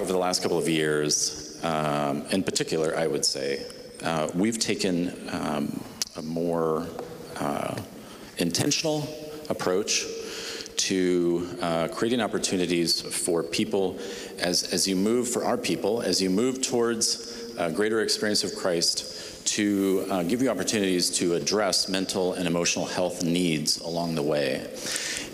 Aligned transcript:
over 0.00 0.12
the 0.12 0.18
last 0.18 0.42
couple 0.42 0.56
of 0.56 0.66
years, 0.66 1.60
um, 1.62 2.24
in 2.30 2.42
particular, 2.42 2.96
I 2.96 3.06
would 3.06 3.24
say, 3.24 3.66
uh, 4.02 4.30
we've 4.34 4.58
taken 4.58 5.12
um, 5.30 5.84
a 6.16 6.22
more 6.22 6.86
uh, 7.36 7.78
intentional 8.38 9.06
approach 9.50 10.06
to 10.76 11.54
uh, 11.60 11.88
creating 11.88 12.22
opportunities 12.22 13.02
for 13.02 13.42
people 13.42 13.98
as, 14.38 14.72
as 14.72 14.88
you 14.88 14.96
move, 14.96 15.28
for 15.28 15.44
our 15.44 15.58
people, 15.58 16.00
as 16.00 16.22
you 16.22 16.30
move 16.30 16.62
towards 16.62 17.52
a 17.58 17.70
greater 17.70 18.00
experience 18.00 18.42
of 18.42 18.54
Christ, 18.56 19.46
to 19.48 20.06
uh, 20.10 20.22
give 20.22 20.40
you 20.40 20.48
opportunities 20.48 21.10
to 21.18 21.34
address 21.34 21.90
mental 21.90 22.32
and 22.32 22.46
emotional 22.46 22.86
health 22.86 23.22
needs 23.22 23.78
along 23.80 24.14
the 24.14 24.22
way. 24.22 24.66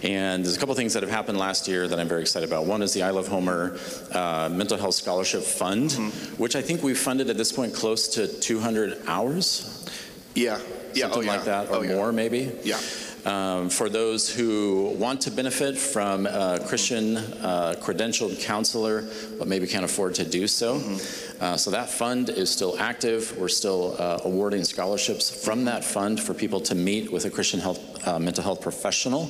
And 0.02 0.44
there's 0.44 0.56
a 0.56 0.60
couple 0.60 0.74
things 0.74 0.92
that 0.92 1.02
have 1.02 1.10
happened 1.10 1.38
last 1.38 1.68
year 1.68 1.88
that 1.88 1.98
I'm 1.98 2.08
very 2.08 2.20
excited 2.20 2.48
about. 2.48 2.66
One 2.66 2.82
is 2.82 2.92
the 2.92 3.02
I 3.02 3.10
Love 3.10 3.28
Homer 3.28 3.78
uh, 4.12 4.48
Mental 4.52 4.76
Health 4.76 4.94
Scholarship 4.94 5.42
Fund, 5.42 5.90
mm-hmm. 5.90 6.42
which 6.42 6.54
I 6.54 6.62
think 6.62 6.82
we've 6.82 6.98
funded 6.98 7.30
at 7.30 7.36
this 7.36 7.52
point 7.52 7.74
close 7.74 8.08
to 8.08 8.28
200 8.28 9.02
hours. 9.06 9.88
Yeah, 10.34 10.60
yeah, 10.94 11.04
something 11.04 11.20
oh, 11.20 11.22
yeah. 11.22 11.32
like 11.32 11.44
that, 11.44 11.70
or 11.70 11.76
oh, 11.76 11.82
yeah. 11.82 11.94
more 11.94 12.12
maybe. 12.12 12.52
Yeah. 12.62 12.78
Um, 13.24 13.70
for 13.70 13.88
those 13.88 14.32
who 14.32 14.94
want 14.98 15.22
to 15.22 15.32
benefit 15.32 15.76
from 15.76 16.26
a 16.26 16.60
Christian 16.64 17.16
uh, 17.16 17.74
credentialed 17.80 18.40
counselor, 18.40 19.04
but 19.36 19.48
maybe 19.48 19.66
can't 19.66 19.84
afford 19.84 20.14
to 20.16 20.24
do 20.24 20.46
so. 20.46 20.78
Mm-hmm. 20.78 21.42
Uh, 21.42 21.56
so 21.56 21.72
that 21.72 21.90
fund 21.90 22.28
is 22.28 22.50
still 22.50 22.78
active. 22.78 23.36
We're 23.36 23.48
still 23.48 23.96
uh, 23.98 24.20
awarding 24.24 24.62
scholarships 24.62 25.44
from 25.44 25.64
that 25.64 25.82
fund 25.84 26.20
for 26.20 26.34
people 26.34 26.60
to 26.60 26.76
meet 26.76 27.10
with 27.10 27.24
a 27.24 27.30
Christian 27.30 27.58
health, 27.58 28.06
uh, 28.06 28.20
mental 28.20 28.44
health 28.44 28.60
professional. 28.60 29.28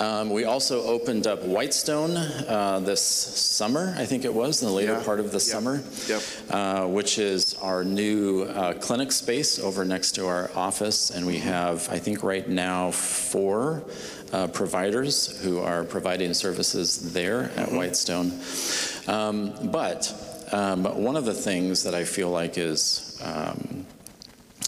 Um, 0.00 0.30
we 0.30 0.44
also 0.44 0.82
opened 0.84 1.26
up 1.26 1.44
Whitestone 1.44 2.16
uh, 2.16 2.80
this 2.82 3.02
summer, 3.02 3.94
I 3.98 4.06
think 4.06 4.24
it 4.24 4.32
was, 4.32 4.62
in 4.62 4.68
the 4.68 4.74
later 4.74 4.94
yeah. 4.94 5.04
part 5.04 5.20
of 5.20 5.30
the 5.30 5.38
summer, 5.38 5.82
yep. 6.08 6.22
Uh, 6.48 6.86
which 6.86 7.18
is 7.18 7.52
our 7.60 7.84
new 7.84 8.44
uh, 8.44 8.72
clinic 8.74 9.12
space 9.12 9.58
over 9.58 9.84
next 9.84 10.12
to 10.12 10.26
our 10.26 10.50
office. 10.54 11.10
And 11.10 11.26
we 11.26 11.36
have, 11.40 11.86
I 11.90 11.98
think, 11.98 12.22
right 12.22 12.48
now 12.48 12.92
four 12.92 13.82
uh, 14.32 14.46
providers 14.46 15.38
who 15.42 15.58
are 15.58 15.84
providing 15.84 16.32
services 16.32 17.12
there 17.12 17.42
at 17.56 17.68
mm-hmm. 17.68 17.76
Whitestone. 17.76 18.32
Um, 19.06 19.70
but 19.70 20.14
um, 20.50 20.84
one 20.84 21.16
of 21.16 21.26
the 21.26 21.34
things 21.34 21.84
that 21.84 21.94
I 21.94 22.04
feel 22.04 22.30
like 22.30 22.56
is 22.56 23.20
um, 23.22 23.79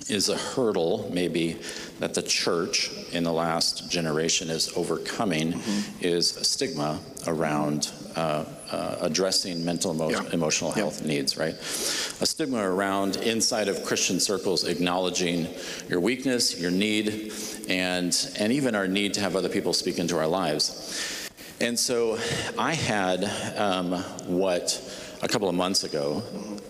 is 0.08 0.28
a 0.28 0.36
hurdle, 0.36 1.10
maybe, 1.12 1.56
that 2.00 2.14
the 2.14 2.22
church 2.22 2.90
in 3.12 3.24
the 3.24 3.32
last 3.32 3.90
generation 3.90 4.50
is 4.50 4.72
overcoming 4.76 5.52
mm-hmm. 5.52 6.04
is 6.04 6.36
a 6.36 6.44
stigma 6.44 6.98
around 7.26 7.92
uh, 8.16 8.44
uh, 8.70 8.96
addressing 9.00 9.64
mental 9.64 9.94
emo- 9.94 10.10
yeah. 10.10 10.22
emotional 10.32 10.70
health 10.70 11.00
yeah. 11.00 11.08
needs, 11.08 11.36
right? 11.38 11.54
A 11.54 12.26
stigma 12.26 12.58
around 12.58 13.16
inside 13.16 13.68
of 13.68 13.84
Christian 13.84 14.20
circles 14.20 14.64
acknowledging 14.64 15.46
your 15.88 16.00
weakness, 16.00 16.60
your 16.60 16.70
need, 16.70 17.32
and, 17.68 18.14
and 18.38 18.52
even 18.52 18.74
our 18.74 18.88
need 18.88 19.14
to 19.14 19.20
have 19.20 19.36
other 19.36 19.48
people 19.48 19.72
speak 19.72 19.98
into 19.98 20.18
our 20.18 20.26
lives. 20.26 21.30
And 21.60 21.78
so 21.78 22.18
I 22.58 22.74
had 22.74 23.24
um, 23.56 23.92
what 24.26 24.80
a 25.22 25.28
couple 25.28 25.48
of 25.48 25.54
months 25.54 25.84
ago 25.84 26.20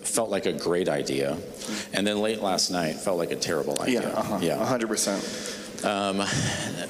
felt 0.02 0.30
like 0.30 0.46
a 0.46 0.52
great 0.52 0.88
idea, 0.88 1.38
and 1.92 2.06
then 2.06 2.20
late 2.20 2.42
last 2.42 2.70
night 2.70 2.94
felt 2.96 3.18
like 3.18 3.30
a 3.30 3.36
terrible 3.36 3.80
idea. 3.80 4.02
Yeah, 4.02 4.08
uh-huh, 4.08 4.38
yeah, 4.42 4.56
100%. 4.56 5.84
Um, 5.84 6.22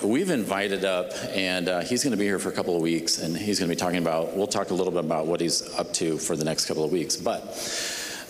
we've 0.07 0.31
invited 0.31 0.85
up, 0.85 1.13
and 1.31 1.69
uh, 1.69 1.81
he's 1.81 2.03
going 2.03 2.11
to 2.11 2.17
be 2.17 2.25
here 2.25 2.39
for 2.39 2.49
a 2.49 2.53
couple 2.53 2.77
of 2.77 2.83
weeks, 2.83 3.19
and 3.23 3.37
he's 3.37 3.59
going 3.59 3.69
to 3.69 3.75
be 3.75 3.79
talking 3.79 3.99
about. 3.99 4.37
We'll 4.37 4.47
talk 4.47 4.71
a 4.71 4.75
little 4.75 4.93
bit 4.93 5.05
about 5.05 5.27
what 5.27 5.41
he's 5.41 5.73
up 5.79 5.93
to 5.95 6.19
for 6.19 6.37
the 6.37 6.45
next 6.45 6.67
couple 6.67 6.85
of 6.85 6.93
weeks, 6.93 7.17
but. 7.17 7.43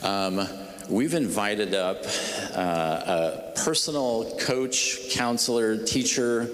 Um, 0.02 0.48
we've 0.88 1.14
invited 1.14 1.74
up 1.74 2.04
uh, 2.54 2.60
a 2.60 3.52
personal 3.64 4.36
coach, 4.40 5.10
counselor, 5.10 5.76
teacher, 5.76 6.48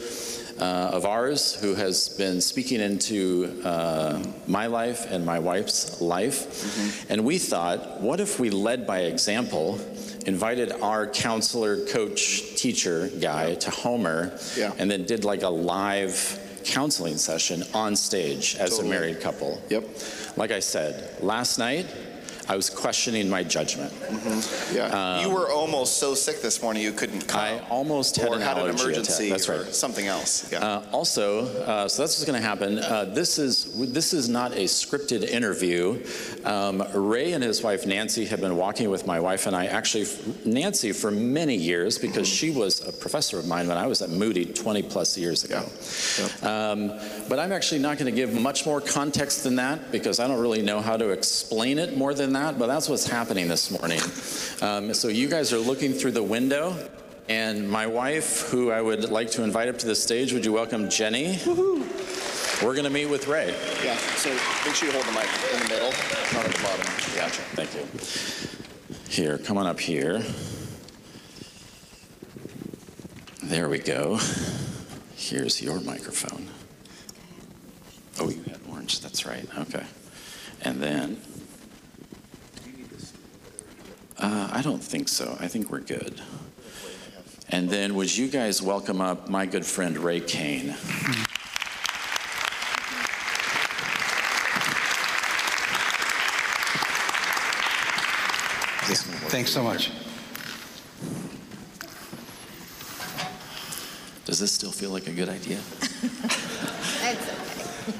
uh, 0.61 0.91
of 0.93 1.05
ours 1.05 1.55
who 1.55 1.75
has 1.75 2.09
been 2.09 2.41
speaking 2.41 2.81
into 2.81 3.61
uh, 3.65 4.23
my 4.47 4.67
life 4.67 5.11
and 5.11 5.25
my 5.25 5.39
wife's 5.39 6.01
life. 6.01 6.49
Mm-hmm. 6.49 7.13
And 7.13 7.25
we 7.25 7.39
thought, 7.39 8.01
what 8.01 8.21
if 8.21 8.41
we 8.41 8.51
led 8.51 8.87
by 8.87 9.01
example, 9.01 9.81
invited 10.27 10.73
our 10.83 11.07
counselor, 11.07 11.85
coach, 11.87 12.55
teacher 12.57 13.09
guy 13.21 13.55
to 13.57 13.71
Homer, 13.71 14.39
yeah. 14.57 14.73
and 14.79 14.91
then 14.91 15.05
did 15.05 15.25
like 15.25 15.43
a 15.43 15.49
live 15.49 16.39
counseling 16.65 17.17
session 17.17 17.63
on 17.73 17.97
stage 17.97 18.57
as 18.57 18.71
totally. 18.71 18.89
a 18.89 18.91
married 18.91 19.21
couple. 19.21 19.61
Yep. 19.71 19.85
Like 20.37 20.51
I 20.51 20.61
said, 20.61 21.23
last 21.23 21.59
night, 21.59 21.87
I 22.49 22.57
was 22.57 22.71
questioning 22.71 23.29
my 23.29 23.43
judgment. 23.43 23.93
Mm-hmm. 23.93 24.77
Yeah, 24.77 24.87
um, 24.87 25.23
you 25.23 25.35
were 25.35 25.51
almost 25.51 25.99
so 25.99 26.15
sick 26.15 26.41
this 26.41 26.63
morning 26.63 26.83
you 26.83 26.93
couldn't 26.93 27.29
come. 27.29 27.41
I 27.41 27.61
almost 27.69 28.17
had 28.17 28.29
or 28.31 28.37
an 28.37 28.41
had 28.41 28.57
an 28.57 28.71
emergency 28.71 29.27
attack. 29.27 29.31
That's 29.31 29.49
or 29.51 29.63
right. 29.65 29.75
something 29.75 30.07
else. 30.07 30.51
Yeah. 30.51 30.61
Uh, 30.61 30.83
also, 30.91 31.47
uh, 31.65 31.89
so 31.89 32.03
that's 32.03 32.19
what's 32.19 32.25
going 32.25 32.41
to 32.41 32.47
happen. 32.47 32.79
Uh, 32.79 33.05
this 33.05 33.39
is 33.39 33.93
this 33.93 34.15
is 34.15 34.31
not 34.31 34.53
a 34.53 34.65
scripted 34.65 35.25
interview. 35.25 36.03
Um, 36.47 36.83
Ray 36.95 37.35
and 37.35 37.45
his 37.45 37.63
wife 37.63 37.87
Nancy 37.87 38.25
have 38.25 38.41
been 38.41 38.57
walking 38.57 38.89
with 38.89 39.07
my 39.07 39.21
wife 39.21 39.47
and 39.47 39.55
I. 39.55 39.67
Actually, 39.67 40.07
Nancy 40.47 40.93
for 40.93 41.11
many 41.11 41.55
years 41.55 41.99
because 41.99 42.29
mm-hmm. 42.29 42.35
she 42.35 42.51
was 42.51 42.81
a 42.89 42.93
professor 42.93 43.39
of 43.39 43.47
mine 43.47 43.69
when 43.69 43.77
I 43.77 43.87
was 43.87 44.01
at 44.01 44.09
Moody 44.09 44.47
20 44.47 44.83
plus 44.85 45.19
years 45.19 45.45
ago. 45.45 45.69
Yeah. 46.19 46.71
Um, 46.71 46.93
but 47.29 47.39
I'm 47.39 47.53
actually 47.53 47.81
not 47.81 47.99
going 47.99 48.11
to 48.11 48.17
give 48.17 48.33
much 48.41 48.65
more 48.65 48.81
context 48.81 49.45
than 49.45 49.57
that 49.57 49.93
because 49.93 50.19
I 50.19 50.27
don't 50.27 50.41
really 50.41 50.63
know 50.63 50.81
how 50.81 50.97
to 50.97 51.11
explain 51.11 51.79
it 51.79 51.95
more 51.95 52.15
than 52.15 52.33
that 52.33 52.38
that, 52.39 52.59
but 52.59 52.69
that's 52.69 52.89
what's 52.89 53.07
happening 53.07 53.49
this 53.49 53.71
morning. 53.71 54.01
Um, 54.63 54.95
so 54.95 55.09
you 55.09 55.29
guys 55.29 55.53
are 55.53 55.59
looking 55.59 55.93
through 55.93 56.13
the 56.13 56.23
window, 56.23 56.77
and 57.29 57.69
my 57.69 57.87
wife, 57.87 58.49
who 58.51 58.71
I 58.71 58.81
would 58.81 59.11
like 59.11 59.31
to 59.33 59.43
invite 59.43 59.69
up 59.69 59.79
to 59.79 59.87
the 59.87 59.95
stage, 59.95 60.33
would 60.33 60.45
you 60.45 60.53
welcome 60.53 60.89
Jenny? 60.89 61.39
We're 61.47 62.75
going 62.75 62.85
to 62.85 62.91
meet 62.91 63.07
with 63.07 63.29
Ray. 63.29 63.55
Yeah, 63.85 63.97
so 63.97 64.31
make 64.65 64.75
sure 64.75 64.89
you 64.89 64.95
hold 64.95 65.05
the 65.05 65.13
mic 65.13 65.29
in 65.53 65.61
the 65.61 65.69
middle, 65.69 65.91
not 66.33 66.45
at 66.45 66.55
the 66.55 66.63
bottom. 66.63 66.87
Gotcha. 67.15 67.43
Thank 67.55 67.75
you. 67.75 67.87
Here, 69.09 69.39
come 69.39 69.59
on 69.59 69.67
up 69.67 69.81
here. 69.81 70.23
There 73.43 73.69
we 73.69 73.79
go. 73.79 74.19
Here's 75.17 75.61
your 75.63 75.81
microphone. 75.81 76.49
Oh, 78.21 78.29
you 78.31 78.43
had 78.43 78.61
orange. 78.71 79.01
That's 79.01 79.27
right. 79.27 79.47
Okay. 79.59 79.85
And 80.63 80.81
then 80.81 81.21
uh, 84.19 84.51
I 84.53 84.63
don't 84.63 84.83
think 84.83 85.09
so. 85.09 85.37
I 85.41 85.49
think 85.49 85.71
we're 85.71 85.81
good. 85.81 86.21
And 87.51 87.71
then 87.71 87.95
would 87.95 88.15
you 88.15 88.29
guys 88.29 88.61
welcome 88.61 89.01
up 89.01 89.29
my 89.29 89.47
good 89.47 89.65
friend 89.65 89.97
Ray 89.99 90.21
Kane? 90.21 90.75
Thanks 99.29 99.51
so 99.51 99.63
much. 99.63 99.91
Does 104.25 104.39
this 104.39 104.51
still 104.53 104.73
feel 104.73 104.91
like 104.91 105.07
a 105.07 105.13
good 105.13 105.29
idea? 105.29 105.59
That's 107.03 107.29
okay. 107.29 107.99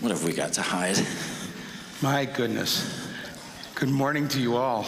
What 0.00 0.12
have 0.12 0.24
we 0.24 0.32
got 0.32 0.52
to 0.54 0.62
hide? 0.62 0.98
My 2.00 2.24
goodness. 2.24 3.03
Good 3.74 3.88
morning 3.88 4.28
to 4.28 4.40
you 4.40 4.54
all. 4.56 4.86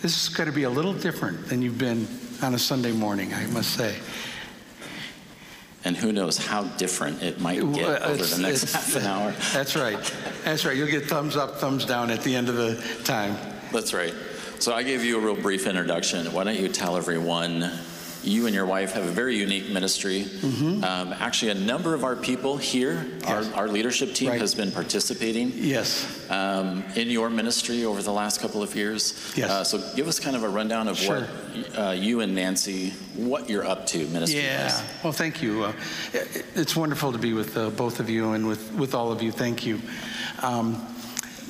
This 0.00 0.22
is 0.22 0.34
going 0.34 0.48
to 0.48 0.54
be 0.54 0.62
a 0.62 0.70
little 0.70 0.94
different 0.94 1.46
than 1.48 1.60
you've 1.60 1.76
been 1.76 2.08
on 2.40 2.54
a 2.54 2.58
Sunday 2.58 2.90
morning, 2.90 3.34
I 3.34 3.46
must 3.48 3.74
say. 3.74 3.94
And 5.84 5.94
who 5.94 6.10
knows 6.10 6.38
how 6.38 6.64
different 6.64 7.22
it 7.22 7.38
might 7.40 7.60
get 7.74 8.02
over 8.02 8.24
the 8.24 8.38
next 8.40 8.72
half 8.72 8.96
an 8.96 9.04
hour. 9.04 9.32
That's 9.52 9.76
right. 9.76 9.98
That's 10.42 10.64
right. 10.64 10.74
You'll 10.74 10.88
get 10.88 11.04
thumbs 11.04 11.36
up, 11.36 11.56
thumbs 11.56 11.84
down 11.84 12.10
at 12.10 12.22
the 12.22 12.34
end 12.34 12.48
of 12.48 12.56
the 12.56 12.82
time. 13.04 13.36
That's 13.70 13.92
right. 13.92 14.14
So 14.60 14.74
I 14.74 14.82
gave 14.82 15.04
you 15.04 15.18
a 15.18 15.20
real 15.20 15.36
brief 15.36 15.66
introduction. 15.66 16.32
Why 16.32 16.44
don't 16.44 16.58
you 16.58 16.68
tell 16.68 16.96
everyone 16.96 17.70
you 18.22 18.46
and 18.46 18.54
your 18.54 18.66
wife 18.66 18.92
have 18.92 19.04
a 19.04 19.10
very 19.10 19.36
unique 19.36 19.70
ministry. 19.70 20.22
Mm-hmm. 20.24 20.84
Um, 20.84 21.12
actually, 21.12 21.50
a 21.52 21.54
number 21.54 21.94
of 21.94 22.04
our 22.04 22.16
people 22.16 22.56
here, 22.56 23.06
yes. 23.20 23.52
our, 23.52 23.62
our, 23.62 23.68
leadership 23.68 24.14
team, 24.14 24.30
right. 24.30 24.40
has 24.40 24.54
been 24.54 24.72
participating. 24.72 25.52
Yes. 25.54 26.28
Um, 26.30 26.84
in 26.94 27.08
your 27.08 27.30
ministry 27.30 27.84
over 27.84 28.02
the 28.02 28.12
last 28.12 28.40
couple 28.40 28.62
of 28.62 28.74
years. 28.74 29.32
Yes. 29.36 29.50
Uh, 29.50 29.64
so 29.64 29.96
give 29.96 30.08
us 30.08 30.18
kind 30.20 30.36
of 30.36 30.44
a 30.44 30.48
rundown 30.48 30.88
of 30.88 30.98
sure. 30.98 31.22
what 31.22 31.78
uh, 31.78 31.90
you 31.92 32.20
and 32.20 32.34
Nancy, 32.34 32.90
what 33.14 33.48
you're 33.48 33.64
up 33.64 33.86
to 33.88 34.06
ministry. 34.08 34.40
Yeah. 34.40 34.82
Well, 35.02 35.12
thank 35.12 35.42
you. 35.42 35.64
Uh, 35.64 35.72
it's 36.54 36.76
wonderful 36.76 37.12
to 37.12 37.18
be 37.18 37.32
with 37.32 37.56
uh, 37.56 37.70
both 37.70 38.00
of 38.00 38.10
you 38.10 38.32
and 38.32 38.46
with 38.46 38.72
with 38.74 38.94
all 38.94 39.12
of 39.12 39.22
you. 39.22 39.32
Thank 39.32 39.64
you. 39.64 39.80
Um, 40.42 40.74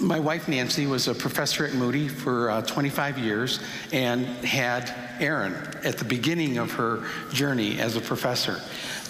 my 0.01 0.21
wife 0.21 0.49
Nancy 0.49 0.87
was 0.87 1.09
a 1.09 1.15
professor 1.15 1.67
at 1.67 1.75
Moody 1.75 2.09
for 2.09 2.51
uh, 2.51 2.63
25 2.63 3.19
years 3.19 3.61
and 3.93 4.27
had 4.45 4.93
Aaron 5.21 5.55
at 5.85 5.99
the 5.99 6.05
beginning 6.05 6.59
of 6.59 6.73
her 6.73 7.05
journey 7.33 7.81
as 7.81 7.97
a 7.97 8.01
professor. 8.01 8.61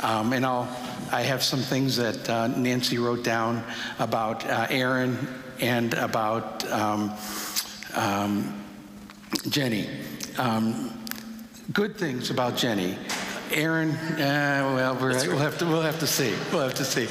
Um, 0.02 0.32
and 0.32 0.46
I'll 0.46 0.69
I 1.11 1.23
have 1.23 1.43
some 1.43 1.61
things 1.61 1.96
that 1.96 2.29
uh, 2.29 2.49
Nancy 2.49 2.99
wrote 2.99 3.25
down 3.25 3.64
about 3.99 4.44
uh, 4.44 4.67
Aaron 4.69 5.17
and 5.58 5.94
about 5.94 6.70
um, 6.70 7.14
um, 7.94 8.62
Jenny. 9.49 9.88
Um, 10.37 10.93
good 11.73 11.96
things 11.96 12.31
about 12.31 12.56
Jenny. 12.56 12.99
Aaron, 13.52 13.93
uh, 13.93 14.73
well, 14.75 14.94
we'll 14.96 15.38
have 15.38 15.56
to 15.58 15.64
we'll 15.64 15.81
have 15.81 15.99
to 16.00 16.06
see. 16.06 16.34
We'll 16.52 16.62
have 16.62 16.75
to 16.75 16.84
see. 16.84 17.08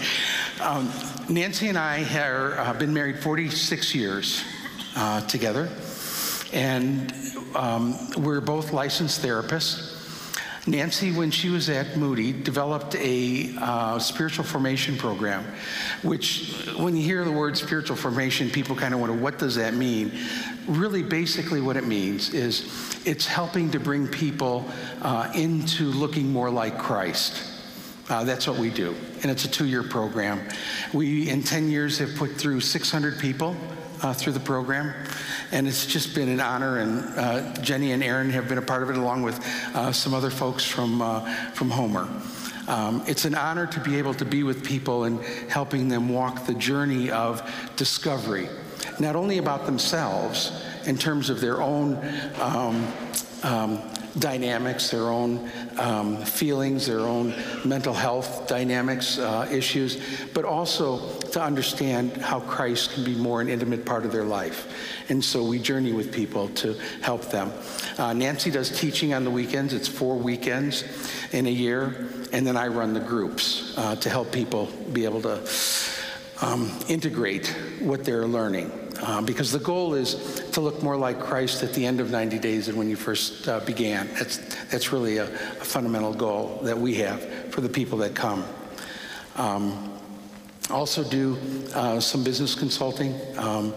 Um, 0.60 0.92
Nancy 1.30 1.68
and 1.68 1.78
I 1.78 1.98
have 2.00 2.76
uh, 2.76 2.80
been 2.80 2.92
married 2.92 3.20
46 3.20 3.94
years 3.94 4.44
uh, 4.96 5.22
together, 5.28 5.70
and 6.52 7.14
um, 7.56 7.96
we're 8.18 8.42
both 8.42 8.74
licensed 8.74 9.22
therapists. 9.22 9.94
Nancy, 10.66 11.12
when 11.12 11.30
she 11.30 11.50
was 11.50 11.70
at 11.70 11.96
Moody, 11.96 12.34
developed 12.34 12.96
a 12.96 13.54
uh, 13.60 14.00
spiritual 14.00 14.46
formation 14.46 14.98
program, 14.98 15.46
which, 16.02 16.66
when 16.78 16.96
you 16.96 17.04
hear 17.04 17.24
the 17.24 17.32
word 17.32 17.56
spiritual 17.56 17.96
formation, 17.96 18.50
people 18.50 18.76
kind 18.76 18.96
of 18.96 19.00
wonder, 19.00 19.16
what 19.16 19.38
does 19.38 19.56
that 19.56 19.76
mean? 19.76 20.12
Really, 20.68 21.04
basically, 21.04 21.62
what 21.62 21.78
it 21.78 21.86
means 21.86 22.34
is 22.34 23.06
it's 23.06 23.28
helping 23.28 23.70
to 23.72 23.80
bring 23.80 24.08
people 24.08 24.68
uh, 25.04 25.32
into 25.36 25.84
looking 25.84 26.34
more 26.34 26.50
like 26.50 26.80
Christ. 26.80 27.57
Uh, 28.10 28.24
that's 28.24 28.48
what 28.48 28.58
we 28.58 28.70
do, 28.70 28.96
and 29.22 29.30
it's 29.30 29.44
a 29.44 29.50
two 29.50 29.66
year 29.66 29.84
program. 29.84 30.42
We, 30.94 31.30
in 31.30 31.44
10 31.44 31.70
years, 31.70 31.98
have 31.98 32.16
put 32.16 32.32
through 32.32 32.62
600 32.62 33.20
people 33.20 33.56
uh, 34.02 34.14
through 34.14 34.34
the 34.34 34.40
program. 34.40 34.94
And 35.52 35.68
it's 35.68 35.86
just 35.86 36.14
been 36.14 36.30
an 36.30 36.42
honor, 36.42 36.80
and 36.80 37.04
uh, 37.18 37.54
Jenny 37.62 37.94
and 37.94 38.04
Aaron 38.04 38.30
have 38.32 38.50
been 38.50 38.58
a 38.58 38.62
part 38.62 38.84
of 38.84 38.90
it, 38.90 38.98
along 38.98 39.24
with 39.24 39.40
uh, 39.74 39.92
some 39.92 40.14
other 40.14 40.30
folks 40.30 40.66
from, 40.66 41.02
uh, 41.02 41.22
from 41.54 41.70
Homer. 41.70 42.08
Um, 42.68 43.02
it's 43.08 43.24
an 43.24 43.34
honor 43.34 43.66
to 43.68 43.80
be 43.80 43.98
able 43.98 44.14
to 44.16 44.26
be 44.26 44.44
with 44.44 44.64
people 44.64 45.06
and 45.06 45.24
helping 45.50 45.88
them 45.88 46.10
walk 46.10 46.46
the 46.46 46.54
journey 46.54 47.10
of 47.10 47.50
discovery, 47.78 48.50
not 49.00 49.16
only 49.16 49.38
about 49.38 49.66
themselves 49.66 50.52
in 50.86 50.98
terms 50.98 51.30
of 51.30 51.40
their 51.40 51.62
own 51.62 51.96
um, 52.42 52.86
um, 53.44 53.82
dynamics, 54.20 54.92
their 54.92 55.10
own 55.10 55.50
um, 55.80 56.18
feelings, 56.18 56.88
their 56.88 57.02
own 57.02 57.34
mental 57.66 57.94
health 57.94 58.48
dynamics, 58.48 59.20
uh, 59.20 59.48
issues, 59.52 60.02
but 60.34 60.46
also 60.46 61.20
to 61.20 61.42
understand 61.42 62.18
how 62.18 62.40
Christ 62.40 62.94
can 62.94 63.04
be 63.04 63.16
more 63.16 63.42
an 63.42 63.50
intimate 63.50 63.86
part 63.86 64.06
of 64.06 64.12
their 64.12 64.24
life. 64.24 64.68
And 65.10 65.24
so 65.24 65.44
we 65.44 65.60
journey 65.60 65.94
with 65.94 66.14
people 66.14 66.50
to 66.50 66.74
help 67.02 67.30
them. 67.30 67.52
Uh, 67.98 68.14
Nancy 68.14 68.52
does 68.52 68.78
teaching 68.80 69.14
on 69.14 69.24
the 69.24 69.32
weekends, 69.32 69.74
it's 69.74 69.88
four 69.88 70.18
weekends 70.18 70.84
in 71.32 71.48
a 71.48 71.52
year, 71.52 72.10
and 72.32 72.46
then 72.46 72.58
I 72.58 72.68
run 72.68 72.94
the 72.94 73.00
groups 73.00 73.78
uh, 73.78 73.96
to 73.98 74.10
help 74.10 74.32
people 74.32 74.68
be 74.92 75.06
able 75.06 75.22
to 75.22 75.46
um, 76.42 76.72
integrate 76.88 77.48
what 77.80 78.04
they're 78.04 78.28
learning. 78.28 78.72
Uh, 79.02 79.22
because 79.22 79.52
the 79.52 79.60
goal 79.60 79.94
is 79.94 80.50
to 80.52 80.60
look 80.60 80.82
more 80.82 80.98
like 80.98 81.20
Christ 81.20 81.62
at 81.62 81.74
the 81.74 81.86
end 81.86 82.00
of 82.00 82.10
90 82.10 82.40
days 82.40 82.66
than 82.66 82.78
when 82.78 82.90
you 82.90 82.96
first 82.96 83.48
uh, 83.48 83.60
began. 83.60 84.08
That's, 84.14 84.38
that's 84.66 84.92
really 84.92 85.18
a, 85.18 85.26
a, 85.26 85.66
fundamental 85.66 86.14
goal 86.14 86.60
that 86.64 86.78
we 86.78 86.96
have 86.96 87.22
for 87.54 87.62
the 87.62 87.70
people 87.70 88.00
that 88.00 88.16
come. 88.16 88.44
Um, 89.36 89.94
also 90.72 91.04
do 91.04 91.38
uh, 91.76 92.00
some 92.00 92.24
business 92.24 92.56
consulting, 92.56 93.16
um, 93.38 93.70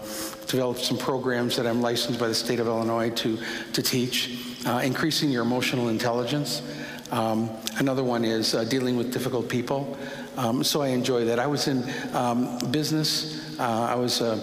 develop 0.47 0.79
some 0.79 0.97
programs 0.97 1.55
that 1.55 1.67
I'm 1.67 1.81
licensed 1.81 2.19
by 2.19 2.27
the 2.27 2.35
state 2.35 2.59
of 2.59 2.65
Illinois 2.67 3.11
to, 3.11 3.37
to 3.73 3.81
teach, 3.81 4.57
uh, 4.65 4.81
increasing 4.83 5.29
your 5.29 5.43
emotional 5.43 5.89
intelligence. 5.89 6.63
Um, 7.11 7.49
another 7.77 8.03
one 8.03 8.25
is 8.25 8.55
uh, 8.55 8.63
dealing 8.63 8.97
with 8.97 9.13
difficult 9.13 9.49
people. 9.49 9.97
Um, 10.37 10.63
so 10.63 10.81
I 10.81 10.89
enjoy 10.89 11.25
that. 11.25 11.39
I 11.39 11.47
was 11.47 11.67
in 11.67 11.83
um, 12.13 12.57
business. 12.71 13.59
Uh, 13.59 13.87
I 13.89 13.95
was 13.95 14.21
a 14.21 14.33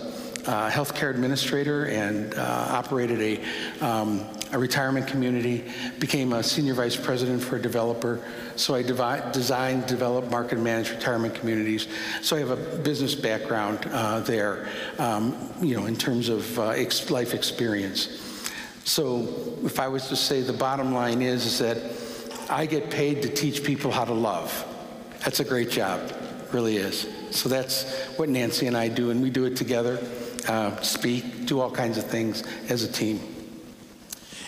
uh, 0.49 0.71
healthcare 0.71 1.11
administrator 1.11 1.87
and 1.87 2.35
uh, 2.35 2.67
operated 2.71 3.21
a, 3.21 3.85
um, 3.85 4.27
a 4.53 4.59
retirement 4.59 5.07
community, 5.07 5.65
became 5.99 6.33
a 6.33 6.43
senior 6.43 6.73
vice 6.73 6.97
president 6.97 7.43
for 7.43 7.57
a 7.57 7.63
developer. 7.63 8.21
So 8.57 8.75
I 8.75 8.83
devi- 8.83 9.31
designed, 9.33 9.87
developed, 9.87 10.31
market, 10.31 10.55
and 10.55 10.65
managed 10.65 10.91
retirement 10.91 11.35
communities. 11.35 11.87
So 12.23 12.37
I 12.37 12.39
have 12.41 12.51
a 12.51 12.79
business 12.79 13.15
background 13.15 13.87
uh, 13.91 14.21
there, 14.21 14.69
um, 14.99 15.37
you 15.61 15.77
know, 15.77 15.87
in 15.87 15.97
terms 15.97 16.31
of 16.31 16.59
uh, 16.59 16.69
ex- 16.71 17.11
life 17.11 17.35
experience. 17.35 18.09
So 18.85 19.29
if 19.65 19.79
I 19.79 19.89
was 19.89 20.09
to 20.09 20.17
say 20.17 20.41
the 20.41 20.55
bottom 20.55 20.95
line 20.95 21.21
is, 21.21 21.45
is 21.45 21.59
that 21.59 22.51
I 22.51 22.65
get 22.65 22.91
paid 22.91 23.21
to 23.23 23.29
teach 23.29 23.63
people 23.63 23.91
how 23.91 24.07
to 24.07 24.15
love. 24.15 24.65
That's 25.29 25.41
a 25.41 25.45
great 25.45 25.69
job, 25.69 26.01
really 26.53 26.79
is. 26.79 27.07
So 27.33 27.51
that's 27.51 27.85
what 28.17 28.31
Nancy 28.31 28.67
and 28.67 28.75
I 28.75 28.89
do, 28.89 29.11
and 29.11 29.21
we 29.21 29.29
do 29.29 29.45
it 29.45 29.57
together 29.57 29.99
uh, 30.49 30.81
speak, 30.81 31.45
do 31.45 31.61
all 31.61 31.71
kinds 31.71 31.99
of 31.99 32.07
things 32.07 32.45
as 32.71 32.83
a 32.83 32.91
team. 32.91 33.21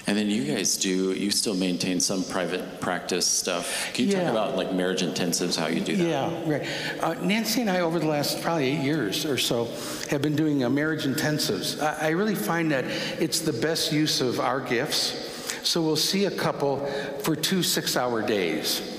And 0.07 0.17
then 0.17 0.31
you 0.31 0.43
guys 0.43 0.79
do, 0.79 1.13
you 1.13 1.31
still 1.33 1.53
maintain 1.55 2.01
some 2.01 2.25
private 2.25 2.81
practice 2.81 3.27
stuff. 3.27 3.93
Can 3.93 4.07
you 4.07 4.13
Yeah. 4.13 4.23
talk 4.23 4.31
about 4.31 4.57
like 4.57 4.73
marriage 4.73 5.03
intensives, 5.03 5.55
how 5.55 5.67
you 5.67 5.83
do 5.83 5.97
that? 5.97 6.03
Yeah, 6.03 6.51
right. 6.51 6.67
Uh, 7.03 7.13
Nancy 7.23 7.61
and 7.61 7.69
I, 7.69 7.81
over 7.81 7.99
the 7.99 8.09
last 8.09 8.41
probably 8.41 8.69
eight 8.69 8.83
years 8.83 9.27
or 9.27 9.37
so, 9.37 9.67
have 10.09 10.23
been 10.23 10.35
doing 10.35 10.65
uh, 10.65 10.71
marriage 10.71 11.05
intensives. 11.05 11.79
I, 11.79 12.07
I 12.07 12.09
really 12.13 12.35
find 12.35 12.73
that 12.73 12.87
it's 13.21 13.41
the 13.41 13.53
best 13.53 13.93
use 13.93 14.23
of 14.23 14.41
our 14.41 14.61
gifts. 14.61 15.59
So 15.63 15.83
we'll 15.83 15.95
see 15.97 16.25
a 16.25 16.31
couple 16.31 16.87
for 17.23 17.37
two 17.37 17.63
six 17.63 17.99
hour 17.99 18.23
days. 18.23 18.97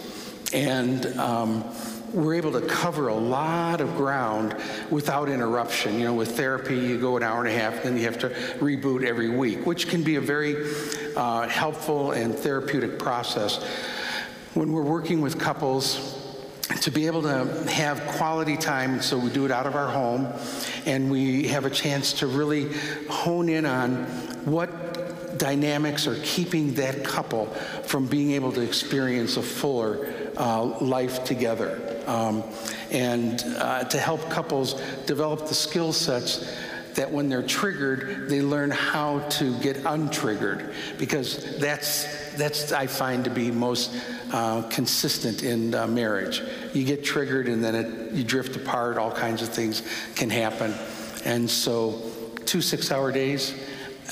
And 0.53 1.05
um, 1.17 1.63
we're 2.13 2.35
able 2.35 2.51
to 2.51 2.61
cover 2.61 3.07
a 3.07 3.15
lot 3.15 3.79
of 3.79 3.95
ground 3.95 4.55
without 4.89 5.29
interruption. 5.29 5.97
You 5.97 6.05
know, 6.05 6.13
with 6.13 6.35
therapy, 6.35 6.75
you 6.75 6.99
go 6.99 7.17
an 7.17 7.23
hour 7.23 7.39
and 7.39 7.47
a 7.47 7.57
half, 7.57 7.83
then 7.83 7.97
you 7.97 8.03
have 8.03 8.19
to 8.19 8.29
reboot 8.59 9.05
every 9.05 9.29
week, 9.29 9.65
which 9.65 9.87
can 9.87 10.03
be 10.03 10.15
a 10.15 10.21
very 10.21 10.65
uh, 11.15 11.47
helpful 11.47 12.11
and 12.11 12.35
therapeutic 12.35 12.99
process. 12.99 13.63
When 14.53 14.71
we're 14.73 14.83
working 14.83 15.21
with 15.21 15.39
couples, 15.39 16.17
to 16.81 16.91
be 16.91 17.05
able 17.05 17.21
to 17.21 17.69
have 17.69 18.01
quality 18.17 18.55
time, 18.57 19.01
so 19.01 19.17
we 19.17 19.29
do 19.29 19.45
it 19.45 19.51
out 19.51 19.67
of 19.67 19.75
our 19.75 19.89
home, 19.89 20.27
and 20.85 21.11
we 21.11 21.47
have 21.47 21.65
a 21.65 21.69
chance 21.69 22.13
to 22.13 22.27
really 22.27 22.71
hone 23.09 23.49
in 23.49 23.65
on 23.65 24.05
what 24.45 25.37
dynamics 25.37 26.07
are 26.07 26.19
keeping 26.23 26.73
that 26.75 27.03
couple 27.03 27.47
from 27.83 28.05
being 28.07 28.31
able 28.31 28.51
to 28.51 28.61
experience 28.61 29.37
a 29.37 29.41
fuller 29.41 30.20
uh, 30.37 30.63
life 30.79 31.23
together. 31.23 32.01
Um, 32.07 32.43
and 32.91 33.41
uh, 33.57 33.83
to 33.85 33.99
help 33.99 34.29
couples 34.29 34.81
develop 35.05 35.47
the 35.47 35.53
skill 35.53 35.93
sets 35.93 36.51
that 36.95 37.09
when 37.09 37.29
they're 37.29 37.43
triggered, 37.43 38.29
they 38.29 38.41
learn 38.41 38.69
how 38.69 39.19
to 39.29 39.57
get 39.59 39.77
untriggered 39.77 40.73
because 40.97 41.57
that's 41.57 42.35
that's 42.35 42.71
I 42.71 42.87
find 42.87 43.23
to 43.23 43.29
be 43.29 43.51
most 43.51 43.95
uh, 44.31 44.63
consistent 44.63 45.43
in 45.43 45.73
uh, 45.73 45.87
marriage. 45.87 46.41
You 46.73 46.83
get 46.83 47.03
triggered 47.03 47.47
and 47.47 47.63
then 47.63 47.75
it, 47.75 48.11
you 48.11 48.23
drift 48.23 48.55
apart. 48.55 48.97
All 48.97 49.11
kinds 49.11 49.41
of 49.41 49.49
things 49.49 49.83
can 50.15 50.29
happen, 50.29 50.73
and 51.23 51.49
so 51.49 52.01
two 52.45 52.61
six-hour 52.61 53.11
days. 53.11 53.55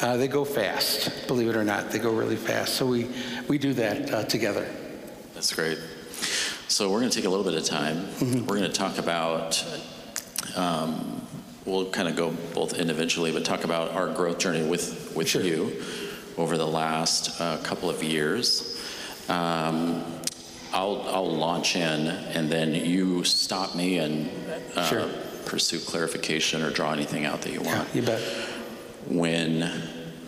Uh, 0.01 0.15
they 0.15 0.29
go 0.29 0.45
fast, 0.45 1.27
believe 1.27 1.49
it 1.49 1.57
or 1.57 1.65
not. 1.65 1.91
They 1.91 1.99
go 1.99 2.13
really 2.13 2.37
fast. 2.37 2.75
So 2.75 2.85
we, 2.85 3.09
we 3.49 3.57
do 3.57 3.73
that 3.73 4.13
uh, 4.13 4.23
together. 4.23 4.65
That's 5.33 5.53
great. 5.53 5.77
So 6.69 6.89
we're 6.91 6.99
going 6.99 7.09
to 7.09 7.15
take 7.15 7.25
a 7.25 7.29
little 7.29 7.43
bit 7.43 7.55
of 7.55 7.65
time. 7.65 7.97
Mm-hmm. 7.97 8.45
We're 8.45 8.57
going 8.59 8.69
to 8.71 8.77
talk 8.77 8.99
about, 8.99 9.65
um, 10.55 11.25
we'll 11.65 11.89
kind 11.89 12.07
of 12.07 12.15
go 12.15 12.29
both 12.53 12.73
individually, 12.77 13.31
but 13.31 13.43
talk 13.43 13.63
about 13.63 13.91
our 13.91 14.07
growth 14.13 14.37
journey 14.37 14.63
with, 14.63 15.11
with 15.15 15.27
Sure. 15.27 15.41
you 15.41 15.83
over 16.37 16.57
the 16.57 16.67
last 16.67 17.41
uh, 17.41 17.57
couple 17.63 17.89
of 17.89 18.03
years. 18.03 18.79
Um, 19.27 20.03
I'll, 20.71 21.01
I'll 21.09 21.31
launch 21.35 21.75
in 21.75 21.81
and 22.07 22.49
then 22.51 22.75
you 22.75 23.23
stop 23.23 23.75
me 23.75 23.97
and 23.97 24.29
uh, 24.75 24.85
Sure. 24.87 25.09
pursue 25.45 25.79
clarification 25.79 26.61
or 26.61 26.69
draw 26.69 26.93
anything 26.93 27.25
out 27.25 27.41
that 27.41 27.51
you 27.51 27.61
Yeah, 27.63 27.77
want 27.79 27.95
you 27.95 28.03
bet. 28.03 28.21
when 29.07 29.61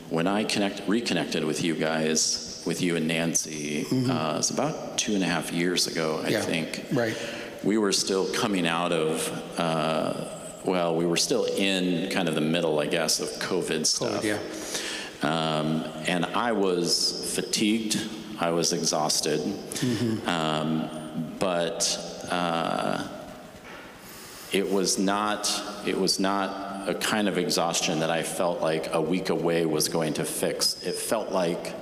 when 0.10 0.28
I 0.28 0.44
connect 0.44 0.82
reconnected 0.90 1.46
with 1.46 1.64
you 1.64 1.74
guys, 1.76 2.51
with 2.66 2.82
you 2.82 2.96
and 2.96 3.08
Nancy, 3.08 3.86
uh, 4.10 4.36
it's 4.40 4.50
about 4.50 4.98
two 4.98 5.14
and 5.16 5.24
a 5.24 5.28
half 5.28 5.52
years 5.52 5.88
ago, 5.88 6.18
I 6.20 6.24
Mm-hmm. 6.24 6.32
Yeah, 6.32 6.42
think. 6.42 6.86
right. 6.94 7.18
We 7.64 7.78
were 7.78 7.92
still 7.92 8.26
coming 8.34 8.66
out 8.68 8.92
of. 8.92 9.60
Uh, 9.60 10.26
well, 10.66 10.96
we 10.96 11.06
were 11.06 11.18
still 11.18 11.46
in 11.46 12.10
kind 12.12 12.28
of 12.30 12.36
the 12.36 12.42
middle, 12.42 12.80
I 12.80 12.86
guess, 12.88 13.20
of 13.20 13.30
COVID 13.42 13.86
stuff. 13.86 14.24
yeah. 14.24 14.38
Um, 15.24 15.84
and 16.08 16.26
I 16.26 16.52
was 16.52 17.32
fatigued. 17.36 17.98
I 18.40 18.50
was 18.52 18.74
exhausted. 18.74 19.40
Mm-hmm. 19.42 20.28
Um, 20.28 21.36
but 21.40 22.26
uh, 22.30 23.08
it 24.52 24.70
was 24.70 24.98
not. 24.98 25.50
It 25.86 25.98
was 26.00 26.20
not 26.20 26.90
a 26.90 26.96
kind 26.96 27.28
of 27.28 27.38
exhaustion 27.38 28.00
that 28.00 28.10
I 28.10 28.24
felt 28.24 28.62
like 28.62 28.94
a 28.94 29.02
week 29.02 29.30
away 29.30 29.66
was 29.68 29.88
going 29.88 30.14
to 30.16 30.26
fix. 30.26 30.82
It 30.84 30.96
felt 30.96 31.32
like 31.32 31.76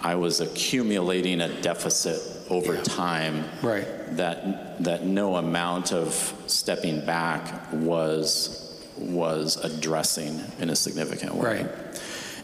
I 0.00 0.14
was 0.14 0.40
accumulating 0.40 1.40
a 1.40 1.48
deficit 1.62 2.20
over 2.50 2.74
Yeah. 2.74 2.82
time 2.82 3.44
Right. 3.62 3.86
that 4.16 4.82
that 4.84 5.06
no 5.06 5.36
amount 5.36 5.92
of 5.92 6.32
stepping 6.46 7.04
back 7.04 7.72
was 7.72 8.62
was 8.98 9.56
addressing 9.62 10.40
in 10.60 10.70
a 10.70 10.76
significant 10.76 11.34
way. 11.34 11.44
Right. 11.62 11.70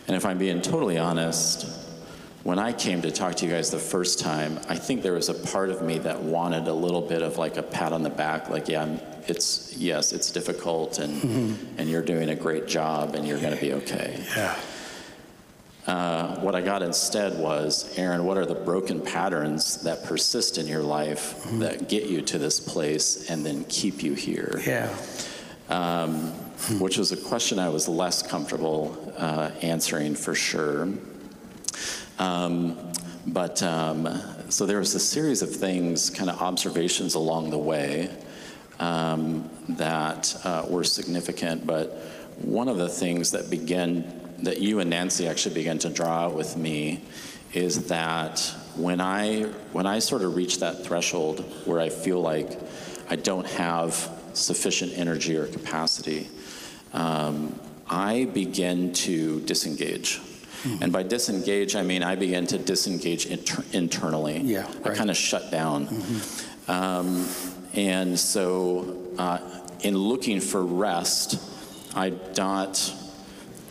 And 0.07 0.17
if 0.17 0.25
I'm 0.27 0.39
being 0.39 0.61
totally 0.61 0.99
honest, 0.99 1.67
when 2.43 2.59
I 2.59 2.73
came 2.73 3.01
to 3.03 3.11
talk 3.11 3.37
to 3.37 3.47
you 3.47 3.53
guys 3.53 3.71
the 3.71 3.79
first 3.79 4.19
time, 4.19 4.59
I 4.69 4.77
think 4.77 5.03
there 5.03 5.13
was 5.13 5.29
a 5.29 5.35
part 5.35 5.71
of 5.71 5.81
me 5.83 5.99
that 5.99 6.23
wanted 6.23 6.67
a 6.69 6.73
little 6.73 7.01
bit 7.03 7.23
of 7.23 7.39
like 7.39 7.57
a 7.57 7.63
pat 7.63 7.93
on 7.93 8.03
the 8.03 8.11
back, 8.11 8.51
like, 8.51 8.69
yeah, 8.69 8.81
I'm- 8.81 9.01
it's 9.29 9.75
yes, 9.77 10.13
it's 10.13 10.33
difficult, 10.33 10.99
and 10.99 11.23
mm-hmm. 11.23 11.55
and 11.79 11.89
you're 11.89 12.03
doing 12.03 12.29
a 12.31 12.35
great 12.35 12.67
job, 12.67 13.15
and 13.15 13.27
you're 13.27 13.39
going 13.39 13.55
to 13.55 13.61
be 13.61 13.73
okay. 13.75 14.19
Yeah. 14.37 14.57
Uh, 15.87 16.37
what 16.41 16.55
I 16.55 16.61
got 16.61 16.83
instead 16.83 17.37
was, 17.39 17.93
Aaron, 17.99 18.25
what 18.25 18.37
are 18.37 18.47
the 18.47 18.55
broken 18.55 19.01
patterns 19.01 19.83
that 19.83 20.05
persist 20.05 20.57
in 20.59 20.67
your 20.69 20.83
life 20.83 21.43
that 21.59 21.89
get 21.89 22.05
you 22.05 22.23
to 22.23 22.39
this 22.39 22.61
place 22.61 23.29
and 23.29 23.45
then 23.45 23.65
keep 23.65 24.03
you 24.03 24.15
here? 24.15 24.61
Yeah. 24.65 24.95
um, 25.69 26.33
which 26.79 26.99
was 26.99 27.11
a 27.11 27.17
question 27.17 27.59
I 27.59 27.69
was 27.69 27.89
less 27.89 28.23
comfortable 28.23 29.13
uh, 29.17 29.51
answering 29.63 30.15
for 30.15 30.35
sure. 30.35 30.89
Um, 32.19 32.93
but 33.27 33.63
um, 33.63 34.21
so 34.49 34.67
there 34.67 34.79
was 34.79 34.95
a 34.95 35.01
series 35.01 35.43
of 35.43 35.55
things, 35.55 36.11
kind 36.11 36.31
of 36.31 36.41
observations 36.41 37.15
along 37.15 37.51
the 37.51 37.59
way 37.59 38.11
um, 38.79 39.51
that 39.71 40.37
uh, 40.45 40.65
were 40.69 40.85
significant. 40.85 41.67
But 41.67 41.97
one 42.39 42.69
of 42.69 42.77
the 42.77 42.89
things 42.89 43.31
that 43.33 43.51
began, 43.51 44.22
that 44.43 44.61
you 44.61 44.81
and 44.81 44.91
Nancy 44.91 45.27
actually 45.27 45.55
began 45.55 45.79
to 45.81 45.89
draw 45.89 46.27
out 46.27 46.35
with 46.35 46.57
me, 46.57 47.03
is 47.53 47.89
that 47.89 48.55
when 48.77 49.01
I 49.01 49.43
when 49.73 49.87
I 49.87 49.99
sort 49.99 50.23
of 50.23 50.35
reach 50.35 50.61
that 50.61 50.85
threshold 50.85 51.41
where 51.67 51.81
I 51.81 51.89
feel 51.89 52.21
like 52.21 52.59
I 53.11 53.17
don't 53.17 53.47
have 53.47 54.11
sufficient 54.33 54.93
energy 54.97 55.37
or 55.37 55.47
capacity, 55.47 56.29
um, 56.93 57.59
I 57.89 58.25
begin 58.33 58.93
to 58.95 59.41
disengage. 59.41 60.21
And 60.81 60.93
by 60.93 61.03
disengage, 61.03 61.75
I 61.75 61.83
mean 61.83 62.05
I 62.05 62.15
begin 62.15 62.47
to 62.47 62.59
disengage 62.59 63.27
inter- 63.27 63.65
internally. 63.73 64.39
Yeah, 64.39 64.61
I 64.61 64.63
right. 64.63 64.75
Mm-hmm. 64.75 64.95
kind 64.95 65.11
of 65.11 65.17
shut 65.17 65.51
down. 65.51 65.89
Um, 66.69 67.27
and 67.75 68.19
so, 68.19 68.97
uh, 69.19 69.39
in 69.81 69.97
looking 69.97 70.41
for 70.41 70.63
rest, 70.63 71.43
I 71.97 72.13
not, 72.37 72.95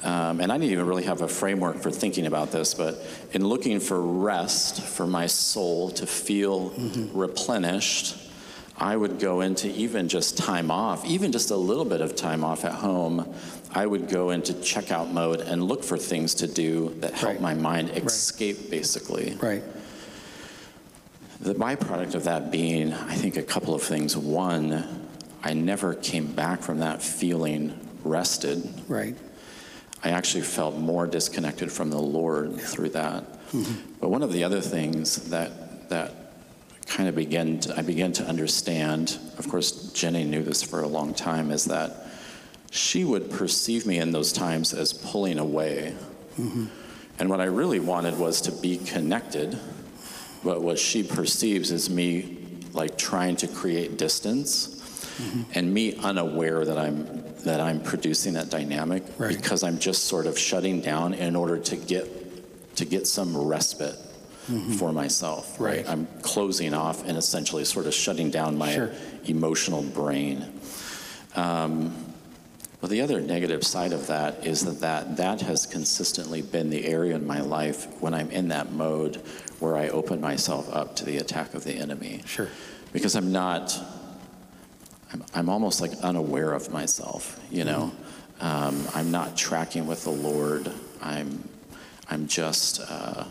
um, 0.04 0.40
and 0.40 0.52
I 0.52 0.58
didn't 0.58 0.72
even 0.72 0.88
really 0.88 1.04
have 1.04 1.22
a 1.22 1.28
framework 1.28 1.78
for 1.78 1.92
thinking 1.92 2.26
about 2.26 2.52
this, 2.52 2.74
but 2.74 3.00
in 3.34 3.46
looking 3.48 3.80
for 3.80 4.02
rest 4.02 4.82
for 4.82 5.06
my 5.06 5.28
soul 5.28 5.92
to 5.92 6.08
feel 6.08 6.70
replenished, 7.14 8.18
I 8.78 8.96
would 8.96 9.20
go 9.20 9.42
into 9.42 9.70
even 9.70 10.08
just 10.10 10.38
time 10.38 10.72
off, 10.72 11.06
even 11.06 11.32
just 11.32 11.52
a 11.52 11.56
little 11.56 11.86
bit 11.86 12.02
of 12.02 12.16
time 12.16 12.44
off 12.44 12.66
at 12.66 12.74
home. 12.74 13.32
I 13.74 13.86
would 13.86 14.10
go 14.10 14.32
into 14.32 14.54
checkout 14.54 15.12
mode 15.12 15.42
and 15.42 15.64
look 15.64 15.84
for 15.84 15.98
things 15.98 16.34
to 16.36 16.48
do 16.48 16.96
that 17.00 17.14
help 17.14 17.34
Right. 17.34 17.42
my 17.42 17.54
mind 17.54 17.90
escape, 17.92 18.72
basically. 18.72 19.38
Right. 19.40 19.64
The 21.42 21.54
byproduct 21.54 22.16
of 22.16 22.24
that 22.26 22.52
being, 22.52 22.94
I 22.94 23.16
think, 23.16 23.38
a 23.38 23.44
couple 23.44 23.74
of 23.76 23.82
things. 23.84 24.18
One, 24.18 25.08
I 25.44 25.54
never 25.54 25.94
came 25.94 26.34
back 26.34 26.62
from 26.62 26.80
that 26.80 27.02
feeling 27.02 27.80
rested. 28.04 28.68
Right. 28.88 29.16
I 30.04 30.10
actually 30.10 30.42
felt 30.42 30.78
more 30.78 31.06
disconnected 31.06 31.72
from 31.72 31.90
the 31.90 32.00
Lord 32.00 32.60
through 32.60 32.90
that. 32.90 33.24
Mm-hmm. 33.52 33.94
But 34.00 34.10
one 34.10 34.24
of 34.24 34.34
the 34.34 34.44
other 34.44 34.62
things 34.62 35.30
that 35.30 35.90
that 35.90 36.16
kind 36.88 37.08
of 37.08 37.16
began 37.16 37.60
to, 37.60 37.78
I 37.78 37.82
began 37.82 38.12
to 38.14 38.24
understand, 38.26 39.18
of 39.38 39.48
course, 39.48 39.92
Jenny 39.94 40.24
knew 40.24 40.44
this 40.44 40.64
for 40.64 40.82
a 40.82 40.88
long 40.88 41.14
time, 41.14 41.52
is 41.52 41.66
that 41.66 42.08
she 42.72 43.04
would 43.04 43.30
perceive 43.30 43.86
me 43.86 44.00
in 44.00 44.12
those 44.12 44.34
times 44.34 44.74
as 44.74 44.94
pulling 44.94 45.38
away. 45.38 45.94
Mm-hmm. 46.40 46.66
And 47.20 47.30
what 47.30 47.40
I 47.40 47.46
really 47.46 47.80
wanted 47.80 48.18
was 48.18 48.42
to 48.42 48.52
be 48.52 48.78
connected, 48.78 49.58
but 50.44 50.62
what 50.62 50.80
she 50.80 51.04
perceives 51.04 51.72
is 51.72 51.90
me 51.90 52.40
like 52.74 52.98
trying 52.98 53.36
to 53.38 53.48
create 53.48 53.98
distance 53.98 54.81
and 55.54 55.74
me 55.74 55.96
unaware 55.96 56.66
that 56.66 56.78
I'm 56.78 57.24
that 57.44 57.60
I'm 57.60 57.82
producing 57.82 58.34
that 58.34 58.50
dynamic 58.50 59.04
Right. 59.18 59.36
because 59.36 59.64
I'm 59.64 59.80
just 59.80 60.06
sort 60.06 60.26
of 60.28 60.38
shutting 60.38 60.82
down 60.82 61.14
in 61.14 61.36
order 61.36 61.58
to 61.58 61.76
get 61.76 62.76
to 62.78 62.86
get 62.86 63.08
some 63.08 63.36
respite 63.38 63.96
for 64.78 64.92
myself. 64.92 65.54
Mm-hmm. 65.54 65.64
Right. 65.64 65.90
I'm 65.90 66.08
closing 66.22 66.74
off 66.74 67.08
and 67.08 67.18
essentially 67.18 67.64
sort 67.66 67.86
of 67.86 67.94
shutting 67.94 68.32
down 68.32 68.58
my 68.58 68.74
Sure. 68.74 68.92
emotional 69.26 69.82
brain. 69.82 70.46
Um, 71.36 71.94
but 72.82 72.90
the 72.90 73.02
other 73.02 73.22
negative 73.22 73.64
side 73.64 73.94
of 73.94 74.08
that 74.08 74.46
is 74.46 74.66
that, 74.66 74.80
that 74.82 75.18
that 75.18 75.42
has 75.42 75.66
consistently 75.68 76.42
been 76.42 76.70
the 76.72 76.86
area 76.86 77.16
in 77.16 77.26
my 77.28 77.40
life 77.42 77.88
when 78.02 78.14
I'm 78.14 78.32
in 78.32 78.48
that 78.50 78.72
mode 78.72 79.22
where 79.60 79.78
I 79.78 79.90
open 79.90 80.20
myself 80.20 80.68
up 80.74 80.96
to 80.98 81.06
the 81.06 81.18
attack 81.18 81.54
of 81.54 81.64
the 81.64 81.74
enemy. 81.74 82.24
Sure. 82.26 82.48
Because 82.92 83.16
I'm 83.16 83.32
not, 83.32 83.78
I'm, 85.14 85.24
I'm 85.34 85.50
almost 85.50 85.82
like 85.82 85.92
unaware 86.02 86.54
of 86.54 86.72
myself, 86.72 87.40
you 87.52 87.64
know? 87.66 87.92
Um, 88.40 88.88
I'm 88.96 89.12
not 89.12 89.38
tracking 89.38 89.86
with 89.86 90.04
the 90.04 90.12
Lord. 90.12 90.72
I'm, 91.02 91.48
I'm 92.10 92.28
just 92.28 92.82
uh, 92.90 93.26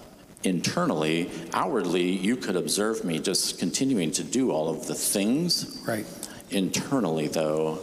internally, 0.44 1.30
outwardly, 1.52 2.10
you 2.10 2.36
could 2.36 2.56
observe 2.56 3.04
me 3.04 3.18
just 3.18 3.58
continuing 3.58 4.10
to 4.12 4.24
do 4.24 4.50
all 4.52 4.68
of 4.68 4.86
the 4.86 4.94
things 4.94 5.80
Right. 5.86 6.06
Internally, 6.50 7.28
though, 7.28 7.78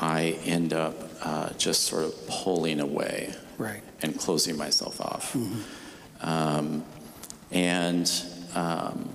I 0.00 0.38
end 0.44 0.72
up 0.72 0.94
uh, 1.22 1.50
just 1.54 1.84
sort 1.84 2.04
of 2.04 2.26
pulling 2.28 2.80
away 2.80 3.34
Right. 3.56 3.82
and 4.02 4.18
closing 4.18 4.56
myself 4.56 5.00
off. 5.00 5.36
Um, 6.20 6.84
and 7.52 8.10
um, 8.54 9.08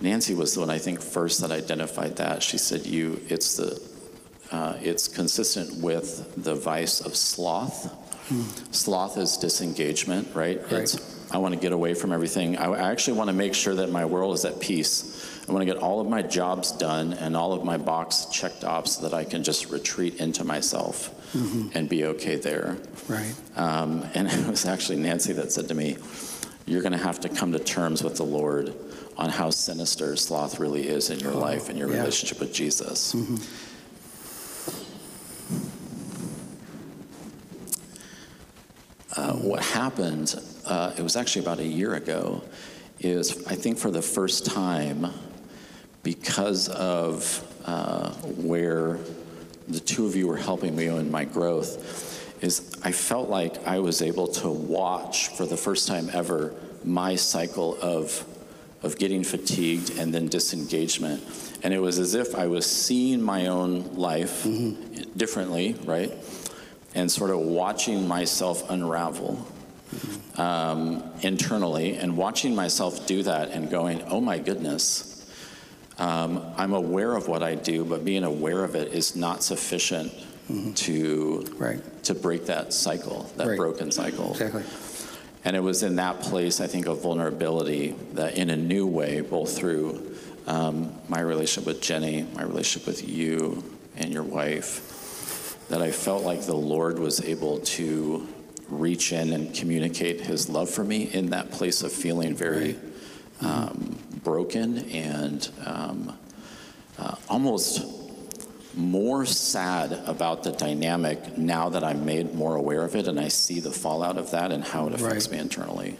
Nancy 0.00 0.34
was 0.34 0.54
the 0.54 0.60
one 0.60 0.70
I 0.70 0.78
think 0.78 1.00
first 1.00 1.40
that 1.40 1.50
identified 1.50 2.16
that. 2.16 2.42
She 2.42 2.58
said, 2.58 2.86
"You, 2.86 3.20
it's 3.28 3.56
the, 3.56 3.80
uh, 4.52 4.74
it's 4.80 5.08
consistent 5.08 5.82
with 5.82 6.34
the 6.36 6.54
vice 6.54 7.00
of 7.00 7.16
sloth. 7.16 7.94
Sloth 8.72 9.16
is 9.16 9.38
disengagement, 9.38 10.34
right? 10.34 10.60
Right. 10.62 10.82
It's 10.82 11.18
I 11.30 11.38
want 11.38 11.54
to 11.54 11.60
get 11.60 11.72
away 11.72 11.94
from 11.94 12.12
everything. 12.12 12.56
I, 12.56 12.66
I 12.66 12.90
actually 12.90 13.18
want 13.18 13.28
to 13.28 13.34
make 13.34 13.54
sure 13.54 13.74
that 13.74 13.90
my 13.90 14.04
world 14.04 14.34
is 14.34 14.44
at 14.44 14.60
peace. 14.60 15.44
I 15.48 15.52
want 15.52 15.66
to 15.66 15.72
get 15.72 15.82
all 15.82 16.00
of 16.00 16.08
my 16.08 16.22
jobs 16.22 16.72
done 16.72 17.12
and 17.14 17.36
all 17.36 17.52
of 17.52 17.64
my 17.64 17.76
box 17.76 18.26
checked 18.32 18.64
off 18.64 18.86
so 18.86 19.02
that 19.02 19.14
I 19.14 19.24
can 19.24 19.42
just 19.42 19.70
retreat 19.70 20.16
into 20.16 20.44
myself 20.44 21.14
and 21.74 21.88
be 21.88 22.04
okay 22.06 22.36
there. 22.36 22.78
Right. 23.08 23.34
Um, 23.56 24.06
and 24.14 24.28
it 24.30 24.46
was 24.46 24.64
actually 24.66 24.98
Nancy 24.98 25.32
that 25.34 25.52
said 25.52 25.68
to 25.68 25.74
me, 25.74 25.96
You're 26.66 26.82
going 26.82 26.92
to 26.92 26.98
have 26.98 27.20
to 27.20 27.28
come 27.28 27.52
to 27.52 27.58
terms 27.58 28.02
with 28.02 28.16
the 28.16 28.24
Lord 28.24 28.74
on 29.18 29.28
how 29.28 29.50
sinister 29.50 30.16
sloth 30.16 30.60
really 30.60 30.86
is 30.86 31.10
in 31.10 31.18
your 31.18 31.32
life 31.32 31.68
and 31.68 31.76
your 31.76 31.90
yeah. 31.90 31.98
relationship 31.98 32.38
with 32.38 32.54
Jesus. 32.54 33.14
Uh, 39.16 39.32
what 39.32 39.60
happened, 39.60 40.36
uh, 40.66 40.92
it 40.96 41.02
was 41.02 41.16
actually 41.16 41.42
about 41.42 41.58
a 41.58 41.66
year 41.66 41.94
ago, 41.94 42.40
is 43.00 43.44
I 43.48 43.56
think 43.56 43.76
for 43.76 43.90
the 43.90 44.02
first 44.02 44.46
time, 44.46 45.08
because 46.04 46.68
of 46.68 47.44
uh, 47.64 48.12
where 48.12 49.00
the 49.66 49.80
two 49.80 50.06
of 50.06 50.14
you 50.14 50.28
were 50.28 50.36
helping 50.36 50.76
me 50.76 50.86
in 50.86 51.10
my 51.10 51.24
growth, 51.24 52.42
is 52.44 52.72
I 52.84 52.92
felt 52.92 53.28
like 53.28 53.66
I 53.66 53.80
was 53.80 54.00
able 54.00 54.28
to 54.28 54.48
watch 54.48 55.28
for 55.36 55.44
the 55.44 55.56
first 55.56 55.88
time 55.88 56.08
ever 56.12 56.54
my 56.84 57.16
cycle 57.16 57.76
of 57.82 58.24
of 58.82 58.96
getting 58.98 59.24
fatigued 59.24 59.98
and 59.98 60.14
then 60.14 60.28
disengagement. 60.28 61.22
And 61.62 61.74
it 61.74 61.80
was 61.80 61.98
as 61.98 62.14
if 62.14 62.34
I 62.34 62.46
was 62.46 62.64
seeing 62.66 63.20
my 63.20 63.46
own 63.48 63.94
life 63.94 64.46
differently, 65.16 65.74
right? 65.84 66.12
And 66.94 67.10
sort 67.10 67.30
of 67.30 67.40
watching 67.40 68.06
myself 68.06 68.68
unravel 68.70 69.44
um, 70.36 71.02
internally 71.22 71.96
and 71.96 72.16
watching 72.16 72.54
myself 72.54 73.06
do 73.06 73.22
that 73.24 73.50
and 73.50 73.68
going, 73.70 74.02
oh 74.08 74.20
my 74.20 74.38
goodness, 74.38 75.26
um, 75.98 76.44
I'm 76.56 76.74
aware 76.74 77.16
of 77.16 77.26
what 77.26 77.42
I 77.42 77.56
do, 77.56 77.84
but 77.84 78.04
being 78.04 78.22
aware 78.22 78.62
of 78.62 78.76
it 78.76 78.92
is 78.92 79.16
not 79.16 79.42
sufficient 79.42 80.12
to, 80.76 81.44
Right. 81.58 81.80
to 82.04 82.14
break 82.14 82.46
that 82.46 82.72
cycle, 82.72 83.28
that 83.36 83.48
Right. 83.48 83.56
broken 83.56 83.90
cycle. 83.90 84.30
Exactly. 84.30 84.62
And 85.44 85.54
it 85.54 85.60
was 85.60 85.82
in 85.82 85.96
that 85.96 86.20
place, 86.20 86.60
I 86.60 86.66
think, 86.66 86.86
of 86.86 87.02
vulnerability 87.02 87.94
that 88.14 88.36
in 88.36 88.50
a 88.50 88.56
new 88.56 88.86
way, 88.86 89.20
both 89.20 89.56
through 89.56 90.16
um, 90.46 90.92
my 91.08 91.20
relationship 91.20 91.66
with 91.66 91.80
Jenny, 91.80 92.26
my 92.34 92.42
relationship 92.42 92.86
with 92.86 93.08
you 93.08 93.62
and 93.96 94.12
your 94.12 94.24
wife, 94.24 95.66
that 95.68 95.82
I 95.82 95.90
felt 95.90 96.24
like 96.24 96.42
the 96.42 96.56
Lord 96.56 96.98
was 96.98 97.20
able 97.22 97.60
to 97.60 98.26
reach 98.68 99.12
in 99.12 99.32
and 99.32 99.54
communicate 99.54 100.20
his 100.20 100.48
love 100.48 100.68
for 100.68 100.84
me 100.84 101.04
in 101.04 101.30
that 101.30 101.50
place 101.50 101.82
of 101.82 101.92
feeling 101.92 102.34
very 102.34 102.76
um, 103.40 103.98
broken 104.24 104.78
and 104.90 105.48
um, 105.64 106.18
uh, 106.98 107.14
almost 107.28 107.97
more 108.78 109.26
sad 109.26 109.92
about 110.06 110.44
the 110.44 110.52
dynamic 110.52 111.36
now 111.36 111.68
that 111.68 111.82
I'm 111.82 112.04
made 112.04 112.32
more 112.34 112.54
aware 112.54 112.82
of 112.84 112.94
it 112.94 113.08
and 113.08 113.18
I 113.18 113.26
see 113.28 113.58
the 113.58 113.72
fallout 113.72 114.16
of 114.16 114.30
that 114.30 114.52
and 114.52 114.62
how 114.62 114.86
it 114.86 114.94
affects 114.94 115.26
Right. 115.26 115.32
me 115.32 115.38
internally. 115.40 115.96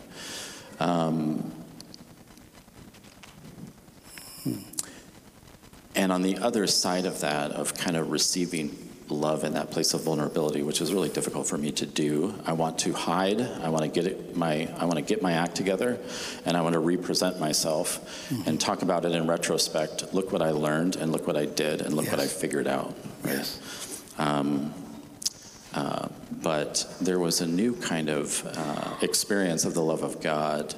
Um, 0.79 1.53
and 5.97 6.13
on 6.13 6.23
the 6.23 6.39
other 6.39 6.67
side 6.69 7.05
of 7.05 7.21
that, 7.21 7.51
of 7.51 7.75
kind 7.75 7.97
of 7.97 8.11
receiving 8.13 8.88
love 9.11 9.45
in 9.45 9.55
that 9.55 9.71
place 9.71 9.95
of 9.95 10.03
vulnerability, 10.03 10.63
which 10.63 10.81
is 10.81 10.93
really 10.93 11.09
difficult 11.09 11.47
for 11.47 11.59
me 11.59 11.71
to 11.73 11.87
do, 11.87 12.35
I 12.45 12.53
want 12.53 12.79
to 12.81 12.93
hide. 12.93 13.41
I 13.41 13.69
want 13.69 13.85
to 13.85 13.89
get 13.89 14.07
it, 14.07 14.37
my 14.37 14.69
I 14.79 14.85
want 14.85 14.97
to 14.97 15.03
get 15.03 15.23
my 15.23 15.33
act 15.33 15.55
together, 15.55 15.99
and 16.45 16.57
I 16.57 16.63
want 16.63 16.75
to 16.75 16.79
represent 16.79 17.41
myself 17.41 18.31
and 18.47 18.61
talk 18.61 18.83
about 18.83 19.05
it 19.05 19.13
in 19.13 19.27
retrospect. 19.27 20.13
Look 20.15 20.33
what 20.33 20.43
I 20.43 20.51
learned, 20.51 20.97
and 20.97 21.13
look 21.13 21.27
what 21.27 21.37
I 21.37 21.47
did, 21.47 21.81
and 21.81 21.95
look 21.95 22.11
what 22.11 22.21
I 22.21 22.27
figured 22.27 22.67
out. 22.67 22.95
Yes. 23.25 24.05
Um, 24.19 24.75
uh, 25.75 26.09
but 26.43 26.87
there 27.01 27.19
was 27.19 27.41
a 27.41 27.47
new 27.47 27.75
kind 27.75 28.09
of 28.09 28.43
uh, 28.57 28.97
experience 29.03 29.65
of 29.65 29.75
the 29.75 29.83
love 29.83 30.03
of 30.03 30.21
God 30.21 30.75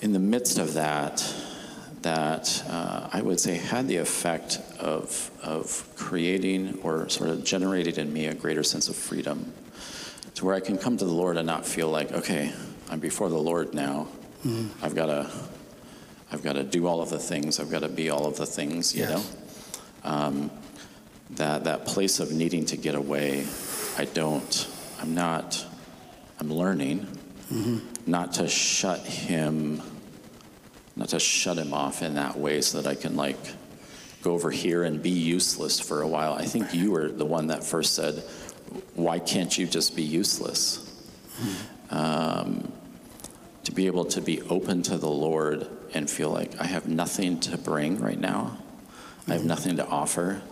in 0.00 0.12
the 0.12 0.18
midst 0.18 0.58
of 0.58 0.74
that 0.74 1.20
that 2.02 2.62
uh, 2.68 3.08
I 3.12 3.22
would 3.22 3.40
say 3.40 3.54
had 3.56 3.88
the 3.88 3.96
effect 3.96 4.60
of, 4.78 5.30
of 5.42 5.88
creating 5.96 6.78
or 6.82 7.08
sort 7.08 7.30
of 7.30 7.44
generating 7.44 7.96
in 7.96 8.12
me 8.12 8.26
a 8.26 8.34
greater 8.34 8.62
sense 8.62 8.88
of 8.88 8.96
freedom 8.96 9.52
to 10.36 10.44
where 10.44 10.54
I 10.54 10.60
can 10.60 10.78
come 10.78 10.96
to 10.96 11.04
the 11.04 11.12
Lord 11.12 11.36
and 11.36 11.46
not 11.46 11.66
feel 11.66 11.88
like, 11.90 12.12
okay, 12.12 12.52
I'm 12.90 13.00
before 13.00 13.28
the 13.28 13.38
Lord 13.38 13.74
now. 13.74 14.06
I've 14.80 14.94
got 14.94 15.06
to 15.06 15.30
I've 16.30 16.42
got 16.42 16.52
to 16.52 16.62
do 16.62 16.86
all 16.86 17.00
of 17.00 17.10
the 17.10 17.18
things. 17.18 17.58
I've 17.58 17.70
got 17.70 17.80
to 17.80 17.88
be 17.88 18.10
all 18.10 18.26
of 18.26 18.36
the 18.36 18.46
things, 18.46 18.94
you 18.94 19.00
Yes. 19.04 19.10
know? 20.04 20.10
Um, 20.10 20.50
that, 21.30 21.64
that 21.64 21.84
place 21.86 22.20
of 22.20 22.30
needing 22.32 22.66
to 22.66 22.76
get 22.76 22.94
away, 22.94 23.46
I 23.96 24.04
don't, 24.04 24.68
I'm 25.00 25.14
not, 25.14 25.64
I'm 26.38 26.52
learning 26.52 27.06
not 28.06 28.34
to 28.34 28.46
shut 28.48 29.00
him, 29.00 29.80
not 30.98 31.08
to 31.10 31.20
shut 31.20 31.56
him 31.56 31.72
off 31.72 32.02
in 32.02 32.14
that 32.14 32.36
way 32.36 32.60
so 32.60 32.80
that 32.82 32.90
I 32.90 32.94
can 32.94 33.16
like 33.16 33.38
go 34.22 34.32
over 34.32 34.50
here 34.50 34.82
and 34.82 35.00
be 35.02 35.10
useless 35.10 35.78
for 35.78 36.02
a 36.02 36.08
while. 36.08 36.34
I 36.34 36.44
think 36.44 36.74
you 36.74 36.90
were 36.90 37.08
the 37.08 37.24
one 37.24 37.46
that 37.46 37.62
first 37.64 37.94
said, 37.94 38.24
why 38.94 39.20
can't 39.20 39.56
you 39.56 39.66
just 39.66 39.94
be 39.94 40.02
useless? 40.02 40.84
Um, 41.90 42.72
to 43.64 43.72
be 43.72 43.86
able 43.86 44.06
to 44.06 44.20
be 44.20 44.42
open 44.42 44.82
to 44.84 44.98
the 44.98 45.08
Lord 45.08 45.68
and 45.94 46.10
feel 46.10 46.30
like 46.30 46.60
I 46.60 46.64
have 46.64 46.88
nothing 46.88 47.38
to 47.40 47.56
bring 47.56 48.00
right 48.00 48.18
now. 48.18 48.58
I 49.28 49.34
have 49.34 49.44
nothing 49.44 49.76
to 49.76 49.86
offer. 49.86 50.42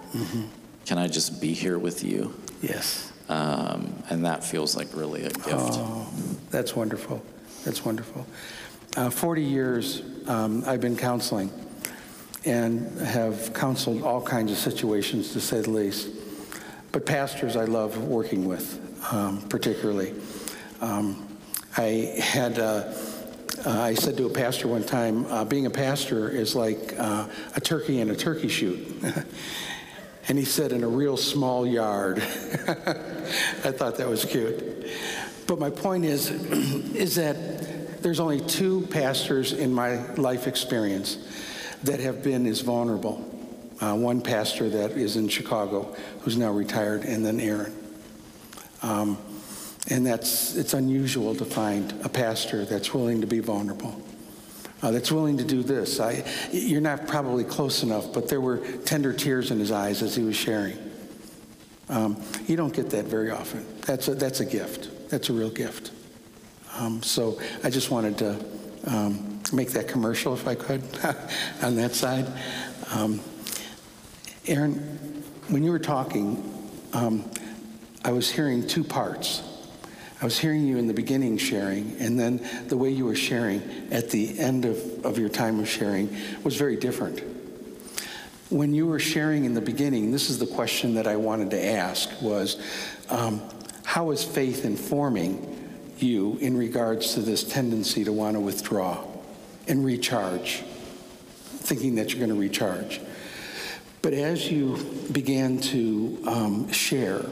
Can 0.87 0.99
I 0.99 1.09
just 1.09 1.41
be 1.41 1.53
here 1.53 1.79
with 1.79 2.05
you? 2.05 2.35
Yes. 2.63 3.13
Um, 3.29 4.03
and 4.09 4.25
that 4.25 4.45
feels 4.45 4.77
like 4.77 4.95
really 4.95 5.23
a 5.25 5.31
gift. 5.31 5.49
Oh, 5.51 6.07
that's 6.51 6.77
wonderful. 6.77 7.23
That's 7.65 7.85
wonderful. 7.85 8.27
Uh, 8.95 9.11
40 9.11 9.43
years 9.43 10.03
um, 10.27 10.63
I've 10.67 10.81
been 10.81 10.97
counseling 10.97 11.51
and 12.45 12.99
have 13.01 13.53
counseled 13.53 14.03
all 14.03 14.23
kinds 14.23 14.53
of 14.53 14.59
situations, 14.59 15.33
to 15.33 15.41
say 15.41 15.61
the 15.61 15.71
least. 15.71 16.09
But 16.93 17.05
pastors 17.05 17.57
I 17.57 17.65
love 17.65 17.99
working 17.99 18.47
with, 18.47 18.81
um, 19.13 19.43
particularly. 19.49 20.15
Um, 20.81 21.27
I 21.77 22.15
had, 22.23 22.59
uh, 22.59 22.95
uh, 23.67 23.71
I 23.71 23.95
said 23.95 24.17
to 24.17 24.27
a 24.27 24.31
pastor 24.31 24.69
one 24.69 24.85
time, 24.85 25.27
uh, 25.27 25.45
being 25.45 25.67
a 25.67 25.71
pastor 25.71 26.31
is 26.31 26.55
like 26.55 26.95
uh, 26.99 27.27
a 27.55 27.61
turkey 27.61 28.01
in 28.01 28.11
a 28.11 28.17
turkey 28.17 28.49
shoot. 28.49 28.79
and 30.29 30.39
he 30.39 30.45
said, 30.45 30.73
in 30.73 30.85
a 30.85 30.89
real 30.89 31.17
small 31.17 31.67
yard. 31.67 32.19
I 32.23 33.73
thought 33.73 33.97
that 33.97 34.09
was 34.09 34.25
cute. 34.25 34.87
But 35.47 35.59
my 35.59 35.71
point 35.71 36.05
is, 36.05 36.31
is 36.95 37.17
that 37.17 37.66
there's 38.03 38.21
only 38.21 38.41
two 38.41 38.87
pastors 38.91 39.53
in 39.53 39.73
my 39.73 40.05
life 40.15 40.47
experience 40.47 41.19
that 41.83 42.01
have 42.01 42.23
been 42.23 42.47
as 42.47 42.61
vulnerable. 42.61 43.33
Uh, 43.81 43.95
one 43.95 44.21
pastor 44.23 44.69
that 44.69 44.93
is 44.93 45.17
in 45.17 45.29
Chicago, 45.29 45.95
who's 46.21 46.37
now 46.37 46.51
retired, 46.51 47.05
and 47.05 47.25
then 47.25 47.41
Aaron. 47.41 47.75
Um, 48.83 49.19
and 49.89 50.07
that's 50.07 50.57
it's 50.57 50.75
unusual 50.75 51.35
to 51.35 51.45
find 51.45 51.93
a 52.05 52.09
pastor 52.09 52.65
that's 52.65 52.93
willing 52.93 53.21
to 53.21 53.27
be 53.27 53.41
vulnerable, 53.41 54.01
uh, 54.83 54.91
that's 54.91 55.13
willing 55.13 55.37
to 55.39 55.45
do 55.45 55.63
this. 55.63 56.01
I, 56.01 56.25
you're 56.53 56.81
not 56.81 57.07
probably 57.07 57.45
close 57.45 57.83
enough, 57.83 58.13
but 58.13 58.29
there 58.29 58.41
were 58.41 58.59
tender 58.85 59.13
tears 59.13 59.51
in 59.51 59.59
his 59.59 59.71
eyes 59.71 60.03
as 60.03 60.17
he 60.17 60.23
was 60.23 60.37
sharing. 60.37 60.79
Um, 61.89 62.21
you 62.47 62.57
don't 62.57 62.75
get 62.75 62.91
that 62.91 63.05
very 63.05 63.31
often. 63.31 63.65
That's 63.83 64.09
a, 64.09 64.15
that's 64.15 64.41
a 64.41 64.45
gift. 64.45 65.09
That's 65.09 65.29
a 65.29 65.33
real 65.33 65.51
gift. 65.51 65.93
Um, 66.79 67.03
so 67.03 67.41
I 67.65 67.71
just 67.71 67.91
wanted 67.91 68.19
to 68.19 68.45
um, 68.87 69.41
make 69.53 69.71
that 69.71 69.89
commercial, 69.89 70.35
if 70.35 70.47
I 70.47 70.55
could, 70.55 70.83
on 71.63 71.77
that 71.77 71.95
side. 71.95 72.27
Um, 72.91 73.21
Aaron, 74.47 74.75
when 75.49 75.63
you 75.63 75.71
were 75.71 75.79
talking, 75.79 76.71
um, 76.93 77.31
I 78.05 78.13
was 78.13 78.31
hearing 78.31 78.67
two 78.67 78.85
parts. 78.85 79.43
I 80.21 80.25
was 80.25 80.39
hearing 80.39 80.67
you 80.67 80.77
in 80.77 80.87
the 80.87 80.95
beginning 80.95 81.39
sharing, 81.39 81.97
and 81.99 82.19
then 82.19 82.47
the 82.69 82.77
way 82.77 82.91
you 82.91 83.07
were 83.07 83.17
sharing 83.17 83.63
at 83.91 84.11
the 84.11 84.39
end 84.39 84.65
of, 84.65 85.05
of 85.05 85.19
your 85.19 85.29
time 85.29 85.59
of 85.61 85.69
sharing 85.69 86.15
was 86.43 86.57
very 86.57 86.77
different. 86.77 87.23
When 88.51 88.75
you 88.75 88.87
were 88.87 89.01
sharing 89.01 89.45
in 89.45 89.55
the 89.55 89.61
beginning, 89.61 90.13
this 90.13 90.31
is 90.31 90.39
the 90.39 90.47
question 90.47 90.95
that 90.95 91.07
I 91.07 91.17
wanted 91.17 91.51
to 91.51 91.67
ask 91.67 92.11
was, 92.21 92.61
um, 93.09 93.43
how 93.83 94.11
is 94.11 94.23
faith 94.23 94.65
informing 94.65 95.66
you 96.03 96.39
in 96.41 96.57
regards 96.57 97.15
to 97.15 97.21
this 97.21 97.45
tendency 97.45 98.05
to 98.05 98.13
want 98.13 98.37
to 98.37 98.41
withdraw 98.41 99.05
and 99.69 99.85
recharge, 99.85 100.63
thinking 101.59 101.97
that 101.97 102.11
you're 102.11 102.19
going 102.19 102.31
to 102.31 102.41
recharge? 102.41 103.01
But 104.03 104.13
as 104.13 104.51
you 104.51 104.77
began 105.11 105.59
to 105.63 106.23
um, 106.27 106.73
share, 106.73 107.25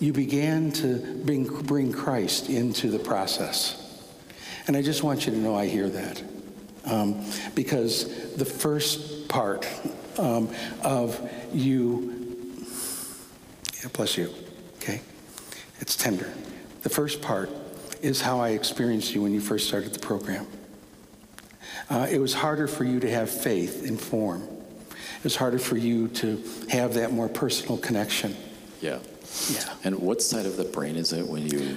you 0.00 0.12
began 0.12 0.72
to 0.72 1.22
bring, 1.24 1.44
bring 1.62 1.92
Christ 1.92 2.48
into 2.48 2.90
the 2.90 2.98
process. 2.98 3.82
And 4.66 4.76
I 4.76 4.82
just 4.82 5.02
want 5.02 5.26
you 5.26 5.32
to 5.32 5.38
know 5.38 5.54
I 5.54 5.66
hear 5.66 5.88
that. 5.88 6.22
Um, 6.84 7.24
because 7.54 8.34
the 8.34 8.44
first 8.44 9.28
part 9.28 9.68
um, 10.18 10.50
of 10.82 11.30
you, 11.52 12.66
yeah, 13.82 13.88
bless 13.92 14.16
you, 14.16 14.32
okay? 14.76 15.00
It's 15.80 15.96
tender. 15.96 16.32
The 16.82 16.88
first 16.88 17.22
part 17.22 17.50
is 18.06 18.20
how 18.20 18.40
I 18.40 18.50
experienced 18.50 19.14
you 19.14 19.22
when 19.22 19.32
you 19.32 19.40
first 19.40 19.66
started 19.66 19.92
the 19.92 19.98
program. 19.98 20.46
Uh, 21.90 22.06
it 22.10 22.18
was 22.18 22.34
harder 22.34 22.68
for 22.68 22.84
you 22.84 23.00
to 23.00 23.10
have 23.10 23.28
faith 23.28 23.84
in 23.84 23.96
form. 23.96 24.42
It 24.90 25.24
was 25.24 25.36
harder 25.36 25.58
for 25.58 25.76
you 25.76 26.08
to 26.08 26.42
have 26.68 26.94
that 26.94 27.12
more 27.12 27.28
personal 27.28 27.78
connection. 27.78 28.36
Yeah. 28.80 29.00
Yeah. 29.50 29.74
And 29.84 29.98
what 29.98 30.22
side 30.22 30.46
of 30.46 30.56
the 30.56 30.64
brain 30.64 30.94
is 30.96 31.12
it 31.12 31.26
when 31.26 31.48
you 31.48 31.76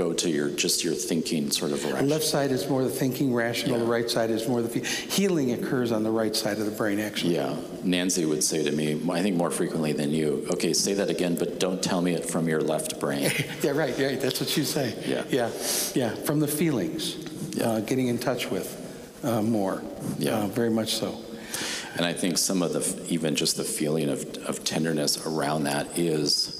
go 0.00 0.14
to 0.14 0.30
your 0.30 0.48
just 0.48 0.82
your 0.82 0.94
thinking 0.94 1.50
sort 1.50 1.72
of 1.72 1.82
The 1.82 2.02
left 2.02 2.24
side 2.24 2.50
is 2.52 2.66
more 2.70 2.82
the 2.82 2.88
thinking 2.88 3.34
rational, 3.34 3.78
the 3.78 3.84
right 3.84 4.08
side 4.08 4.30
is 4.30 4.48
more 4.48 4.62
the 4.62 4.68
fe- 4.68 4.84
healing 4.84 5.52
occurs 5.52 5.92
on 5.92 6.02
the 6.02 6.10
right 6.10 6.34
side 6.34 6.58
of 6.58 6.64
the 6.64 6.70
brain, 6.70 6.98
actually. 6.98 7.34
Yeah. 7.34 7.54
Nancy 7.84 8.24
would 8.24 8.42
say 8.42 8.62
to 8.64 8.72
me, 8.72 8.98
I 9.10 9.20
think 9.20 9.36
more 9.36 9.50
frequently 9.50 9.92
than 9.92 10.10
you, 10.10 10.46
okay, 10.52 10.72
say 10.72 10.94
that 10.94 11.10
again, 11.10 11.34
but 11.34 11.60
don't 11.60 11.82
tell 11.82 12.00
me 12.00 12.14
it 12.14 12.24
from 12.24 12.48
your 12.48 12.62
left 12.62 12.98
brain. 12.98 13.30
Yeah, 13.62 13.72
right, 13.72 13.96
yeah, 13.98 14.16
that's 14.16 14.40
what 14.40 14.56
you 14.56 14.64
say. 14.64 14.94
Yeah. 15.06 15.24
Yeah, 15.28 15.50
yeah, 15.94 16.14
from 16.24 16.40
the 16.40 16.48
feelings, 16.48 17.16
Yeah. 17.52 17.68
uh, 17.68 17.80
getting 17.80 18.06
in 18.08 18.16
touch 18.16 18.50
with 18.50 18.68
uh, 19.22 19.42
more. 19.42 19.82
Yeah. 20.18 20.38
Uh, 20.38 20.46
very 20.46 20.70
much 20.70 20.94
so. 20.94 21.18
And 21.96 22.06
I 22.06 22.14
think 22.14 22.38
some 22.38 22.62
of 22.62 22.72
the, 22.72 22.82
even 23.12 23.36
just 23.36 23.56
the 23.58 23.64
feeling 23.64 24.08
of, 24.08 24.24
of 24.46 24.64
tenderness 24.64 25.26
around 25.26 25.64
that 25.64 25.98
is 25.98 26.56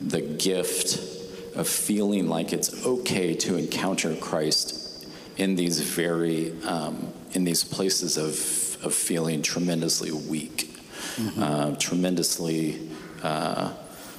the 0.00 0.20
gift 0.20 1.23
of 1.56 1.68
feeling 1.68 2.28
like 2.28 2.52
it's 2.52 2.84
okay 2.86 3.34
to 3.34 3.56
encounter 3.56 4.14
Christ 4.16 5.06
in 5.36 5.56
these 5.56 5.80
very, 5.80 6.52
um, 6.64 7.12
in 7.32 7.44
these 7.44 7.64
places 7.64 8.16
of, 8.16 8.84
of 8.84 8.94
feeling 8.94 9.42
tremendously 9.42 10.10
weak, 10.12 10.70
uh, 11.38 11.74
tremendously 11.76 12.88
uh, 13.22 13.72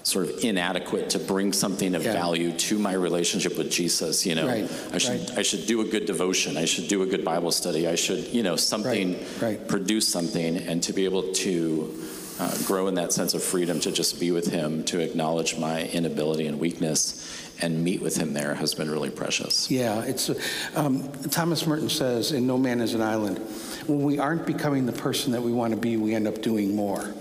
sort 0.04 0.30
of 0.30 0.44
inadequate 0.44 1.10
to 1.10 1.20
bring 1.20 1.52
something 1.52 1.96
of 1.96 2.04
Yeah. 2.04 2.14
value 2.14 2.52
to 2.52 2.78
my 2.78 2.94
relationship 2.94 3.58
with 3.58 3.72
Jesus. 3.72 4.26
You 4.26 4.36
know, 4.36 4.48
Right, 4.48 4.70
I 4.94 4.98
should 5.00 5.30
right. 5.30 5.38
I 5.40 5.42
should 5.42 5.66
do 5.66 5.82
a 5.82 5.86
good 5.86 6.06
devotion. 6.06 6.58
I 6.58 6.66
should 6.66 6.88
do 6.88 7.02
a 7.02 7.06
good 7.08 7.26
Bible 7.26 7.52
study. 7.52 7.88
I 7.88 7.96
should, 7.96 8.28
you 8.28 8.44
know, 8.44 8.56
something 8.56 9.18
right. 9.42 9.68
produce 9.68 10.08
something 10.08 10.58
and 10.58 10.84
to 10.84 10.94
be 10.94 11.06
able 11.06 11.24
to 11.34 12.04
uh, 12.40 12.56
grow 12.66 12.88
in 12.88 12.96
that 12.96 13.14
sense 13.14 13.34
of 13.34 13.44
freedom 13.44 13.80
to 13.82 13.92
just 13.92 14.20
be 14.20 14.32
with 14.32 14.52
Him, 14.52 14.84
to 14.86 15.00
acknowledge 15.00 15.58
my 15.58 15.84
inability 15.84 16.48
and 16.48 16.60
weakness, 16.60 17.52
and 17.62 17.84
meet 17.84 18.02
with 18.02 18.18
Him 18.18 18.34
there 18.34 18.56
has 18.56 18.74
been 18.74 18.92
really 18.92 19.10
precious. 19.10 19.72
Yeah, 19.72 20.02
it's 20.04 20.30
um, 20.76 21.12
Thomas 21.30 21.66
Merton 21.66 21.90
says 21.90 22.32
in 22.32 22.46
No 22.46 22.58
Man 22.58 22.82
is 22.82 22.94
an 22.94 23.02
Island, 23.02 23.40
when 23.88 24.04
we 24.04 24.20
aren't 24.20 24.46
becoming 24.46 24.86
the 24.86 24.92
person 24.92 25.32
that 25.32 25.42
we 25.42 25.54
want 25.54 25.74
to 25.74 25.80
be, 25.80 25.98
we 25.98 26.14
end 26.14 26.28
up 26.28 26.42
doing 26.42 26.76
more. 26.76 27.14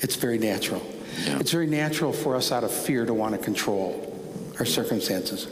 It's 0.00 0.16
very 0.16 0.38
natural. 0.38 0.82
Yeah. 1.24 1.38
It's 1.38 1.50
very 1.50 1.66
natural 1.66 2.12
for 2.12 2.36
us 2.36 2.52
out 2.52 2.62
of 2.62 2.70
fear 2.70 3.06
to 3.06 3.14
want 3.14 3.34
to 3.34 3.38
control 3.38 4.12
our 4.58 4.66
circumstances. 4.66 5.46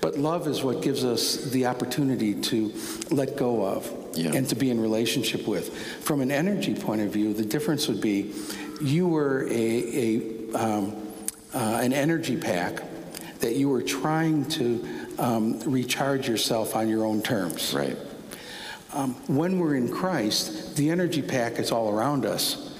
But 0.00 0.18
love 0.18 0.46
is 0.46 0.62
what 0.62 0.82
gives 0.82 1.04
us 1.04 1.36
the 1.36 1.66
opportunity 1.66 2.34
to 2.34 2.72
let 3.10 3.36
go 3.36 3.64
of 3.64 4.01
Yeah. 4.14 4.32
and 4.34 4.48
to 4.48 4.54
be 4.54 4.70
in 4.70 4.80
relationship 4.80 5.46
with. 5.46 5.76
From 6.02 6.20
an 6.20 6.30
energy 6.30 6.74
point 6.74 7.00
of 7.00 7.12
view, 7.12 7.32
the 7.32 7.44
difference 7.44 7.88
would 7.88 8.00
be 8.00 8.32
you 8.80 9.08
were 9.08 9.46
a, 9.48 9.52
a 9.52 10.54
um, 10.54 10.96
uh, 11.54 11.80
an 11.82 11.92
energy 11.92 12.36
pack 12.36 12.82
that 13.40 13.56
you 13.56 13.68
were 13.68 13.82
trying 13.82 14.46
to 14.46 14.86
um, 15.18 15.60
recharge 15.60 16.28
yourself 16.28 16.74
on 16.74 16.88
your 16.88 17.04
own 17.04 17.22
terms. 17.22 17.74
Right. 17.74 17.96
Um, 18.92 19.14
when 19.26 19.58
we're 19.58 19.74
in 19.74 19.90
Christ, 19.90 20.76
the 20.76 20.90
energy 20.90 21.22
pack 21.22 21.58
is 21.58 21.70
all 21.70 21.90
around 21.90 22.26
us, 22.26 22.74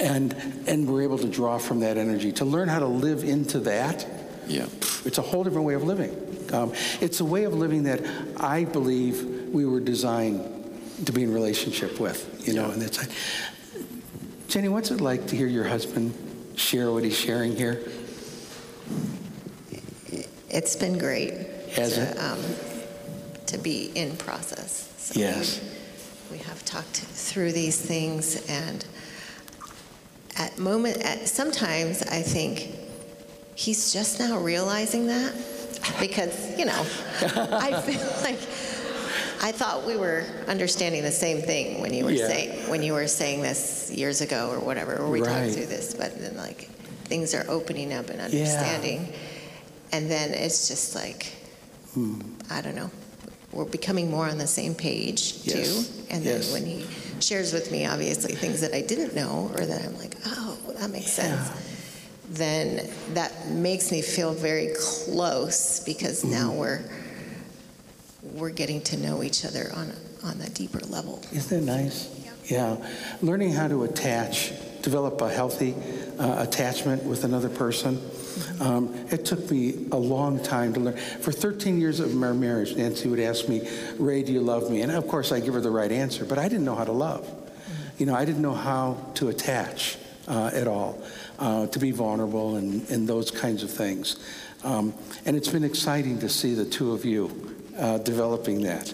and 0.00 0.32
and 0.66 0.88
we're 0.88 1.02
able 1.02 1.18
to 1.18 1.28
draw 1.28 1.58
from 1.58 1.80
that 1.80 1.96
energy 1.96 2.32
to 2.32 2.44
learn 2.44 2.68
how 2.68 2.80
to 2.80 2.86
live 2.86 3.24
into 3.24 3.60
that. 3.60 4.06
Yeah. 4.46 4.66
It's 5.04 5.18
a 5.18 5.22
whole 5.22 5.44
different 5.44 5.66
way 5.66 5.74
of 5.74 5.84
living. 5.84 6.20
Um, 6.52 6.72
it's 7.00 7.20
a 7.20 7.24
way 7.24 7.44
of 7.44 7.54
living 7.54 7.84
that 7.84 8.02
I 8.36 8.64
believe 8.64 9.24
we 9.52 9.64
were 9.64 9.80
designed 9.80 10.53
to 11.04 11.12
be 11.12 11.22
in 11.22 11.32
relationship 11.32 12.00
with. 12.00 12.46
You 12.46 12.54
know, 12.54 12.70
and 12.70 12.80
that's. 12.80 12.98
Jenny, 14.48 14.68
what's 14.68 14.90
it 14.90 15.00
like 15.00 15.26
to 15.28 15.36
hear 15.36 15.46
your 15.46 15.64
husband 15.64 16.14
share 16.56 16.92
what 16.92 17.02
he's 17.04 17.18
sharing 17.18 17.56
here? 17.56 17.82
It's 20.48 20.76
been 20.76 20.98
great. 20.98 21.32
Has 21.72 21.94
to, 21.94 22.02
it? 22.02 22.18
Um, 22.18 22.38
to 23.46 23.58
be 23.58 23.90
in 23.94 24.16
process. 24.16 24.92
So 24.98 25.18
Yes. 25.18 25.60
We, 26.30 26.38
we 26.38 26.42
have 26.44 26.64
talked 26.64 26.96
through 26.96 27.52
these 27.52 27.80
things, 27.80 28.48
and 28.48 28.86
at 30.36 30.58
moment, 30.58 30.98
at 30.98 31.26
sometimes 31.28 32.02
I 32.02 32.22
think 32.22 32.70
he's 33.56 33.92
just 33.92 34.20
now 34.20 34.38
realizing 34.38 35.06
that 35.08 35.34
because 36.00 36.58
you 36.58 36.64
know 36.64 36.80
I 37.20 37.80
feel 37.82 38.00
like 38.22 38.38
I 39.44 39.52
thought 39.52 39.84
we 39.86 39.94
were 39.98 40.24
understanding 40.48 41.02
the 41.02 41.12
same 41.12 41.42
thing 41.42 41.82
when 41.82 41.92
you 41.92 42.06
were 42.06 42.12
Yeah. 42.12 42.28
saying 42.28 42.70
when 42.70 42.82
you 42.82 42.94
were 42.94 43.06
saying 43.06 43.42
this 43.42 43.90
years 43.92 44.22
ago 44.22 44.48
or 44.50 44.58
whatever, 44.58 44.96
or 44.96 45.10
we 45.10 45.20
Right. 45.20 45.28
talked 45.44 45.52
through 45.54 45.66
this, 45.66 45.92
but 45.92 46.18
then 46.18 46.34
like 46.38 46.70
things 47.04 47.34
are 47.34 47.44
opening 47.50 47.92
up 47.92 48.08
and 48.08 48.22
understanding, 48.22 49.12
and 49.92 50.10
then 50.10 50.32
it's 50.32 50.66
just 50.68 50.94
like 50.94 51.26
Hmm. 51.92 52.20
I 52.50 52.62
don't 52.62 52.74
know. 52.74 52.90
We're 53.52 53.66
becoming 53.66 54.10
more 54.10 54.26
on 54.26 54.38
the 54.38 54.46
same 54.46 54.74
page 54.74 55.34
Yes. 55.44 55.52
too. 55.54 55.84
And 56.08 56.24
then 56.24 56.40
Yes. 56.40 56.50
when 56.50 56.64
he 56.64 56.86
shares 57.20 57.52
with 57.52 57.70
me, 57.70 57.84
obviously, 57.84 58.34
things 58.34 58.62
that 58.62 58.72
I 58.74 58.80
didn't 58.80 59.14
know 59.14 59.52
or 59.56 59.66
that 59.66 59.82
I'm 59.84 59.96
like, 59.98 60.16
oh, 60.26 60.56
that 60.80 60.90
makes 60.90 61.12
sense, 61.12 61.50
then 62.32 62.88
that 63.12 63.50
makes 63.50 63.92
me 63.92 64.00
feel 64.00 64.32
very 64.32 64.68
close 64.74 65.80
because 65.84 66.24
now 66.24 66.50
we're 66.50 66.80
we're 68.32 68.50
getting 68.50 68.80
to 68.82 68.96
know 68.96 69.22
each 69.22 69.44
other 69.44 69.70
on 69.74 69.90
a, 69.90 70.26
on 70.26 70.40
a 70.40 70.48
deeper 70.50 70.80
level. 70.80 71.22
Isn't 71.32 71.66
that 71.66 71.72
nice? 71.72 72.10
Yeah. 72.46 72.76
yeah. 72.78 72.88
Learning 73.22 73.52
how 73.52 73.68
to 73.68 73.84
attach, 73.84 74.52
develop 74.82 75.20
a 75.20 75.30
healthy 75.30 75.74
uh, 76.18 76.36
attachment 76.38 77.04
with 77.04 77.24
another 77.24 77.48
person. 77.48 78.00
Um, 78.60 78.94
it 79.10 79.24
took 79.24 79.50
me 79.50 79.86
a 79.92 79.96
long 79.96 80.42
time 80.42 80.72
to 80.74 80.80
learn. 80.80 80.96
For 80.96 81.32
13 81.32 81.78
years 81.78 82.00
of 82.00 82.20
our 82.22 82.34
marriage, 82.34 82.74
Nancy 82.74 83.08
would 83.08 83.20
ask 83.20 83.48
me, 83.48 83.68
Ray, 83.98 84.22
do 84.22 84.32
you 84.32 84.40
love 84.40 84.70
me? 84.70 84.82
And 84.82 84.90
of 84.90 85.06
course, 85.06 85.32
I 85.32 85.40
give 85.40 85.54
her 85.54 85.60
the 85.60 85.70
right 85.70 85.92
answer, 85.92 86.24
but 86.24 86.38
I 86.38 86.48
didn't 86.48 86.64
know 86.64 86.74
how 86.74 86.84
to 86.84 86.92
love. 86.92 87.28
You 87.98 88.06
know, 88.06 88.14
I 88.14 88.24
didn't 88.24 88.42
know 88.42 88.54
how 88.54 88.98
to 89.14 89.28
attach 89.28 89.98
uh, 90.26 90.50
at 90.52 90.66
all, 90.66 91.00
uh, 91.38 91.66
to 91.68 91.78
be 91.78 91.90
vulnerable 91.90 92.56
and, 92.56 92.88
and 92.90 93.08
those 93.08 93.30
kinds 93.30 93.62
of 93.62 93.70
things. 93.70 94.18
Um, 94.64 94.94
and 95.26 95.36
it's 95.36 95.48
been 95.48 95.64
exciting 95.64 96.18
to 96.20 96.28
see 96.28 96.54
the 96.54 96.64
two 96.64 96.92
of 96.92 97.04
you 97.04 97.53
uh, 97.78 97.98
developing 97.98 98.62
that. 98.62 98.92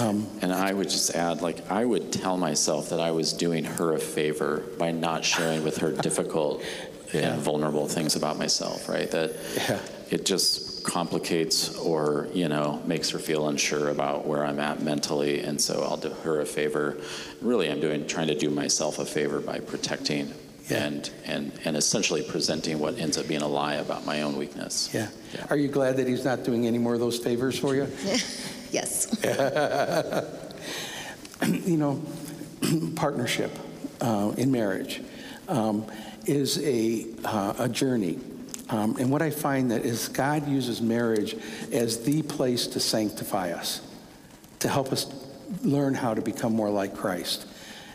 Um, 0.00 0.26
And 0.42 0.52
I 0.52 0.72
would 0.72 0.90
just 0.90 1.14
add, 1.14 1.40
like, 1.40 1.70
I 1.70 1.84
would 1.84 2.12
tell 2.12 2.36
myself 2.36 2.90
that 2.90 3.00
I 3.00 3.10
was 3.10 3.32
doing 3.32 3.64
her 3.64 3.94
a 3.94 3.98
favor 3.98 4.62
by 4.78 4.90
not 4.92 5.24
sharing 5.24 5.64
with 5.64 5.78
her 5.78 5.90
difficult 5.92 6.62
Yeah. 7.14 7.32
and 7.32 7.40
vulnerable 7.42 7.88
things 7.88 8.16
about 8.16 8.38
myself, 8.38 8.86
right? 8.86 9.10
That 9.10 9.32
Yeah. 9.68 9.78
it 10.10 10.26
just 10.26 10.84
complicates 10.84 11.74
or, 11.78 12.28
you 12.34 12.48
know, 12.48 12.82
makes 12.86 13.08
her 13.10 13.18
feel 13.18 13.48
unsure 13.48 13.88
about 13.88 14.26
where 14.26 14.44
I'm 14.44 14.58
at 14.60 14.82
mentally. 14.82 15.40
And 15.40 15.58
so 15.60 15.82
I'll 15.88 15.96
do 15.96 16.10
her 16.24 16.40
a 16.42 16.46
favor. 16.46 16.96
Really, 17.40 17.70
I'm 17.70 17.80
doing, 17.80 18.06
trying 18.06 18.28
to 18.28 18.34
do 18.34 18.50
myself 18.50 18.98
a 18.98 19.06
favor 19.06 19.40
by 19.40 19.58
protecting. 19.60 20.32
And, 20.70 21.10
and, 21.24 21.52
and 21.64 21.76
essentially 21.76 22.22
presenting 22.22 22.78
what 22.78 22.98
ends 22.98 23.18
up 23.18 23.28
being 23.28 23.42
a 23.42 23.48
lie 23.48 23.74
about 23.74 24.04
my 24.04 24.22
own 24.22 24.36
weakness. 24.36 24.92
Yeah. 24.92 25.08
Are 25.50 25.56
you 25.56 25.68
glad 25.68 25.96
that 25.96 26.06
he's 26.06 26.24
not 26.24 26.44
doing 26.44 26.66
any 26.66 26.78
more 26.78 26.94
of 26.94 27.00
those 27.00 27.18
favors 27.18 27.58
for 27.58 27.74
you? 27.74 27.88
Yes. 28.70 29.08
you 31.66 31.76
know, 31.76 32.02
partnership 32.96 33.50
uh, 34.00 34.32
in 34.36 34.52
marriage 34.52 35.00
um, 35.48 35.86
is 36.26 36.62
a, 36.62 37.06
uh, 37.24 37.54
a 37.60 37.68
journey. 37.68 38.18
Um, 38.68 38.96
and 38.98 39.10
what 39.10 39.22
I 39.22 39.30
find 39.30 39.70
that 39.70 39.84
is 39.84 40.08
God 40.08 40.46
uses 40.46 40.82
marriage 40.82 41.34
as 41.72 42.04
the 42.04 42.22
place 42.22 42.66
to 42.68 42.80
sanctify 42.80 43.52
us, 43.52 43.80
to 44.58 44.68
help 44.68 44.92
us 44.92 45.06
learn 45.62 45.94
how 45.94 46.12
to 46.12 46.20
become 46.20 46.52
more 46.52 46.68
like 46.68 46.94
Christ. 46.94 47.46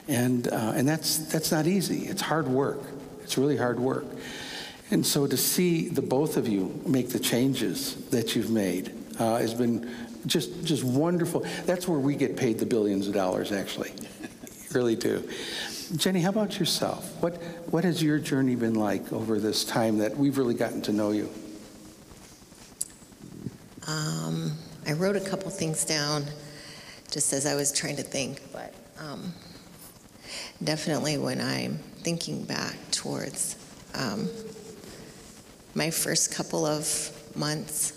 And, 0.08 0.48
uh, 0.48 0.74
and 0.76 0.88
that's, 0.88 1.18
that's 1.32 1.52
not 1.52 1.66
easy. 1.66 2.08
It's 2.08 2.22
hard 2.22 2.48
work. 2.48 2.82
It's 3.24 3.38
really 3.38 3.58
hard 3.58 3.80
work. 3.80 4.06
And 4.92 5.06
so 5.06 5.26
to 5.28 5.38
see 5.38 5.88
the 5.88 6.02
both 6.02 6.38
of 6.38 6.48
you 6.48 6.82
make 6.86 7.10
the 7.10 7.20
changes 7.20 7.96
that 8.10 8.36
you've 8.36 8.52
made 8.52 8.94
uh, 9.20 9.38
has 9.38 9.54
been 9.54 9.90
just, 10.26 10.64
just 10.66 10.84
wonderful. 10.84 11.46
That's 11.66 11.88
where 11.88 12.00
we 12.00 12.16
get 12.16 12.36
paid 12.36 12.60
the 12.60 12.66
billions 12.66 13.08
of 13.08 13.14
dollars, 13.14 13.52
actually. 13.52 13.92
really 14.74 14.96
do. 14.96 15.28
Jenny, 15.96 16.22
how 16.22 16.30
about 16.30 16.60
yourself? 16.60 17.22
What, 17.22 17.36
what 17.72 17.84
has 17.84 18.02
your 18.02 18.20
journey 18.20 18.56
been 18.56 18.76
like 18.76 19.12
over 19.14 19.40
this 19.40 19.64
time 19.64 20.00
that 20.00 20.18
we've 20.18 20.38
really 20.38 20.54
gotten 20.54 20.82
to 20.84 20.94
know 20.94 21.12
you? 21.12 21.30
Um, 23.88 24.54
I 24.88 24.94
wrote 24.94 25.16
a 25.16 25.20
couple 25.20 25.50
things 25.50 25.86
down 25.86 26.26
just 27.12 27.34
as 27.34 27.46
I 27.46 27.56
was 27.56 27.72
trying 27.72 27.98
to 27.98 28.04
think, 28.04 28.42
but 28.52 28.74
um, 28.98 29.34
definitely 30.62 31.18
when 31.18 31.40
I'm 31.42 31.78
thinking 32.04 32.44
back 32.44 32.76
towards 32.92 33.56
um, 33.96 34.28
my 35.76 35.90
first 35.90 36.34
couple 36.34 36.66
of 36.66 36.88
months 37.36 37.94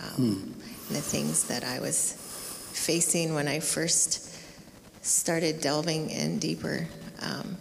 um, 0.00 0.54
and 0.88 0.96
the 0.96 1.00
things 1.00 1.44
that 1.48 1.64
I 1.64 1.80
was 1.80 2.12
facing 2.72 3.34
when 3.34 3.48
I 3.48 3.60
first 3.60 4.34
started 5.02 5.60
delving 5.60 6.10
in 6.10 6.38
deeper. 6.38 6.86
Um, 7.22 7.56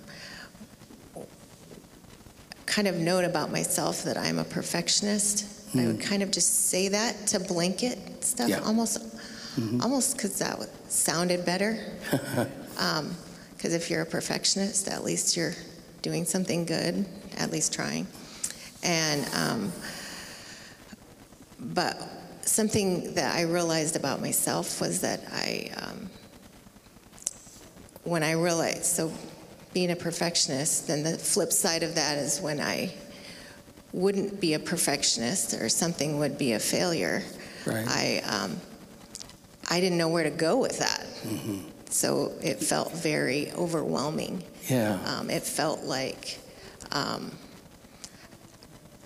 kind 2.66 2.88
of 2.88 2.96
note 2.96 3.26
about 3.26 3.52
myself 3.52 4.04
that 4.04 4.18
I'm 4.18 4.40
a 4.40 4.44
perfectionist. 4.44 5.46
I 5.78 5.86
would 5.86 6.00
kind 6.02 6.24
of 6.24 6.32
just 6.32 6.68
say 6.70 6.88
that 6.90 7.28
to 7.28 7.40
blanket 7.40 8.24
stuff, 8.24 8.50
Yeah. 8.50 8.60
almost, 8.60 9.00
almost 9.82 10.16
because 10.16 10.40
that 10.40 10.60
sounded 10.92 11.46
better. 11.46 11.78
Because 13.60 13.74
if 13.74 13.90
you're 13.90 14.04
a 14.04 14.06
perfectionist, 14.06 14.88
at 14.88 15.04
least 15.04 15.36
you're 15.36 15.54
doing 16.02 16.24
something 16.24 16.64
good, 16.64 17.06
at 17.38 17.52
least 17.52 17.74
trying. 17.74 18.08
And 18.84 19.28
um, 19.36 19.74
but 21.60 22.02
something 22.44 23.14
that 23.16 23.36
I 23.36 23.42
realized 23.42 23.98
about 23.98 24.22
myself 24.22 24.80
was 24.80 25.02
that 25.02 25.20
I, 25.34 25.72
um, 25.76 26.10
when 28.06 28.24
I 28.24 28.32
realized, 28.32 28.86
so 28.86 29.12
being 29.74 29.92
a 29.92 29.96
perfectionist, 29.98 30.88
then 30.88 31.04
the 31.04 31.18
flip 31.18 31.52
side 31.52 31.84
of 31.84 31.96
that 31.96 32.18
is 32.18 32.40
when 32.40 32.62
I 32.62 32.94
wouldn't 33.92 34.40
be 34.40 34.54
a 34.54 34.60
perfectionist 34.60 35.54
or 35.56 35.68
something 35.68 36.18
would 36.18 36.38
be 36.38 36.54
a 36.54 36.60
failure. 36.60 37.24
Right. 37.66 37.86
I, 37.86 38.22
um, 38.26 38.56
I 39.70 39.82
didn't 39.82 39.98
know 39.98 40.08
where 40.08 40.24
to 40.24 40.30
go 40.30 40.60
with 40.60 40.80
that. 40.80 41.06
So 41.90 42.34
it 42.42 42.60
felt 42.64 42.92
very 42.94 43.52
overwhelming. 43.54 44.44
Yeah. 44.68 45.00
Um, 45.06 45.30
it 45.30 45.44
felt 45.44 45.84
like, 45.84 46.40
um, 46.92 47.32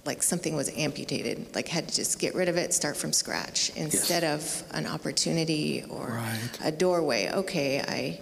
like 0.06 0.22
something 0.22 0.54
was 0.56 0.70
amputated, 0.78 1.56
like 1.56 1.70
had 1.70 1.88
to 1.88 1.96
just 1.96 2.20
get 2.20 2.36
rid 2.36 2.50
of 2.50 2.58
it, 2.58 2.74
start 2.74 2.98
from 2.98 3.14
scratch, 3.14 3.72
instead 3.78 4.26
of 4.26 4.64
an 4.72 4.86
opportunity 4.86 5.86
or 5.90 6.08
Right. 6.22 6.60
a 6.62 6.72
doorway. 6.72 7.30
Okay, 7.32 7.80
I, 7.80 8.20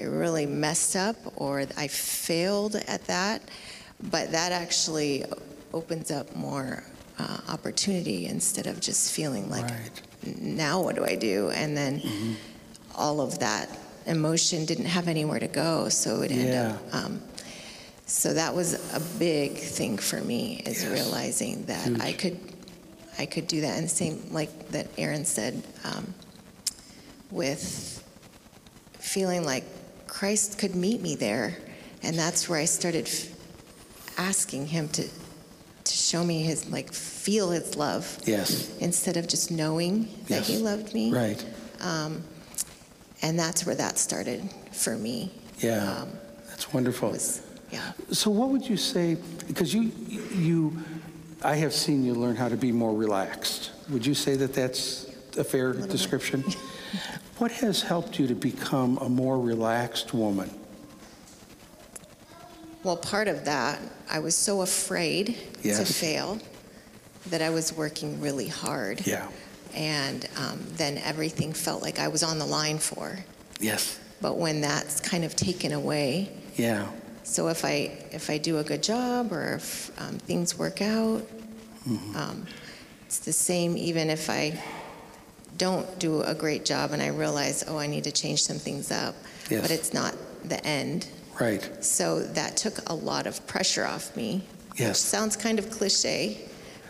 I 0.00 0.06
really 0.06 0.46
messed 0.46 0.96
up 0.96 1.16
or 1.36 1.64
I 1.76 1.86
failed 1.86 2.74
at 2.74 3.04
that. 3.06 3.42
But 4.02 4.32
that 4.32 4.50
actually 4.50 5.24
opens 5.72 6.10
up 6.10 6.34
more 6.34 6.82
uh, 7.18 7.38
opportunity 7.48 8.26
instead 8.26 8.66
of 8.66 8.80
just 8.80 9.12
feeling 9.12 9.48
like, 9.50 9.64
Right. 9.66 10.02
now 10.40 10.80
what 10.82 10.96
do 10.96 11.04
I 11.04 11.14
do? 11.14 11.50
And 11.50 11.76
then 11.76 12.02
all 12.96 13.20
of 13.20 13.38
that 13.38 13.68
emotion 14.10 14.64
didn't 14.66 14.86
have 14.86 15.08
anywhere 15.08 15.38
to 15.40 15.48
go, 15.48 15.88
so 15.88 16.20
it 16.22 16.30
ended 16.30 16.54
Yeah. 16.54 16.72
up. 16.72 16.94
Um, 16.94 17.22
so 18.06 18.34
that 18.34 18.54
was 18.54 18.74
a 18.74 19.00
big 19.18 19.56
thing 19.58 19.96
for 19.98 20.20
me 20.20 20.62
is 20.66 20.82
Yes. 20.82 20.92
realizing 20.92 21.64
that 21.66 21.86
Huge. 21.86 22.00
I 22.00 22.12
could, 22.12 22.38
I 23.18 23.26
could 23.26 23.46
do 23.46 23.60
that. 23.62 23.78
And 23.78 23.90
same 23.90 24.22
like 24.30 24.70
that 24.72 24.88
Aaron 24.98 25.24
said, 25.24 25.62
um, 25.84 26.12
with 27.30 28.02
feeling 28.98 29.44
like 29.44 29.64
Christ 30.06 30.58
could 30.58 30.74
meet 30.74 31.00
me 31.00 31.14
there, 31.14 31.56
and 32.02 32.18
that's 32.18 32.48
where 32.48 32.58
I 32.58 32.64
started 32.64 33.06
f- 33.06 33.28
asking 34.18 34.66
Him 34.68 34.88
to 34.90 35.06
to 35.84 35.92
show 35.96 36.22
me 36.24 36.42
His 36.42 36.66
like 36.66 36.92
feel 36.92 37.50
His 37.50 37.76
love 37.76 38.18
Yes. 38.26 38.66
instead 38.80 39.16
of 39.16 39.26
just 39.28 39.50
knowing 39.50 40.08
that 40.28 40.42
He 40.42 40.56
loved 40.58 40.92
me. 40.94 41.10
Right. 41.12 41.42
Um, 41.80 42.22
and 43.22 43.38
that's 43.38 43.66
where 43.66 43.74
that 43.74 43.98
started 43.98 44.48
for 44.72 44.96
me. 44.96 45.30
Yeah. 45.58 46.02
Um, 46.02 46.12
That's 46.48 46.72
wonderful. 46.72 47.10
was 47.10 47.42
yeah. 47.70 47.92
So 48.10 48.30
what 48.30 48.48
would 48.48 48.68
you 48.68 48.76
say, 48.76 49.16
because 49.46 49.72
you, 49.72 49.92
you, 50.34 50.76
I 51.42 51.54
have 51.56 51.72
seen 51.72 52.04
you 52.04 52.14
learn 52.14 52.34
how 52.34 52.48
to 52.48 52.56
be 52.56 52.72
more 52.72 52.94
relaxed. 52.94 53.70
Would 53.90 54.04
you 54.04 54.14
say 54.14 54.34
that 54.36 54.54
that's 54.54 55.06
a 55.36 55.44
fair 55.44 55.74
bit. 55.74 55.88
description? 55.88 56.44
What 57.38 57.52
has 57.52 57.80
helped 57.80 58.18
you 58.18 58.26
to 58.26 58.34
become 58.34 58.98
a 58.98 59.08
more 59.08 59.40
relaxed 59.40 60.12
woman? 60.12 60.50
Well, 62.82 62.98
part 62.98 63.28
of 63.28 63.46
that, 63.46 63.80
I 64.10 64.18
was 64.18 64.36
so 64.36 64.60
afraid 64.60 65.38
to 65.62 65.84
fail 65.86 66.38
that 67.28 67.40
I 67.40 67.48
was 67.48 67.72
working 67.72 68.20
really 68.20 68.48
hard. 68.48 69.06
Yeah. 69.06 69.28
And 69.74 70.28
um, 70.36 70.60
then 70.76 70.98
everything 70.98 71.52
felt 71.52 71.82
like 71.82 71.98
I 71.98 72.08
was 72.08 72.22
on 72.22 72.38
the 72.38 72.46
line 72.46 72.78
for. 72.78 73.18
Yes. 73.60 73.98
But 74.20 74.36
when 74.36 74.60
that's 74.60 75.00
kind 75.00 75.24
of 75.24 75.34
taken 75.36 75.72
away, 75.72 76.30
Yeah. 76.56 76.88
so 77.22 77.48
if 77.48 77.64
I 77.64 77.92
if 78.12 78.28
I 78.30 78.38
do 78.38 78.58
a 78.58 78.64
good 78.64 78.82
job 78.82 79.32
or 79.32 79.54
if 79.54 79.90
um, 80.00 80.18
things 80.18 80.58
work 80.58 80.80
out, 80.82 81.22
Mm-hmm. 81.88 82.16
um, 82.16 82.46
it's 83.06 83.20
the 83.20 83.32
same. 83.32 83.76
Even 83.76 84.10
if 84.10 84.28
I 84.28 84.62
don't 85.56 85.98
do 85.98 86.22
a 86.22 86.34
great 86.34 86.64
job 86.66 86.92
and 86.92 87.02
I 87.02 87.08
realize, 87.08 87.64
oh, 87.66 87.78
I 87.78 87.86
need 87.86 88.04
to 88.04 88.12
change 88.12 88.42
some 88.42 88.58
things 88.58 88.90
up, 88.90 89.14
Yes. 89.48 89.62
but 89.62 89.70
it's 89.70 89.92
not 89.94 90.14
the 90.44 90.64
end. 90.66 91.06
Right. 91.40 91.62
So 91.84 92.20
that 92.20 92.56
took 92.58 92.78
a 92.90 92.94
lot 92.94 93.26
of 93.26 93.46
pressure 93.46 93.86
off 93.86 94.14
me. 94.16 94.42
Which 94.72 94.80
Yes. 94.80 94.98
sounds 95.00 95.36
kind 95.36 95.58
of 95.58 95.70
cliche 95.70 96.38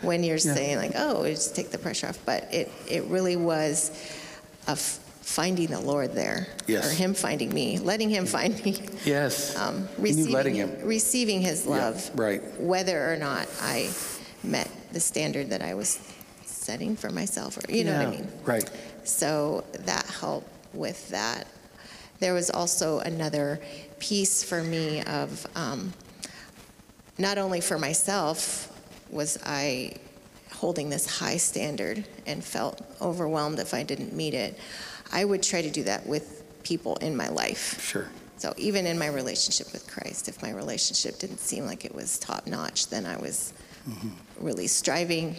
when 0.02 0.22
you're 0.24 0.36
Yeah. 0.36 0.54
saying 0.54 0.76
like, 0.78 0.92
oh, 0.96 1.24
just 1.26 1.54
take 1.54 1.70
the 1.70 1.78
pressure 1.78 2.08
off. 2.08 2.18
But 2.24 2.52
it, 2.52 2.70
it 2.88 3.04
really 3.04 3.36
was 3.36 3.90
a 4.66 4.72
f- 4.72 4.98
finding 5.22 5.68
the 5.68 5.80
Lord 5.80 6.14
there. 6.14 6.46
Yes. 6.66 6.90
Or 6.90 6.94
him 6.94 7.14
finding 7.14 7.52
me, 7.52 7.78
letting 7.78 8.10
him 8.10 8.26
find 8.26 8.62
me. 8.64 8.78
Yes. 9.04 9.56
Um, 9.60 9.88
receiving, 9.98 10.32
letting 10.32 10.54
him. 10.54 10.76
receiving 10.82 11.40
his 11.42 11.64
Yeah, 11.64 11.70
love. 11.70 12.10
right. 12.14 12.42
Whether 12.60 13.12
or 13.12 13.16
not 13.16 13.48
I 13.60 13.90
met 14.42 14.68
the 14.92 15.00
standard 15.00 15.50
that 15.50 15.62
I 15.62 15.74
was 15.74 16.00
setting 16.46 16.96
for 16.96 17.10
myself. 17.10 17.58
Or, 17.58 17.72
you 17.72 17.84
know 17.84 17.96
what 17.98 18.06
I 18.06 18.10
mean? 18.10 18.28
Right. 18.44 18.70
So 19.04 19.64
that 19.72 20.06
helped 20.06 20.48
with 20.74 21.08
that. 21.10 21.46
There 22.20 22.34
was 22.34 22.50
also 22.50 22.98
another 23.00 23.60
piece 23.98 24.42
for 24.44 24.62
me 24.62 25.02
of 25.02 25.46
um, 25.54 25.92
not 27.18 27.38
only 27.38 27.60
for 27.60 27.78
myself 27.78 28.69
was 29.10 29.38
I 29.44 29.92
holding 30.52 30.90
this 30.90 31.18
high 31.18 31.36
standard 31.36 32.04
and 32.26 32.44
felt 32.44 32.80
overwhelmed 33.00 33.58
if 33.58 33.72
I 33.74 33.82
didn't 33.82 34.12
meet 34.14 34.34
it. 34.34 34.58
I 35.12 35.24
would 35.24 35.42
try 35.42 35.62
to 35.62 35.70
do 35.70 35.82
that 35.84 36.06
with 36.06 36.42
people 36.62 36.96
in 36.96 37.16
my 37.16 37.28
life. 37.28 37.80
Sure. 37.80 38.08
So 38.36 38.54
even 38.56 38.86
in 38.86 38.98
my 38.98 39.06
relationship 39.08 39.72
with 39.72 39.86
Christ, 39.90 40.28
if 40.28 40.42
my 40.42 40.50
relationship 40.50 41.18
didn't 41.18 41.38
seem 41.40 41.66
like 41.66 41.84
it 41.84 41.94
was 41.94 42.18
top 42.18 42.46
notch, 42.46 42.88
then 42.88 43.04
I 43.06 43.16
was 43.18 43.52
really 44.38 44.66
striving. 44.66 45.36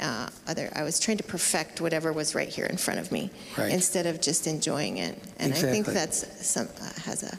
Uh, 0.00 0.28
other, 0.46 0.70
I 0.76 0.84
was 0.84 1.00
trying 1.00 1.16
to 1.16 1.24
perfect 1.24 1.80
whatever 1.80 2.12
was 2.12 2.32
right 2.34 2.48
here 2.48 2.66
in 2.66 2.76
front 2.76 3.00
of 3.00 3.10
me, 3.10 3.30
Right. 3.56 3.72
instead 3.72 4.06
of 4.06 4.20
just 4.20 4.46
enjoying 4.46 4.98
it. 4.98 5.18
And 5.40 5.52
I 5.52 5.56
think 5.56 5.88
Exactly. 5.88 5.94
that's 5.94 6.46
some 6.46 6.68
uh, 6.80 7.00
has 7.00 7.24
a 7.24 7.36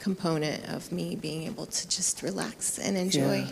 component 0.00 0.68
of 0.68 0.90
me 0.90 1.14
being 1.14 1.44
able 1.44 1.66
to 1.66 1.88
just 1.88 2.22
relax 2.22 2.80
and 2.80 2.96
enjoy, 2.96 3.38
Yeah. 3.38 3.50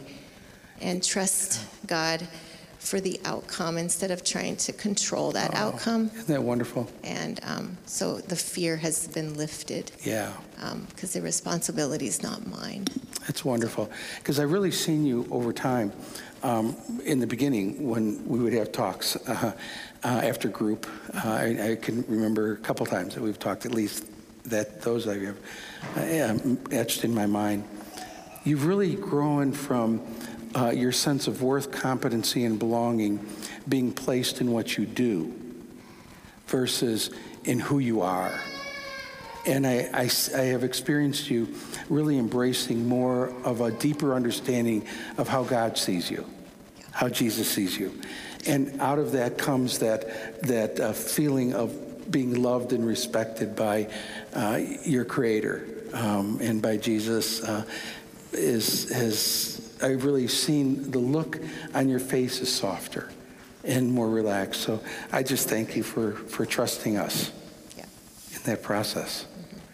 And 0.81 1.03
trust 1.03 1.61
God 1.87 2.27
for 2.79 3.01
the 3.01 3.21
outcome 3.25 3.77
instead 3.77 4.11
of 4.11 4.23
trying 4.25 4.57
to 4.57 4.73
control 4.73 5.33
that 5.33 5.51
Oh. 5.55 5.59
outcome. 5.59 6.11
Isn't 6.15 6.29
that 6.29 6.43
wonderful? 6.43 6.89
And 7.03 7.41
um, 7.43 7.77
so 7.87 8.19
the 8.19 8.37
fear 8.37 8.77
has 8.77 9.09
been 9.09 9.35
lifted 9.35 9.91
Yeah. 10.05 10.33
because 10.91 11.13
the 11.13 11.21
responsibility 11.21 12.07
is 12.07 12.23
not 12.23 12.47
mine. 12.47 12.87
That's 13.27 13.45
wonderful. 13.45 13.91
Because 14.19 14.39
I've 14.39 14.53
really 14.53 14.71
seen 14.71 15.05
you 15.05 15.27
over 15.31 15.53
time. 15.53 15.93
Um, 16.45 16.77
in 17.05 17.19
the 17.19 17.27
beginning, 17.27 17.89
when 17.89 18.25
we 18.27 18.39
would 18.39 18.53
have 18.53 18.71
talks 18.71 19.17
uh, 19.17 19.53
uh, 20.05 20.07
after 20.07 20.49
group, 20.49 20.87
uh, 21.13 21.29
I, 21.29 21.71
I 21.73 21.77
can 21.77 22.05
remember 22.07 22.53
a 22.53 22.57
couple 22.59 22.87
times 22.87 23.15
that 23.17 23.23
we've 23.23 23.39
talked, 23.41 23.67
at 23.67 23.73
least 23.73 24.05
that 24.45 24.81
those 24.83 25.09
I 25.09 25.19
have 25.19 25.37
uh, 25.97 26.55
etched 26.71 27.05
in 27.05 27.13
my 27.13 27.27
mind. 27.27 27.65
You've 28.45 28.67
really 28.67 28.95
grown 28.95 29.51
from 29.53 30.01
uh, 30.55 30.71
your 30.71 30.93
sense 30.93 31.27
of 31.27 31.43
worth, 31.43 31.71
competency, 31.71 32.45
and 32.45 32.59
belonging 32.59 33.25
being 33.69 33.93
placed 33.93 34.41
in 34.41 34.53
what 34.53 34.79
you 34.79 34.87
do 34.87 35.35
versus 36.47 37.11
in 37.45 37.61
who 37.61 37.79
you 37.79 38.01
are. 38.01 38.33
And 39.47 39.67
I 39.67 40.09
have 40.33 40.65
experienced 40.65 41.31
you 41.31 41.55
really 41.89 42.19
embracing 42.19 42.87
more 42.87 43.33
of 43.45 43.61
a 43.61 43.71
deeper 43.71 44.15
understanding 44.15 44.87
of 45.17 45.29
how 45.29 45.45
God 45.45 45.79
sees 45.79 46.11
you, 46.11 46.27
how 46.91 47.09
Jesus 47.09 47.51
sees 47.51 47.79
you. 47.79 47.99
And 48.47 48.81
out 48.81 48.99
of 48.99 49.13
that 49.13 49.39
comes 49.39 49.79
that, 49.79 50.43
that 50.43 50.81
uh, 50.81 50.93
feeling 50.93 51.55
of 51.55 52.11
being 52.11 52.43
loved 52.43 52.73
and 52.73 52.87
respected 52.87 53.57
by 53.57 53.89
uh, 54.35 54.61
your 54.85 55.05
Creator 55.05 55.67
um, 55.95 56.39
and 56.41 56.61
by 56.61 56.77
Jesus. 56.77 57.43
Uh, 57.43 57.65
is, 58.33 58.91
has, 58.91 59.58
I've 59.83 60.05
really 60.05 60.29
seen 60.29 60.91
the 60.91 60.99
look 60.99 61.39
on 61.75 61.89
your 61.89 62.01
face 62.01 62.41
is 62.41 62.53
softer 62.53 63.11
and 63.65 63.91
more 63.91 64.09
relaxed. 64.09 64.63
So 64.63 64.81
I 65.13 65.23
just 65.23 65.49
thank 65.49 65.77
you 65.77 65.83
for, 65.83 66.13
for 66.13 66.47
trusting 66.47 66.97
us 66.97 67.33
Yeah, 67.77 67.85
in 68.35 68.43
that 68.45 68.63
process. 68.63 69.27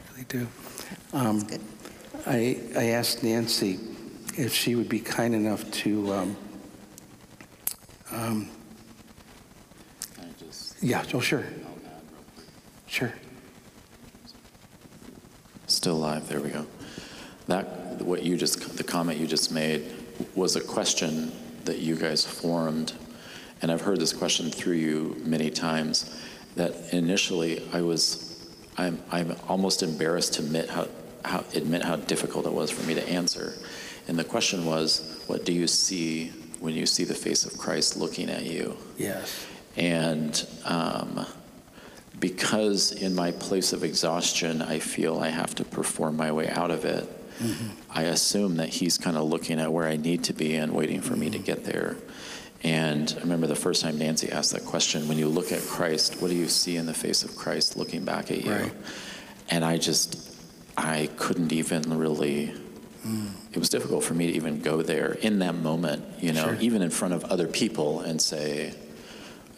I 0.09 0.13
really 0.13 0.25
do. 0.29 0.49
that's 1.13 1.15
Um, 1.15 1.41
good. 1.45 1.61
I, 2.27 2.59
I 2.77 2.85
asked 2.91 3.23
Nancy 3.23 3.79
if 4.37 4.53
she 4.53 4.75
would 4.75 4.89
be 4.89 5.01
kind 5.01 5.35
enough 5.35 5.71
to, 5.71 6.13
um, 6.13 6.37
um, 8.11 8.51
Can 10.15 10.25
I 10.25 10.45
just, 10.45 10.83
yeah, 10.83 11.05
oh, 11.13 11.21
sure, 11.21 11.41
I'll 11.41 11.45
add 11.47 12.03
real 12.11 12.23
quick. 12.35 12.47
sure. 12.87 13.13
Still 15.67 15.97
live, 15.97 16.29
there 16.29 16.41
we 16.41 16.51
go. 16.51 16.67
That, 17.47 18.01
what 18.03 18.23
you 18.23 18.37
just, 18.37 18.54
the 18.77 18.85
comment 18.85 19.19
you 19.19 19.27
just 19.27 19.53
made 19.53 19.93
was 20.35 20.57
a 20.57 20.61
question 20.61 21.33
that 21.65 21.79
you 21.79 21.97
guys 21.97 22.25
formed, 22.25 22.93
and 23.63 23.73
I've 23.73 23.81
heard 23.81 23.99
this 24.01 24.13
question 24.13 24.51
through 24.51 24.77
you 24.77 25.17
many 25.25 25.51
times, 25.51 26.21
that 26.57 26.93
initially 26.93 27.63
I 27.73 27.81
was, 27.81 28.49
I'm, 28.77 29.03
I'm 29.11 29.37
almost 29.49 29.83
embarrassed 29.83 30.35
to 30.35 30.43
admit 30.43 30.69
how, 30.71 30.89
how, 31.25 31.45
admit 31.55 31.83
how 31.83 31.97
difficult 31.97 32.47
it 32.47 32.53
was 32.53 32.71
for 32.71 32.87
me 32.87 32.95
to 32.95 33.09
answer. 33.09 33.55
And 34.07 34.19
the 34.19 34.25
question 34.25 34.67
was, 34.67 35.25
what 35.27 35.45
do 35.45 35.53
you 35.53 35.67
see 35.67 36.29
when 36.61 36.75
you 36.75 36.87
see 36.87 37.05
the 37.05 37.15
face 37.15 37.45
of 37.45 37.59
Christ 37.59 37.97
looking 37.97 38.29
at 38.31 38.45
you? 38.45 38.77
Yes, 38.99 39.47
And 39.77 40.47
um, 40.65 41.27
because 42.21 42.93
in 42.93 43.15
my 43.15 43.33
place 43.33 43.73
of 43.73 43.83
exhaustion, 43.83 44.63
I 44.63 44.79
feel 44.79 45.19
I 45.19 45.29
have 45.29 45.55
to 45.57 45.65
perform 45.65 46.17
my 46.17 46.31
way 46.31 46.49
out 46.49 46.71
of 46.71 46.85
it, 46.85 47.09
I 47.95 48.03
assume 48.03 48.57
that 48.57 48.69
he's 48.71 48.99
kind 48.99 49.17
of 49.17 49.25
looking 49.25 49.61
at 49.61 49.73
where 49.73 49.87
I 49.87 49.97
need 49.97 50.25
to 50.25 50.33
be 50.33 50.57
and 50.57 50.75
waiting 50.75 51.01
for 51.01 51.15
me 51.15 51.31
to 51.31 51.39
get 51.39 51.65
there. 51.65 51.97
And 52.65 53.15
I 53.19 53.21
remember 53.21 53.47
the 53.47 53.55
first 53.57 53.83
time 53.83 53.99
Nancy 53.99 54.31
asked 54.33 54.53
that 54.53 54.65
question 54.65 55.07
when 55.07 55.19
you 55.19 55.29
look 55.29 55.53
at 55.53 55.63
Christ, 55.63 56.21
what 56.21 56.29
do 56.29 56.35
you 56.37 56.49
see 56.49 56.77
in 56.77 56.87
the 56.87 56.95
face 56.95 57.23
of 57.23 57.37
Christ 57.37 57.77
looking 57.77 58.05
back 58.05 58.31
at 58.31 58.45
you? 58.45 58.53
Right. 58.53 58.73
And 59.51 59.65
I 59.65 59.77
just, 59.77 60.35
I 60.77 61.09
couldn't 61.17 61.53
even 61.53 61.97
really. 61.99 62.55
It 63.53 63.59
was 63.59 63.69
difficult 63.69 64.03
for 64.03 64.15
me 64.15 64.29
to 64.29 64.33
even 64.33 64.61
go 64.63 64.81
there 64.81 65.13
in 65.13 65.41
that 65.41 65.55
moment, 65.55 66.03
you 66.23 66.33
know, 66.33 66.45
Sure. 66.55 66.57
even 66.61 66.81
in 66.81 66.89
front 66.89 67.13
of 67.13 67.23
other 67.27 67.47
people 67.47 68.01
and 68.01 68.21
say, 68.21 68.73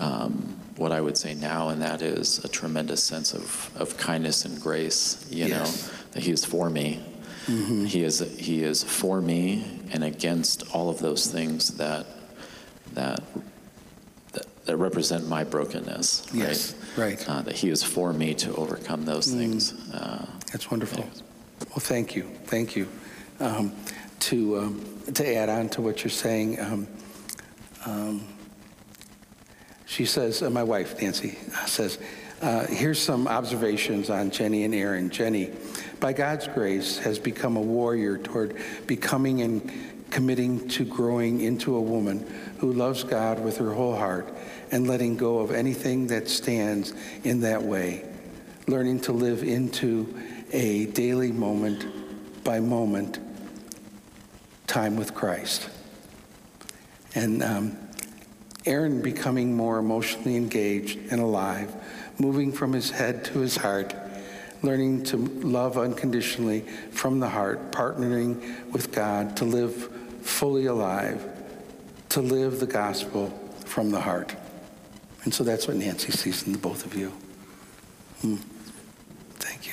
um, 0.00 0.58
what 0.76 0.90
I 0.90 1.00
would 1.00 1.16
say 1.16 1.34
now, 1.34 1.68
and 1.68 1.80
that 1.80 2.02
is 2.02 2.44
a 2.44 2.48
tremendous 2.48 3.04
sense 3.04 3.32
of, 3.34 3.70
of 3.76 3.96
kindness 3.96 4.44
and 4.44 4.60
grace. 4.60 5.24
You 5.30 5.46
Yes. 5.46 5.50
know 5.86 5.92
that 6.10 6.24
He 6.24 6.32
is 6.32 6.44
for 6.44 6.68
me. 6.68 7.00
He 7.46 8.02
is 8.02 8.18
He 8.38 8.62
is 8.62 8.82
for 8.82 9.20
me 9.20 9.64
and 9.92 10.02
against 10.04 10.74
all 10.74 10.88
of 10.88 10.98
those 10.98 11.26
things 11.30 11.76
that 11.76 12.06
that 12.94 13.20
that, 14.32 14.46
that 14.66 14.76
represent 14.76 15.28
my 15.28 15.44
brokenness. 15.44 16.26
Yes, 16.32 16.74
right. 16.96 17.18
Mm. 17.18 17.28
Uh, 17.28 17.42
that 17.42 17.54
He 17.56 17.70
is 17.70 17.82
for 17.82 18.12
me 18.12 18.34
to 18.34 18.54
overcome 18.56 19.04
those 19.04 19.30
things. 19.32 19.72
Uh, 19.92 20.26
That's 20.52 20.70
wonderful. 20.70 21.04
Well, 21.70 21.78
thank 21.78 22.16
you, 22.16 22.24
thank 22.46 22.74
you. 22.76 22.88
Um, 23.40 23.72
To, 24.18 24.58
um, 24.58 24.80
to 25.14 25.36
add 25.36 25.48
on 25.48 25.68
to 25.68 25.82
what 25.82 26.02
you're 26.02 26.10
saying, 26.10 26.58
um, 26.58 26.88
um, 27.84 28.26
she 29.84 30.04
says, 30.06 30.42
uh, 30.42 30.50
my 30.50 30.62
wife, 30.64 31.00
Nancy, 31.00 31.38
says, 31.66 31.98
uh, 32.42 32.66
here's 32.66 32.98
some 32.98 33.28
observations 33.28 34.10
on 34.10 34.30
Jenny 34.30 34.64
and 34.64 34.74
Aaron. 34.74 35.10
Jenny, 35.10 35.52
by 36.00 36.12
God's 36.12 36.46
grace, 36.48 36.98
has 36.98 37.18
become 37.18 37.56
a 37.56 37.60
warrior 37.60 38.18
toward 38.18 38.56
becoming 38.86 39.42
and 39.42 39.72
committing 40.10 40.68
to 40.68 40.84
growing 40.84 41.40
into 41.40 41.76
a 41.76 41.80
woman 41.80 42.26
who 42.58 42.72
loves 42.72 43.04
God 43.04 43.42
with 43.44 43.58
her 43.58 43.72
whole 43.72 43.96
heart 43.96 44.32
and 44.70 44.86
letting 44.86 45.16
go 45.16 45.38
of 45.38 45.50
anything 45.50 46.08
that 46.08 46.28
stands 46.28 46.92
in 47.24 47.40
that 47.40 47.62
way, 47.62 48.04
learning 48.66 49.00
to 49.00 49.12
live 49.12 49.42
into 49.42 50.22
a 50.52 50.86
daily 50.86 51.32
moment 51.32 51.84
by 52.44 52.60
moment 52.60 53.18
time 54.66 54.96
with 54.96 55.14
Christ. 55.14 55.68
And 57.14 57.42
um, 57.42 57.78
Aaron 58.64 59.02
becoming 59.02 59.56
more 59.56 59.78
emotionally 59.78 60.36
engaged 60.36 60.98
and 61.10 61.20
alive, 61.20 61.74
moving 62.18 62.52
from 62.52 62.72
his 62.72 62.90
head 62.90 63.24
to 63.26 63.40
his 63.40 63.56
heart, 63.56 63.94
learning 64.66 65.04
to 65.04 65.16
love 65.16 65.78
unconditionally 65.78 66.60
from 66.90 67.20
the 67.20 67.28
heart, 67.28 67.70
partnering 67.72 68.70
with 68.72 68.92
God 68.92 69.36
to 69.38 69.44
live 69.44 69.90
fully 70.22 70.66
alive, 70.66 71.24
to 72.10 72.20
live 72.20 72.60
the 72.60 72.66
gospel 72.66 73.30
from 73.64 73.90
the 73.90 74.00
heart. 74.00 74.34
And 75.24 75.32
so 75.32 75.44
that's 75.44 75.66
what 75.66 75.76
Nancy 75.76 76.12
sees 76.12 76.46
in 76.46 76.52
the 76.52 76.58
both 76.58 76.84
of 76.84 76.94
you. 76.94 77.10
Hmm. 78.20 78.36
Thank 79.34 79.66
you. 79.66 79.72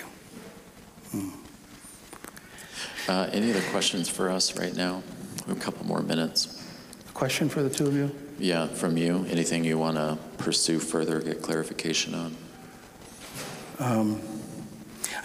uh, 3.08 3.30
any 3.32 3.50
other 3.50 3.62
questions 3.72 4.08
for 4.10 4.30
us 4.30 4.58
right 4.58 4.76
now? 4.76 5.04
We 5.46 5.54
have 5.54 5.62
a 5.62 5.64
couple 5.64 5.86
more 5.86 6.02
minutes. 6.02 6.64
A 7.10 7.12
question 7.12 7.50
for 7.50 7.62
the 7.62 7.70
two 7.70 7.88
of 7.88 7.94
you? 7.94 8.16
Yeah, 8.40 8.68
from 8.68 8.98
you. 8.98 9.26
Anything 9.30 9.64
you 9.64 9.78
want 9.78 9.98
to 9.98 10.18
pursue 10.38 10.80
further, 10.80 11.20
get 11.20 11.42
clarification 11.42 12.16
on? 12.16 12.36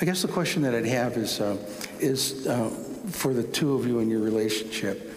I 0.00 0.04
guess 0.04 0.22
the 0.22 0.28
question 0.28 0.62
that 0.62 0.76
I'd 0.76 0.86
have 0.86 1.16
is, 1.16 1.40
uh, 1.40 1.56
is 1.98 2.46
uh, 2.46 2.70
for 3.10 3.34
the 3.34 3.42
two 3.42 3.74
of 3.74 3.84
you 3.84 3.98
in 3.98 4.08
your 4.08 4.20
relationship, 4.20 5.12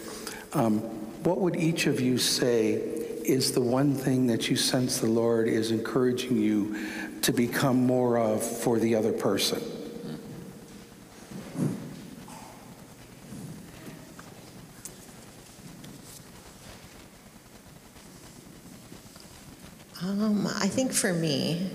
um, 0.53 0.79
what 1.23 1.39
would 1.39 1.55
each 1.55 1.85
of 1.85 2.01
you 2.01 2.17
say 2.17 2.71
is 2.73 3.51
the 3.51 3.61
one 3.61 3.93
thing 3.93 4.25
that 4.25 4.49
you 4.49 4.55
sense 4.55 4.99
the 4.99 5.05
Lord 5.05 5.47
is 5.47 5.69
encouraging 5.69 6.37
you 6.37 6.75
to 7.21 7.31
become 7.31 7.85
more 7.85 8.17
of 8.17 8.41
for 8.41 8.79
the 8.79 8.95
other 8.95 9.13
person? 9.13 9.61
Um, 20.01 20.47
I 20.47 20.67
think 20.67 20.91
for 20.91 21.13
me, 21.13 21.69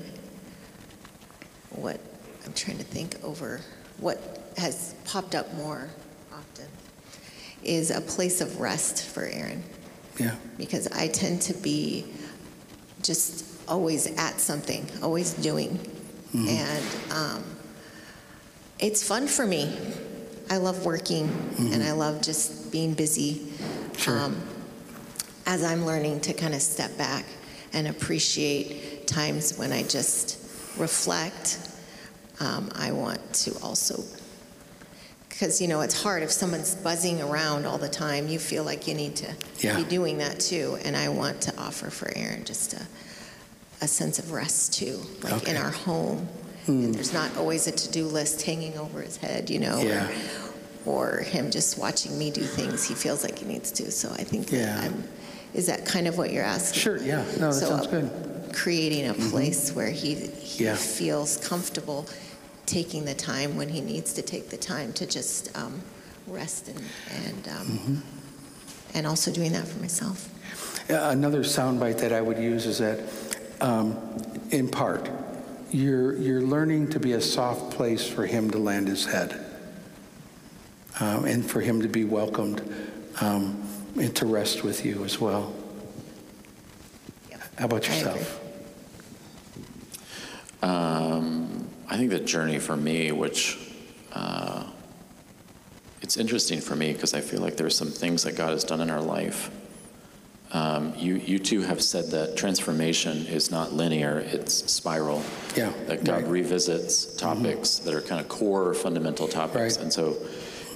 what 1.70 2.00
I'm 2.46 2.52
trying 2.52 2.78
to 2.78 2.84
think 2.84 3.16
over 3.24 3.60
what 3.98 4.52
has 4.56 4.94
popped 5.04 5.34
up 5.34 5.52
more 5.54 5.88
often 6.32 6.66
is 7.62 7.90
a 7.90 8.00
place 8.00 8.40
of 8.40 8.60
rest 8.60 9.04
for 9.04 9.24
Aaron 9.24 9.64
Yeah. 10.18 10.36
because 10.56 10.86
I 10.88 11.08
tend 11.08 11.42
to 11.42 11.54
be 11.54 12.06
just 13.02 13.44
always 13.68 14.06
at 14.18 14.40
something, 14.40 14.86
always 15.02 15.34
doing. 15.34 15.78
Mm-hmm. 16.34 16.48
And 16.48 17.12
um, 17.12 17.44
it's 18.78 19.06
fun 19.06 19.26
for 19.26 19.46
me. 19.46 19.76
I 20.48 20.58
love 20.58 20.84
working 20.84 21.24
and 21.58 21.68
mm-hmm. 21.68 21.82
I 21.82 21.92
love 21.92 22.22
just 22.22 22.70
being 22.70 22.94
busy. 22.94 23.52
Sure. 23.96 24.18
Um, 24.18 24.40
as 25.46 25.64
I'm 25.64 25.84
learning 25.84 26.20
to 26.20 26.32
kind 26.32 26.54
of 26.54 26.62
step 26.62 26.96
back 26.96 27.24
and 27.72 27.88
appreciate 27.88 29.06
times 29.06 29.58
when 29.58 29.72
I 29.72 29.82
just 29.82 30.38
reflect, 30.78 31.58
um, 32.40 32.70
I 32.74 32.92
want 32.92 33.20
to 33.34 33.56
also 33.62 34.02
because 35.28 35.60
you 35.60 35.68
know 35.68 35.80
it's 35.82 36.02
hard 36.02 36.22
if 36.22 36.30
someone's 36.30 36.74
buzzing 36.74 37.20
around 37.20 37.66
all 37.66 37.78
the 37.78 37.88
time 37.88 38.26
you 38.28 38.38
feel 38.38 38.64
like 38.64 38.86
you 38.88 38.94
need 38.94 39.16
to 39.16 39.34
Yeah. 39.58 39.76
be 39.76 39.84
doing 39.84 40.18
that 40.18 40.40
too 40.40 40.78
and 40.84 40.96
i 40.96 41.08
want 41.10 41.42
to 41.42 41.56
offer 41.58 41.90
for 41.90 42.10
aaron 42.16 42.44
just 42.44 42.72
a, 42.72 42.86
a 43.82 43.86
sense 43.88 44.18
of 44.18 44.32
rest 44.32 44.72
too 44.72 44.98
like 45.22 45.46
in 45.46 45.56
our 45.58 45.70
home 45.70 46.26
and 46.66 46.94
there's 46.94 47.12
not 47.12 47.36
always 47.36 47.66
a 47.66 47.72
to-do 47.72 48.06
list 48.06 48.42
hanging 48.42 48.78
over 48.78 49.02
his 49.02 49.18
head 49.18 49.50
you 49.50 49.58
know 49.58 49.78
Yeah. 49.82 50.08
or, 50.86 51.18
or 51.18 51.20
him 51.20 51.50
just 51.50 51.78
watching 51.78 52.16
me 52.18 52.30
do 52.30 52.42
things 52.42 52.86
he 52.88 52.94
feels 52.94 53.22
like 53.22 53.38
he 53.38 53.44
needs 53.44 53.70
to 53.72 53.90
so 53.90 54.10
i 54.12 54.24
think 54.24 54.50
Yeah. 54.50 54.74
that 54.76 54.84
I'm, 54.84 55.04
is 55.52 55.66
that 55.66 55.84
kind 55.84 56.06
of 56.08 56.16
what 56.16 56.32
you're 56.32 56.44
asking 56.44 56.80
Sure, 56.80 56.96
yeah. 56.98 57.24
No, 57.38 57.52
that 57.52 57.54
So, 57.54 57.68
sounds 57.68 57.86
uh, 57.88 57.90
good. 57.90 58.54
creating 58.54 59.08
a 59.08 59.14
place 59.14 59.70
where 59.72 59.90
he, 59.90 60.14
he 60.14 60.64
Yeah. 60.64 60.76
feels 60.76 61.36
comfortable 61.38 62.06
taking 62.66 63.04
the 63.04 63.14
time 63.14 63.56
when 63.56 63.68
he 63.68 63.80
needs 63.80 64.12
to 64.14 64.22
take 64.22 64.50
the 64.50 64.56
time 64.56 64.92
to 64.94 65.06
just 65.06 65.56
um, 65.56 65.80
rest 66.26 66.68
and 66.68 66.80
and, 67.24 67.48
um, 67.48 67.66
Mm-hmm. 67.66 67.96
and 68.94 69.06
also 69.06 69.32
doing 69.32 69.52
that 69.52 69.66
for 69.66 69.78
myself. 69.80 70.28
Uh, 70.90 70.94
Another 71.10 71.40
soundbite 71.42 71.98
that 71.98 72.12
I 72.12 72.20
would 72.20 72.38
use 72.38 72.66
is 72.66 72.78
that, 72.78 73.00
um, 73.60 73.96
in 74.50 74.68
part, 74.68 75.08
you're, 75.70 76.16
you're 76.16 76.42
learning 76.42 76.88
to 76.90 77.00
be 77.00 77.12
a 77.12 77.20
soft 77.20 77.72
place 77.76 78.08
for 78.08 78.24
him 78.26 78.50
to 78.52 78.58
land 78.58 78.86
his 78.88 79.04
head 79.06 79.44
um, 81.00 81.24
and 81.24 81.44
for 81.48 81.60
him 81.60 81.82
to 81.82 81.88
be 81.88 82.04
welcomed 82.04 82.62
um, 83.20 83.62
and 84.00 84.14
to 84.16 84.26
rest 84.26 84.62
with 84.62 84.84
you 84.86 85.04
as 85.04 85.20
well. 85.20 85.52
Yep. 87.30 87.40
How 87.58 87.64
about 87.66 87.88
I 87.90 87.94
agree. 87.94 88.10
yourself? 88.12 88.40
Um, 90.62 91.45
I 91.88 91.96
think 91.96 92.10
the 92.10 92.20
journey 92.20 92.58
for 92.58 92.76
me, 92.76 93.12
which 93.12 93.58
uh, 94.12 94.64
it's 96.02 96.16
interesting 96.16 96.60
for 96.60 96.74
me 96.76 96.92
because 96.92 97.14
I 97.14 97.20
feel 97.20 97.40
like 97.40 97.56
there's 97.56 97.76
some 97.76 97.90
things 97.90 98.24
that 98.24 98.36
God 98.36 98.50
has 98.50 98.64
done 98.64 98.80
in 98.80 98.90
our 98.90 99.00
life. 99.00 99.50
Um, 100.52 100.94
you, 100.96 101.16
you 101.16 101.38
two 101.38 101.62
have 101.62 101.82
said 101.82 102.06
that 102.12 102.36
transformation 102.36 103.26
is 103.26 103.50
not 103.50 103.72
linear, 103.72 104.20
it's 104.20 104.70
spiral. 104.72 105.22
Yeah, 105.56 105.72
That 105.86 106.04
God 106.04 106.22
right. 106.22 106.28
revisits 106.28 107.16
topics 107.16 107.78
that 107.80 107.92
are 107.94 108.00
kind 108.00 108.20
of 108.20 108.28
core 108.28 108.72
fundamental 108.72 109.26
topics. 109.26 109.76
Right. 109.76 109.82
And 109.82 109.92
so, 109.92 110.16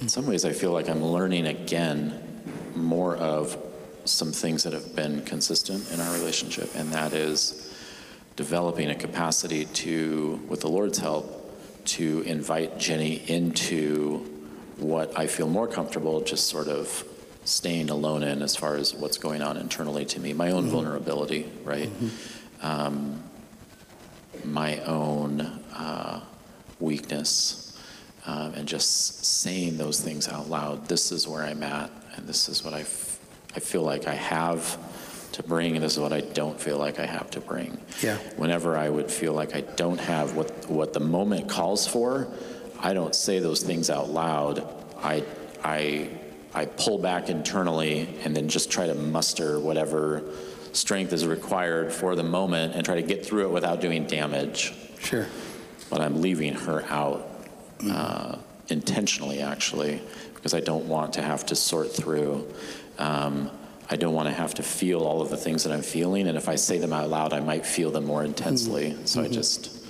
in 0.01 0.09
some 0.09 0.27
ways, 0.27 0.45
I 0.45 0.51
feel 0.51 0.71
like 0.71 0.89
I'm 0.89 1.03
learning 1.03 1.47
again 1.47 2.41
more 2.75 3.15
of 3.15 3.57
some 4.05 4.31
things 4.31 4.63
that 4.63 4.73
have 4.73 4.95
been 4.95 5.21
consistent 5.23 5.89
in 5.91 5.99
our 5.99 6.13
relationship, 6.13 6.69
and 6.75 6.91
that 6.91 7.13
is 7.13 7.70
developing 8.35 8.89
a 8.89 8.95
capacity 8.95 9.65
to, 9.65 10.41
with 10.47 10.61
the 10.61 10.69
Lord's 10.69 10.97
help, 10.97 11.37
to 11.85 12.21
invite 12.21 12.77
Jenny 12.77 13.21
into 13.29 14.19
what 14.77 15.17
I 15.17 15.27
feel 15.27 15.47
more 15.47 15.67
comfortable 15.67 16.21
just 16.21 16.47
sort 16.47 16.67
of 16.67 17.03
staying 17.43 17.89
alone 17.89 18.23
in 18.23 18.41
as 18.41 18.55
far 18.55 18.75
as 18.75 18.93
what's 18.93 19.17
going 19.17 19.41
on 19.41 19.57
internally 19.57 20.05
to 20.05 20.19
me, 20.19 20.33
my 20.33 20.51
own 20.51 20.67
vulnerability, 20.67 21.51
right? 21.63 21.89
Um, 22.61 23.23
my 24.43 24.79
own 24.81 25.41
uh, 25.41 26.21
weakness, 26.79 27.79
um, 28.25 28.53
and 28.53 28.67
just 28.67 29.25
saying 29.25 29.77
those 29.77 29.99
things 29.99 30.27
out 30.27 30.49
loud. 30.49 30.87
This 30.87 31.11
is 31.11 31.27
where 31.27 31.41
I'm 31.43 31.63
at, 31.63 31.91
and 32.15 32.27
this 32.27 32.47
is 32.47 32.63
what 32.63 32.73
I, 32.73 32.81
f- 32.81 33.19
I 33.55 33.59
feel 33.59 33.81
like 33.81 34.07
I 34.07 34.13
have 34.13 34.77
to 35.33 35.43
bring, 35.43 35.75
and 35.75 35.83
this 35.83 35.93
is 35.93 35.99
what 35.99 36.13
I 36.13 36.21
don't 36.21 36.59
feel 36.59 36.77
like 36.77 36.99
I 36.99 37.05
have 37.05 37.29
to 37.31 37.39
bring. 37.41 37.77
Yeah. 38.01 38.17
Whenever 38.35 38.77
I 38.77 38.89
would 38.89 39.09
feel 39.09 39.33
like 39.33 39.55
I 39.55 39.61
don't 39.61 39.99
have 39.99 40.35
what 40.35 40.69
what 40.69 40.93
the 40.93 40.99
moment 40.99 41.49
calls 41.49 41.87
for, 41.87 42.27
I 42.79 42.93
don't 42.93 43.15
say 43.15 43.39
those 43.39 43.63
things 43.63 43.89
out 43.89 44.09
loud. 44.09 44.67
I 45.01 45.23
I 45.63 46.09
I 46.53 46.65
pull 46.65 46.97
back 46.97 47.29
internally 47.29 48.09
and 48.23 48.35
then 48.35 48.49
just 48.49 48.69
try 48.71 48.87
to 48.87 48.95
muster 48.95 49.59
whatever 49.59 50.21
strength 50.73 51.13
is 51.13 51.25
required 51.25 51.91
for 51.93 52.15
the 52.15 52.23
moment 52.23 52.75
and 52.75 52.83
try 52.85 52.95
to 52.95 53.01
get 53.01 53.25
through 53.25 53.45
it 53.45 53.51
without 53.51 53.81
doing 53.81 54.05
damage 54.05 54.73
Sure. 54.99 55.27
but 55.89 55.99
I'm 56.01 56.21
leaving 56.21 56.53
her 56.53 56.83
out 56.89 57.27
uh, 57.89 58.37
intentionally, 58.69 59.41
actually, 59.41 60.01
because 60.35 60.53
I 60.53 60.59
don't 60.61 60.85
want 60.87 61.13
to 61.13 61.21
have 61.21 61.45
to 61.47 61.55
sort 61.55 61.91
through. 61.91 62.47
Um, 62.99 63.49
I 63.91 63.97
don't 63.97 64.13
want 64.13 64.29
to 64.29 64.33
have 64.33 64.53
to 64.55 64.63
feel 64.63 65.01
all 65.01 65.21
of 65.21 65.29
the 65.29 65.35
things 65.37 65.65
that 65.65 65.73
I'm 65.73 65.81
feeling, 65.81 66.27
and 66.29 66.37
if 66.37 66.47
I 66.47 66.55
say 66.55 66.77
them 66.79 66.93
out 66.93 67.09
loud, 67.09 67.33
I 67.33 67.41
might 67.41 67.65
feel 67.65 67.91
them 67.91 68.05
more 68.05 68.23
intensely. 68.23 68.95
So 69.05 69.21
I 69.21 69.27
just, 69.27 69.85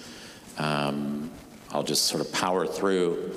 um, 0.58 1.30
I'll 1.70 1.84
just 1.84 2.06
sort 2.06 2.26
of 2.26 2.34
power 2.34 2.66
through, 2.66 3.32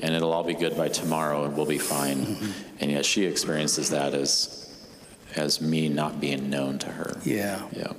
and 0.00 0.14
it'll 0.14 0.32
all 0.32 0.42
be 0.42 0.54
good 0.54 0.74
by 0.74 0.88
tomorrow, 0.88 1.44
and 1.44 1.54
we'll 1.54 1.66
be 1.66 1.76
fine. 1.78 2.38
And 2.80 2.90
yet 2.90 3.04
she 3.04 3.26
experiences 3.26 3.90
that 3.90 4.14
as, 4.14 4.74
as 5.36 5.60
me 5.60 5.90
not 5.90 6.18
being 6.18 6.48
known 6.48 6.78
to 6.78 6.88
her. 6.88 7.18
Yeah. 7.22 7.60
Yeah. 7.72 7.92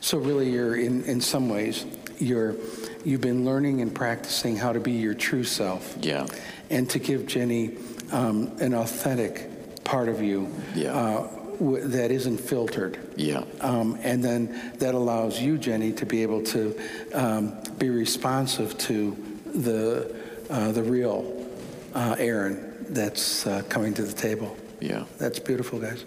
So 0.00 0.18
really, 0.18 0.50
you're 0.50 0.74
in, 0.76 1.04
in 1.04 1.20
some 1.20 1.48
ways, 1.48 1.86
you're, 2.18 2.56
you've 3.04 3.20
been 3.20 3.44
learning 3.44 3.82
and 3.82 3.94
practicing 3.94 4.56
how 4.56 4.72
to 4.72 4.80
be 4.80 4.92
your 4.92 5.14
true 5.14 5.44
self. 5.44 5.96
Yeah. 6.00 6.26
And 6.70 6.90
to 6.90 6.98
give 6.98 7.26
Jenny 7.26 7.76
um, 8.10 8.50
an 8.60 8.74
authentic 8.74 9.84
part 9.84 10.08
of 10.08 10.20
you 10.20 10.52
Yeah. 10.74 10.92
uh, 10.92 11.28
that 11.62 12.10
isn't 12.10 12.38
filtered. 12.38 12.98
Yeah. 13.16 13.44
Um, 13.60 13.98
and 14.02 14.22
then 14.22 14.72
that 14.78 14.94
allows 14.94 15.40
you, 15.40 15.58
Jenny, 15.58 15.92
to 15.92 16.06
be 16.06 16.22
able 16.22 16.42
to 16.44 16.78
um, 17.14 17.56
be 17.78 17.90
responsive 17.90 18.76
to 18.78 19.16
the, 19.46 20.14
uh, 20.50 20.72
the 20.72 20.82
real 20.82 21.46
uh, 21.94 22.16
Aaron 22.18 22.86
that's 22.88 23.46
uh, 23.46 23.62
coming 23.68 23.94
to 23.94 24.02
the 24.02 24.12
table. 24.12 24.56
Yeah. 24.80 25.04
That's 25.18 25.38
beautiful, 25.38 25.78
guys. 25.78 26.04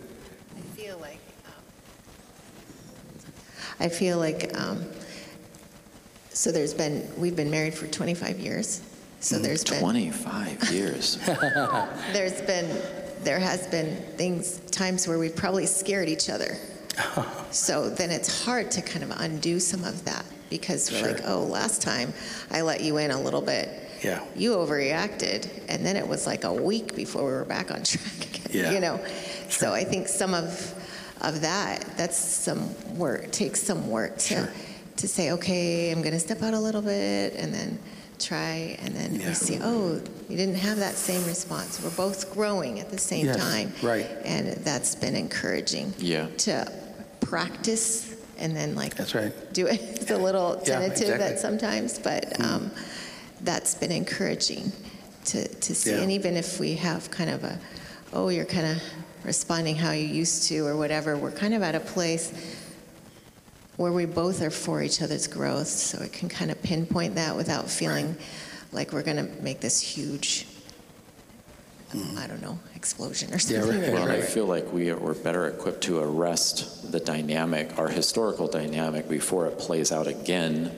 I 0.57 0.61
feel 0.75 0.97
like, 0.97 1.19
um, 1.45 1.63
I 3.79 3.89
feel 3.89 4.17
like, 4.17 4.57
um, 4.59 4.85
so 6.29 6.51
there's 6.51 6.73
been, 6.73 7.07
we've 7.17 7.35
been 7.35 7.49
married 7.49 7.73
for 7.73 7.87
25 7.87 8.39
years. 8.39 8.81
So 9.21 9.39
there's 9.39 9.63
been, 9.63 9.79
25 9.79 10.71
years. 10.71 11.17
there's 12.13 12.41
been, 12.41 12.69
there 13.23 13.39
has 13.39 13.67
been 13.67 13.95
things, 14.17 14.59
times 14.71 15.07
where 15.07 15.17
we've 15.17 15.35
probably 15.35 15.65
scared 15.65 16.09
each 16.09 16.29
other. 16.29 16.57
So 17.51 17.89
then 17.89 18.11
it's 18.11 18.43
hard 18.43 18.69
to 18.71 18.81
kind 18.81 19.01
of 19.01 19.11
undo 19.11 19.61
some 19.61 19.85
of 19.85 20.03
that 20.03 20.25
because 20.49 20.91
we're 20.91 21.07
like, 21.13 21.21
oh, 21.25 21.39
last 21.43 21.81
time 21.81 22.13
I 22.51 22.61
let 22.61 22.81
you 22.81 22.97
in 22.97 23.11
a 23.11 23.21
little 23.21 23.41
bit. 23.41 23.69
Yeah. 24.03 24.21
You 24.35 24.55
overreacted, 24.55 25.49
and 25.69 25.85
then 25.85 25.95
it 25.95 26.05
was 26.05 26.27
like 26.27 26.43
a 26.43 26.51
week 26.53 26.93
before 26.95 27.23
we 27.25 27.31
were 27.31 27.45
back 27.45 27.71
on 27.71 27.83
track 27.83 28.35
again. 28.35 28.47
Yeah. 28.51 28.71
You 28.71 28.79
know, 28.81 29.05
so 29.47 29.71
I 29.71 29.85
think 29.85 30.09
some 30.09 30.33
of 30.33 30.73
of 31.21 31.39
that 31.41 31.85
that's 31.95 32.17
some 32.17 32.69
work 32.97 33.31
takes 33.31 33.61
some 33.61 33.89
work 33.89 34.17
to 34.17 34.35
Sure. 34.35 34.49
to 34.97 35.07
say, 35.07 35.31
okay, 35.31 35.91
I'm 35.91 36.01
going 36.01 36.13
to 36.13 36.19
step 36.19 36.41
out 36.43 36.53
a 36.53 36.59
little 36.59 36.81
bit, 36.81 37.35
and 37.35 37.53
then 37.53 37.79
try, 38.15 38.77
and 38.81 38.95
then 38.95 39.19
Yeah. 39.19 39.29
we 39.29 39.33
see, 39.33 39.59
oh, 39.61 40.01
you 40.29 40.37
didn't 40.37 40.55
have 40.55 40.77
that 40.77 40.95
same 40.95 41.25
response. 41.25 41.79
We're 41.83 41.89
both 41.91 42.33
growing 42.33 42.79
at 42.79 42.89
the 42.91 42.97
same 42.97 43.25
Yes, 43.25 43.37
time, 43.37 43.73
right. 43.81 44.07
And 44.23 44.47
that's 44.63 44.95
been 44.95 45.15
encouraging. 45.15 45.93
Yeah. 45.97 46.27
To 46.39 46.71
practice 47.21 48.13
and 48.37 48.55
then 48.55 48.75
like 48.75 48.95
That's 48.95 49.15
right. 49.15 49.33
do 49.53 49.67
it. 49.67 49.79
It's 50.01 50.11
a 50.11 50.17
little 50.17 50.61
Yeah, 50.65 50.79
tentative 50.79 51.01
exactly. 51.15 51.27
at 51.27 51.39
sometimes, 51.39 51.99
but 51.99 52.39
um, 52.41 52.71
that's 53.41 53.75
been 53.75 53.91
encouraging 53.91 54.71
to, 55.25 55.47
to 55.47 55.75
see. 55.75 55.91
Yeah. 55.91 56.01
And 56.01 56.11
even 56.11 56.35
if 56.37 56.59
we 56.59 56.75
have 56.75 57.09
kind 57.11 57.29
of 57.29 57.43
a, 57.43 57.57
oh, 58.13 58.29
you're 58.29 58.45
kind 58.45 58.67
of 58.67 58.81
responding 59.23 59.75
how 59.75 59.91
you 59.91 60.05
used 60.05 60.47
to 60.49 60.65
or 60.67 60.75
whatever, 60.77 61.17
we're 61.17 61.31
kind 61.31 61.53
of 61.53 61.63
at 61.63 61.75
a 61.75 61.79
place 61.79 62.31
where 63.77 63.91
we 63.91 64.05
both 64.05 64.41
are 64.41 64.49
for 64.49 64.81
each 64.81 65.01
other's 65.01 65.27
growth, 65.27 65.67
so 65.67 66.01
it 66.01 66.13
can 66.13 66.29
kind 66.29 66.49
of 66.51 66.61
pinpoint 66.63 67.15
that 67.15 67.35
without 67.35 67.69
feeling 67.69 68.15
like 68.71 68.91
we're 68.93 69.03
going 69.03 69.17
to 69.17 69.43
make 69.43 69.59
this 69.59 69.81
huge, 69.81 70.47
I 72.17 72.27
don't 72.27 72.41
know, 72.41 72.57
explosion 72.75 73.29
or 73.29 73.33
Yeah, 73.33 73.39
something. 73.61 73.81
right, 73.81 73.91
Well, 73.93 74.03
and 74.03 74.11
I 74.11 74.21
feel 74.21 74.45
like 74.45 74.71
we 74.73 74.89
are, 74.91 74.97
we're 74.97 75.13
better 75.13 75.47
equipped 75.47 75.81
to 75.83 75.99
arrest 75.99 76.91
the 76.91 76.99
dynamic, 76.99 77.77
our 77.77 77.87
historical 77.89 78.47
dynamic, 78.47 79.09
before 79.09 79.47
it 79.47 79.57
plays 79.59 79.91
out 79.91 80.07
again 80.07 80.71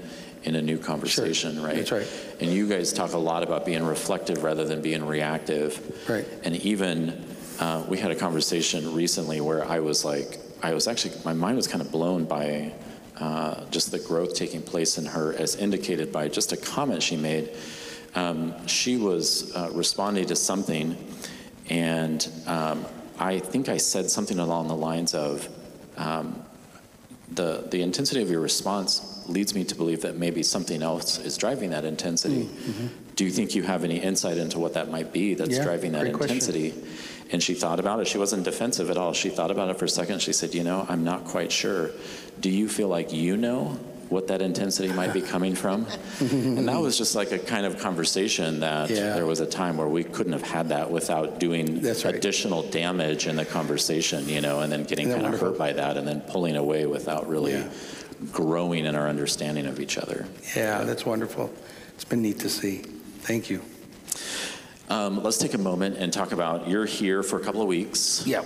in 0.43 0.56
a 0.56 0.62
new 0.62 0.78
conversation, 0.78 1.62
right? 1.62 1.76
That's 1.76 1.91
right. 1.91 2.08
And 2.39 2.52
you 2.52 2.68
guys 2.70 2.93
talk 2.93 3.14
a 3.14 3.18
lot 3.18 3.43
about 3.43 3.66
being 3.66 3.84
reflective 3.84 4.43
rather 4.43 4.64
than 4.66 4.82
being 4.82 5.06
reactive. 5.06 6.06
Right. 6.08 6.26
And 6.43 6.56
even 6.58 7.26
uh, 7.60 7.84
we 7.88 7.98
had 7.98 8.12
a 8.12 8.16
conversation 8.16 8.93
recently 8.93 9.41
where 9.41 9.66
I 9.66 9.80
was 9.80 10.06
like, 10.06 10.39
I 10.62 10.74
was 10.74 10.88
actually, 10.88 11.14
my 11.24 11.34
mind 11.34 11.58
was 11.58 11.68
kind 11.68 11.82
of 11.82 11.91
blown 11.91 12.26
by 12.26 12.74
uh, 13.20 13.66
just 13.70 13.91
the 13.91 13.99
growth 13.99 14.34
taking 14.36 14.62
place 14.62 14.97
in 14.97 15.05
her, 15.05 15.34
as 15.34 15.55
indicated 15.55 16.12
by 16.12 16.28
just 16.28 16.51
a 16.51 16.58
comment 16.58 17.01
she 17.03 17.16
made. 17.18 17.49
Um, 18.16 18.53
she 18.68 18.97
was 18.97 19.55
uh, 19.55 19.70
responding 19.74 20.26
to 20.28 20.36
something, 20.36 20.97
and 21.70 22.28
um, 22.47 22.86
I 23.20 23.39
think 23.39 23.70
I 23.70 23.78
said 23.78 24.10
something 24.10 24.39
along 24.39 24.68
the 24.68 24.76
lines 24.76 25.14
of, 25.14 25.47
um, 25.97 26.43
the, 27.30 27.68
the 27.70 27.82
intensity 27.82 28.22
of 28.22 28.30
your 28.32 28.39
response 28.39 29.24
leads 29.28 29.53
me 29.53 29.64
to 29.66 29.76
believe 29.76 30.01
that 30.01 30.16
maybe 30.16 30.41
something 30.43 30.82
else 30.82 31.20
is 31.20 31.38
driving 31.38 31.72
that 31.72 31.84
intensity. 31.84 32.49
Do 33.16 33.26
you 33.26 33.32
think 33.32 33.53
you 33.55 33.64
have 33.64 33.84
any 33.84 33.97
insight 33.97 34.38
into 34.38 34.60
what 34.60 34.74
that 34.76 34.89
might 34.89 35.12
be 35.12 35.34
that's 35.34 35.49
Mm-hmm. 35.49 35.58
Yeah, 35.60 35.64
driving 35.66 35.91
that 35.93 36.08
intensity? 36.08 36.72
question. 36.72 37.16
And 37.32 37.43
she 37.43 37.53
thought 37.53 37.80
about 37.80 37.99
it. 37.99 38.07
She 38.07 38.17
wasn't 38.17 38.43
defensive 38.43 38.89
at 38.89 38.97
all. 38.97 39.13
She 39.13 39.30
thought 39.30 39.51
about 39.51 39.69
it 39.69 39.78
for 39.78 39.86
a 39.86 39.89
second. 39.89 40.21
She 40.21 40.34
said, 40.34 40.53
You 40.53 40.63
know, 40.63 40.86
I'm 40.88 41.03
not 41.03 41.25
quite 41.25 41.51
sure. 41.51 41.91
Do 42.39 42.49
you 42.49 42.69
feel 42.69 42.88
like 42.88 43.11
you 43.11 43.36
know 43.38 43.78
what 44.09 44.28
that 44.28 44.41
intensity 44.41 44.88
might 44.93 45.11
be 45.11 45.21
coming 45.21 45.53
from? 45.53 45.86
and 46.21 46.65
that 46.69 46.80
was 46.80 46.97
just 46.97 47.15
like 47.15 47.34
a 47.34 47.39
kind 47.39 47.65
of 47.65 47.78
conversation 47.80 48.61
that 48.61 48.89
Yeah. 48.89 49.13
there 49.15 49.25
was 49.25 49.41
a 49.41 49.45
time 49.45 49.75
where 49.75 49.89
we 49.89 50.05
couldn't 50.05 50.32
have 50.32 50.43
had 50.43 50.69
that 50.69 50.89
without 50.89 51.39
doing 51.39 51.82
right. 51.84 52.05
additional 52.05 52.63
damage 52.63 53.28
in 53.28 53.36
the 53.36 53.43
conversation, 53.43 54.30
you 54.30 54.39
know, 54.39 54.61
and 54.61 54.71
then 54.71 54.84
getting 54.86 55.09
kind 55.11 55.25
of 55.25 55.38
hurt 55.39 55.57
by 55.57 55.73
that 55.73 55.97
and 55.97 56.07
then 56.07 56.21
pulling 56.21 56.55
away 56.55 56.86
without 56.86 57.28
really 57.28 57.51
Yeah. 57.53 57.67
growing 58.32 58.86
in 58.86 58.95
our 58.95 59.09
understanding 59.09 59.65
of 59.65 59.82
each 59.82 59.97
other. 59.97 60.25
Yeah, 60.55 60.86
that's 60.86 61.05
wonderful. 61.05 61.51
It's 61.95 62.05
been 62.05 62.21
neat 62.21 62.39
to 62.39 62.49
see. 62.49 62.84
Thank 63.23 63.49
you. 63.49 63.61
Um, 64.89 65.21
let's 65.21 65.38
take 65.38 65.53
a 65.53 65.57
moment 65.57 65.97
and 65.97 66.13
talk 66.13 66.31
about 66.31 66.67
you're 66.67 66.85
here 66.85 67.21
for 67.21 67.38
a 67.38 67.43
couple 67.43 67.61
of 67.61 67.67
weeks. 67.67 68.25
Yeah. 68.25 68.45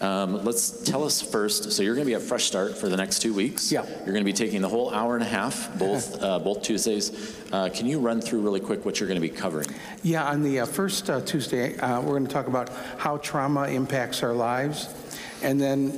Um, 0.00 0.44
let's 0.44 0.70
tell 0.84 1.04
us 1.04 1.20
first. 1.20 1.72
So 1.72 1.82
you're 1.82 1.94
going 1.94 2.06
to 2.06 2.10
be 2.10 2.14
at 2.14 2.22
Fresh 2.22 2.44
Start 2.44 2.78
for 2.78 2.88
the 2.88 2.96
next 2.96 3.20
two 3.20 3.34
weeks. 3.34 3.72
Yeah. 3.72 3.84
You're 3.86 4.14
going 4.14 4.18
to 4.18 4.24
be 4.24 4.32
taking 4.32 4.62
the 4.62 4.68
whole 4.68 4.94
hour 4.94 5.14
and 5.14 5.22
a 5.22 5.28
half, 5.28 5.76
both 5.78 6.22
uh, 6.22 6.38
both 6.38 6.62
Tuesdays. 6.62 7.36
Uh, 7.52 7.68
can 7.74 7.86
you 7.86 7.98
run 7.98 8.20
through 8.20 8.40
really 8.40 8.60
quick 8.60 8.84
what 8.84 9.00
you're 9.00 9.08
going 9.08 9.20
to 9.20 9.28
be 9.28 9.34
covering? 9.34 9.66
Yeah, 10.02 10.24
on 10.24 10.42
the 10.42 10.60
uh, 10.60 10.66
first 10.66 11.10
uh, 11.10 11.20
Tuesday, 11.22 11.76
uh, 11.78 12.00
we're 12.00 12.12
going 12.12 12.26
to 12.26 12.32
talk 12.32 12.46
about 12.46 12.70
how 12.96 13.16
trauma 13.18 13.64
impacts 13.64 14.22
our 14.22 14.32
lives. 14.32 14.94
And 15.42 15.60
then 15.60 15.90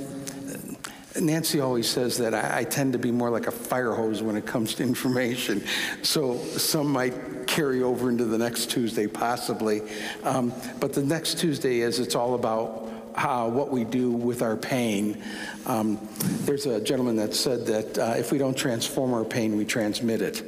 Nancy 1.21 1.61
always 1.61 1.89
says 1.89 2.19
that 2.19 2.35
I, 2.35 2.61
I 2.61 2.65
tend 2.65 2.93
to 2.95 2.99
be 2.99 3.11
more 3.11 3.31
like 3.31 3.47
a 3.47 3.51
fire 3.51 3.93
hose 3.93 4.23
when 4.23 4.37
it 4.37 4.47
comes 4.47 4.75
to 4.75 4.83
information. 4.83 5.65
So 6.03 6.39
some 6.39 6.89
might 6.93 7.47
carry 7.47 7.83
over 7.83 8.09
into 8.09 8.25
the 8.25 8.39
next 8.39 8.71
Tuesday, 8.71 9.07
possibly. 9.07 9.83
Um, 10.23 10.53
but 10.81 10.93
the 10.93 11.03
next 11.03 11.39
Tuesday 11.39 11.81
is 11.81 11.99
it's 11.99 12.15
all 12.15 12.35
about 12.35 12.89
how, 13.15 13.49
what 13.49 13.71
we 13.71 13.85
do 13.85 14.11
with 14.11 14.43
our 14.43 14.57
pain. 14.57 15.23
Um, 15.67 16.09
there's 16.45 16.67
a 16.67 16.81
gentleman 16.81 17.17
that 17.17 17.35
said 17.35 17.67
that 17.67 17.99
uh, 17.99 18.15
if 18.17 18.33
we 18.33 18.39
don't 18.39 18.57
transform 18.57 19.13
our 19.13 19.25
pain, 19.25 19.57
we 19.57 19.65
transmit 19.65 20.23
it. 20.23 20.43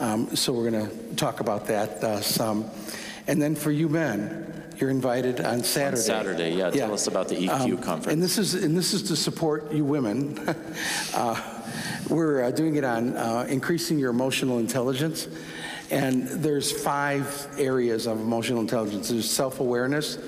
Um, 0.00 0.34
so 0.36 0.52
we're 0.52 0.70
going 0.70 0.88
to 0.88 1.16
talk 1.16 1.40
about 1.40 1.66
that 1.66 2.02
uh, 2.04 2.20
some. 2.20 2.70
And 3.26 3.40
then 3.40 3.54
for 3.54 3.70
you 3.70 3.88
men, 3.88 4.53
you're 4.78 4.90
invited 4.90 5.40
on 5.40 5.62
Saturday. 5.62 6.02
Saturday, 6.02 6.54
yeah. 6.54 6.70
Tell 6.70 6.94
us 6.94 7.06
about 7.06 7.28
the 7.28 7.36
EQ 7.36 7.82
conference. 7.82 8.06
Um, 8.06 8.12
And 8.12 8.22
this 8.22 8.38
is 8.38 8.54
and 8.54 8.76
this 8.76 8.94
is 8.94 9.02
to 9.04 9.16
support 9.16 9.72
you 9.72 9.84
women. 9.84 10.38
uh, 11.14 11.40
we're 12.08 12.44
uh, 12.44 12.50
doing 12.50 12.76
it 12.76 12.84
on 12.84 13.16
uh, 13.16 13.46
increasing 13.48 13.98
your 13.98 14.10
emotional 14.10 14.58
intelligence, 14.58 15.28
and 15.90 16.28
there's 16.28 16.70
five 16.70 17.46
areas 17.58 18.06
of 18.06 18.20
emotional 18.20 18.60
intelligence. 18.60 19.08
There's 19.08 19.30
self-awareness, 19.30 20.18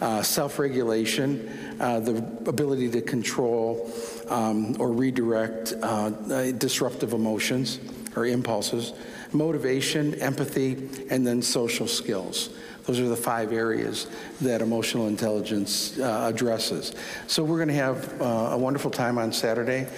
uh, 0.00 0.22
self-regulation, 0.22 1.76
uh, 1.80 2.00
the 2.00 2.16
ability 2.46 2.90
to 2.90 3.02
control 3.02 3.90
um, 4.28 4.76
or 4.80 4.92
redirect 4.92 5.74
uh, 5.82 5.86
uh, 5.86 6.52
disruptive 6.52 7.12
emotions 7.12 7.80
or 8.16 8.24
impulses, 8.24 8.94
motivation, 9.32 10.14
empathy, 10.16 10.88
and 11.10 11.26
then 11.26 11.42
social 11.42 11.86
skills. 11.86 12.50
Those 12.86 13.00
are 13.00 13.08
the 13.08 13.16
five 13.16 13.52
areas 13.52 14.06
that 14.40 14.62
emotional 14.62 15.08
intelligence 15.08 15.98
uh, 15.98 16.30
addresses. 16.32 16.94
So 17.26 17.42
we're 17.42 17.56
going 17.56 17.68
to 17.68 17.74
have 17.74 18.22
uh, 18.22 18.24
a 18.52 18.58
wonderful 18.58 18.90
time 18.92 19.18
on 19.18 19.32
Saturday 19.32 19.88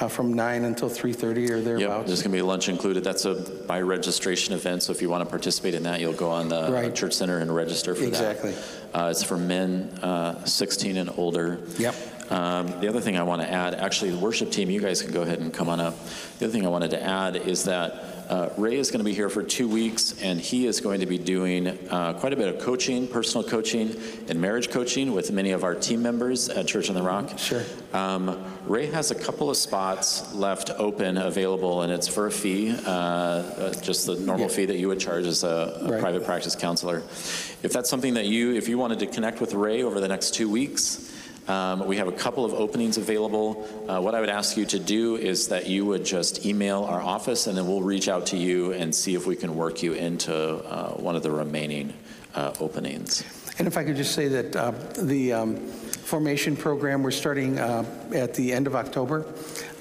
uh, 0.00 0.08
from 0.08 0.32
9 0.32 0.64
until 0.64 0.88
3.30 0.88 1.24
or 1.50 1.56
Yep, 1.56 1.64
thereabouts. 1.64 2.06
there's 2.06 2.22
going 2.22 2.30
to 2.32 2.38
be 2.38 2.42
lunch 2.42 2.70
included. 2.70 3.04
That's 3.04 3.26
a 3.26 3.34
by 3.66 3.82
registration 3.82 4.54
event, 4.54 4.82
so 4.82 4.92
if 4.92 5.02
you 5.02 5.10
want 5.10 5.24
to 5.24 5.28
participate 5.28 5.74
in 5.74 5.82
that, 5.82 6.00
you'll 6.00 6.12
go 6.14 6.30
on 6.30 6.48
the 6.48 6.72
Right. 6.72 6.94
church 6.94 7.12
center 7.12 7.38
and 7.38 7.54
register 7.54 7.94
for 7.94 8.04
Exactly. 8.04 8.52
that. 8.52 8.58
Exactly. 8.58 9.00
Uh, 9.00 9.10
It's 9.10 9.22
for 9.22 9.36
men 9.36 9.90
uh, 10.02 10.42
16 10.44 10.96
and 10.96 11.10
older. 11.18 11.58
Yep. 11.78 11.94
Um, 12.30 12.80
The 12.80 12.88
other 12.88 13.00
thing 13.00 13.18
I 13.18 13.24
want 13.24 13.42
to 13.42 13.50
add, 13.52 13.74
actually, 13.74 14.10
the 14.12 14.18
worship 14.18 14.50
team, 14.50 14.70
you 14.70 14.80
guys 14.80 15.02
can 15.02 15.12
go 15.12 15.20
ahead 15.22 15.40
and 15.40 15.52
come 15.52 15.68
on 15.68 15.80
up. 15.80 15.96
The 16.38 16.46
other 16.46 16.52
thing 16.52 16.64
I 16.64 16.70
wanted 16.70 16.92
to 16.92 17.02
add 17.02 17.36
is 17.36 17.64
that 17.64 18.17
uh, 18.28 18.50
Ray 18.58 18.76
is 18.76 18.90
going 18.90 18.98
to 18.98 19.04
be 19.04 19.14
here 19.14 19.28
for 19.30 19.42
two 19.42 19.66
weeks, 19.68 20.20
and 20.22 20.38
he 20.40 20.66
is 20.66 20.80
going 20.80 21.00
to 21.00 21.06
be 21.06 21.16
doing 21.16 21.66
uh, 21.88 22.12
quite 22.14 22.32
a 22.32 22.36
bit 22.36 22.48
of 22.54 22.60
coaching, 22.60 23.08
personal 23.08 23.46
coaching, 23.46 23.96
and 24.28 24.40
marriage 24.40 24.70
coaching 24.70 25.12
with 25.12 25.32
many 25.32 25.52
of 25.52 25.64
our 25.64 25.74
team 25.74 26.02
members 26.02 26.48
at 26.50 26.66
Church 26.66 26.88
on 26.90 26.94
the 26.94 27.02
Rock. 27.02 27.38
Sure. 27.38 27.62
Um, 27.94 28.44
Ray 28.66 28.86
has 28.86 29.10
a 29.10 29.14
couple 29.14 29.48
of 29.48 29.56
spots 29.56 30.34
left 30.34 30.70
open 30.76 31.16
available, 31.16 31.82
and 31.82 31.92
it's 31.92 32.06
for 32.06 32.26
a 32.26 32.30
fee, 32.30 32.70
uh, 32.86 32.90
uh, 32.90 33.72
just 33.80 34.06
the 34.06 34.16
normal 34.16 34.48
Yeah. 34.48 34.54
fee 34.54 34.64
that 34.66 34.76
you 34.76 34.88
would 34.88 35.00
charge 35.00 35.24
as 35.24 35.42
a, 35.42 35.80
a 35.80 35.90
Right. 35.90 36.00
private 36.00 36.24
practice 36.24 36.54
counselor. 36.54 36.98
If 37.62 37.72
that's 37.72 37.88
something 37.88 38.14
that 38.14 38.26
you, 38.26 38.54
if 38.54 38.68
you 38.68 38.76
wanted 38.76 38.98
to 38.98 39.06
connect 39.06 39.40
with 39.40 39.54
Ray 39.54 39.82
over 39.82 40.00
the 40.00 40.08
next 40.08 40.34
two 40.34 40.50
weeks, 40.50 41.10
um, 41.48 41.86
we 41.86 41.96
have 41.96 42.08
a 42.08 42.12
couple 42.12 42.44
of 42.44 42.52
openings 42.54 42.98
available. 42.98 43.66
Uh, 43.88 44.00
what 44.00 44.14
I 44.14 44.20
would 44.20 44.28
ask 44.28 44.56
you 44.56 44.66
to 44.66 44.78
do 44.78 45.16
is 45.16 45.48
that 45.48 45.66
you 45.66 45.86
would 45.86 46.04
just 46.04 46.44
email 46.44 46.84
our 46.84 47.00
office, 47.00 47.46
and 47.46 47.56
then 47.56 47.66
we'll 47.66 47.82
reach 47.82 48.08
out 48.08 48.26
to 48.26 48.36
you 48.36 48.72
and 48.72 48.94
see 48.94 49.14
if 49.14 49.26
we 49.26 49.34
can 49.34 49.56
work 49.56 49.82
you 49.82 49.94
into 49.94 50.34
uh, 50.34 50.92
one 50.92 51.16
of 51.16 51.22
the 51.22 51.30
remaining 51.30 51.92
uh, 52.34 52.52
openings. 52.60 53.24
And 53.58 53.66
if 53.66 53.76
I 53.76 53.84
could 53.84 53.96
just 53.96 54.14
say 54.14 54.28
that 54.28 54.54
uh, 54.54 54.70
the 55.02 55.32
um, 55.32 55.56
formation 56.08 56.56
program, 56.56 57.02
we're 57.02 57.10
starting 57.10 57.58
uh, 57.58 57.84
at 58.14 58.34
the 58.34 58.52
end 58.52 58.66
of 58.66 58.76
October, 58.76 59.26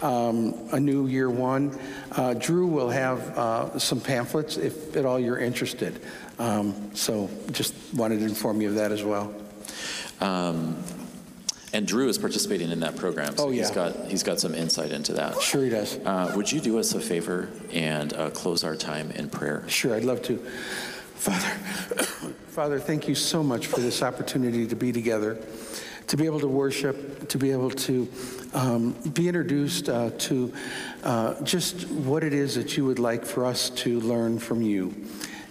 um, 0.01 0.55
a 0.71 0.79
new 0.79 1.07
year 1.07 1.29
one. 1.29 1.77
Uh, 2.11 2.33
Drew 2.33 2.65
will 2.65 2.89
have 2.89 3.19
uh, 3.37 3.77
some 3.77 4.01
pamphlets 4.01 4.57
if 4.57 4.95
at 4.95 5.05
all 5.05 5.19
you're 5.19 5.37
interested. 5.37 6.01
Um, 6.39 6.95
So 6.95 7.29
just 7.51 7.75
wanted 7.93 8.19
to 8.19 8.25
inform 8.25 8.61
you 8.61 8.69
of 8.69 8.75
that 8.75 8.91
as 8.91 9.03
well. 9.03 9.33
Um, 10.21 10.83
and 11.73 11.85
Drew 11.85 12.07
is 12.07 12.17
participating 12.17 12.71
in 12.71 12.79
that 12.79 12.95
program, 12.95 13.35
so 13.35 13.45
Oh, 13.47 13.49
he's 13.49 13.69
yeah. 13.69 13.75
got 13.75 14.05
he's 14.07 14.23
got 14.23 14.39
some 14.39 14.55
insight 14.55 14.91
into 14.91 15.13
that. 15.13 15.41
Sure 15.41 15.63
he 15.63 15.69
does. 15.69 15.97
Uh, 15.97 16.31
would 16.35 16.51
you 16.51 16.59
do 16.59 16.79
us 16.79 16.93
a 16.93 16.99
favor 17.01 17.49
and 17.71 18.13
uh, 18.13 18.29
close 18.29 18.63
our 18.63 18.75
time 18.75 19.11
in 19.11 19.29
prayer? 19.29 19.63
Sure, 19.67 19.95
I'd 19.95 20.05
love 20.05 20.21
to. 20.23 20.37
Father, 21.15 21.45
Father, 22.47 22.79
thank 22.79 23.07
you 23.07 23.15
so 23.15 23.43
much 23.43 23.67
for 23.67 23.79
this 23.79 24.01
opportunity 24.01 24.65
to 24.67 24.75
be 24.75 24.91
together, 24.91 25.37
to 26.07 26.17
be 26.17 26.25
able 26.25 26.39
to 26.39 26.47
worship, 26.47 27.27
to 27.29 27.37
be 27.37 27.51
able 27.51 27.71
to 27.71 28.07
um, 28.53 28.91
be 29.13 29.27
introduced 29.27 29.89
uh, 29.89 30.11
to 30.19 30.53
uh, 31.03 31.41
just 31.43 31.87
what 31.89 32.23
it 32.23 32.33
is 32.33 32.55
that 32.55 32.77
you 32.77 32.85
would 32.85 32.99
like 32.99 33.25
for 33.25 33.45
us 33.45 33.69
to 33.71 33.99
learn 34.01 34.39
from 34.39 34.61
you, 34.61 34.93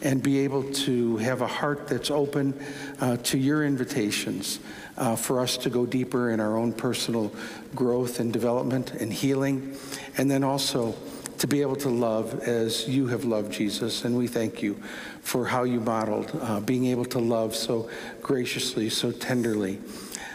and 0.03 0.23
be 0.23 0.39
able 0.41 0.63
to 0.73 1.17
have 1.19 1.43
a 1.43 1.47
heart 1.47 1.89
that's 1.89 2.11
open 2.11 2.59
uh, 3.01 3.17
to 3.19 3.37
your 3.39 3.65
invitations 3.65 4.61
uh, 4.97 5.17
for 5.17 5.41
us 5.41 5.57
to 5.59 5.71
go 5.71 5.87
deeper 5.87 6.31
in 6.31 6.41
our 6.41 6.57
own 6.57 6.73
personal 6.73 7.33
growth 7.75 8.21
and 8.21 8.33
development 8.33 8.93
and 8.93 9.13
healing, 9.13 9.77
and 10.17 10.31
then 10.31 10.45
also 10.45 10.95
to 11.39 11.47
be 11.47 11.61
able 11.61 11.77
to 11.77 11.89
love 11.89 12.41
as 12.41 12.89
you 12.89 13.09
have 13.09 13.25
loved 13.25 13.53
Jesus. 13.53 14.05
And 14.05 14.17
we 14.17 14.27
thank 14.27 14.63
you 14.63 14.75
for 15.21 15.45
how 15.47 15.65
you 15.65 15.81
modeled 15.81 16.31
uh, 16.41 16.61
being 16.61 16.87
able 16.87 17.05
to 17.07 17.19
love 17.19 17.55
so 17.55 17.91
graciously, 18.23 18.89
so 18.89 19.13
tenderly. 19.13 19.79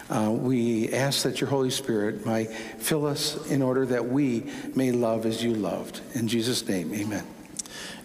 Uh, 0.10 0.30
we 0.30 0.92
ask 0.94 1.24
that 1.24 1.40
your 1.40 1.50
Holy 1.50 1.70
Spirit 1.70 2.26
might 2.26 2.52
fill 2.52 3.06
us 3.06 3.50
in 3.50 3.62
order 3.62 3.86
that 3.86 4.06
we 4.06 4.44
may 4.76 4.92
love 4.92 5.26
as 5.26 5.42
you 5.42 5.54
loved. 5.54 6.02
In 6.14 6.28
Jesus' 6.28 6.68
name, 6.68 6.94
amen. 6.94 7.26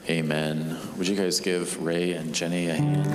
Amen. 0.08 0.78
Would 0.96 1.08
you 1.08 1.16
guys 1.16 1.40
give 1.40 1.82
Ray 1.82 2.12
and 2.12 2.32
Jenny 2.32 2.68
a 2.68 2.74
hand? 2.74 3.06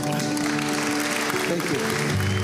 Thank 1.48 2.36
you. 2.36 2.41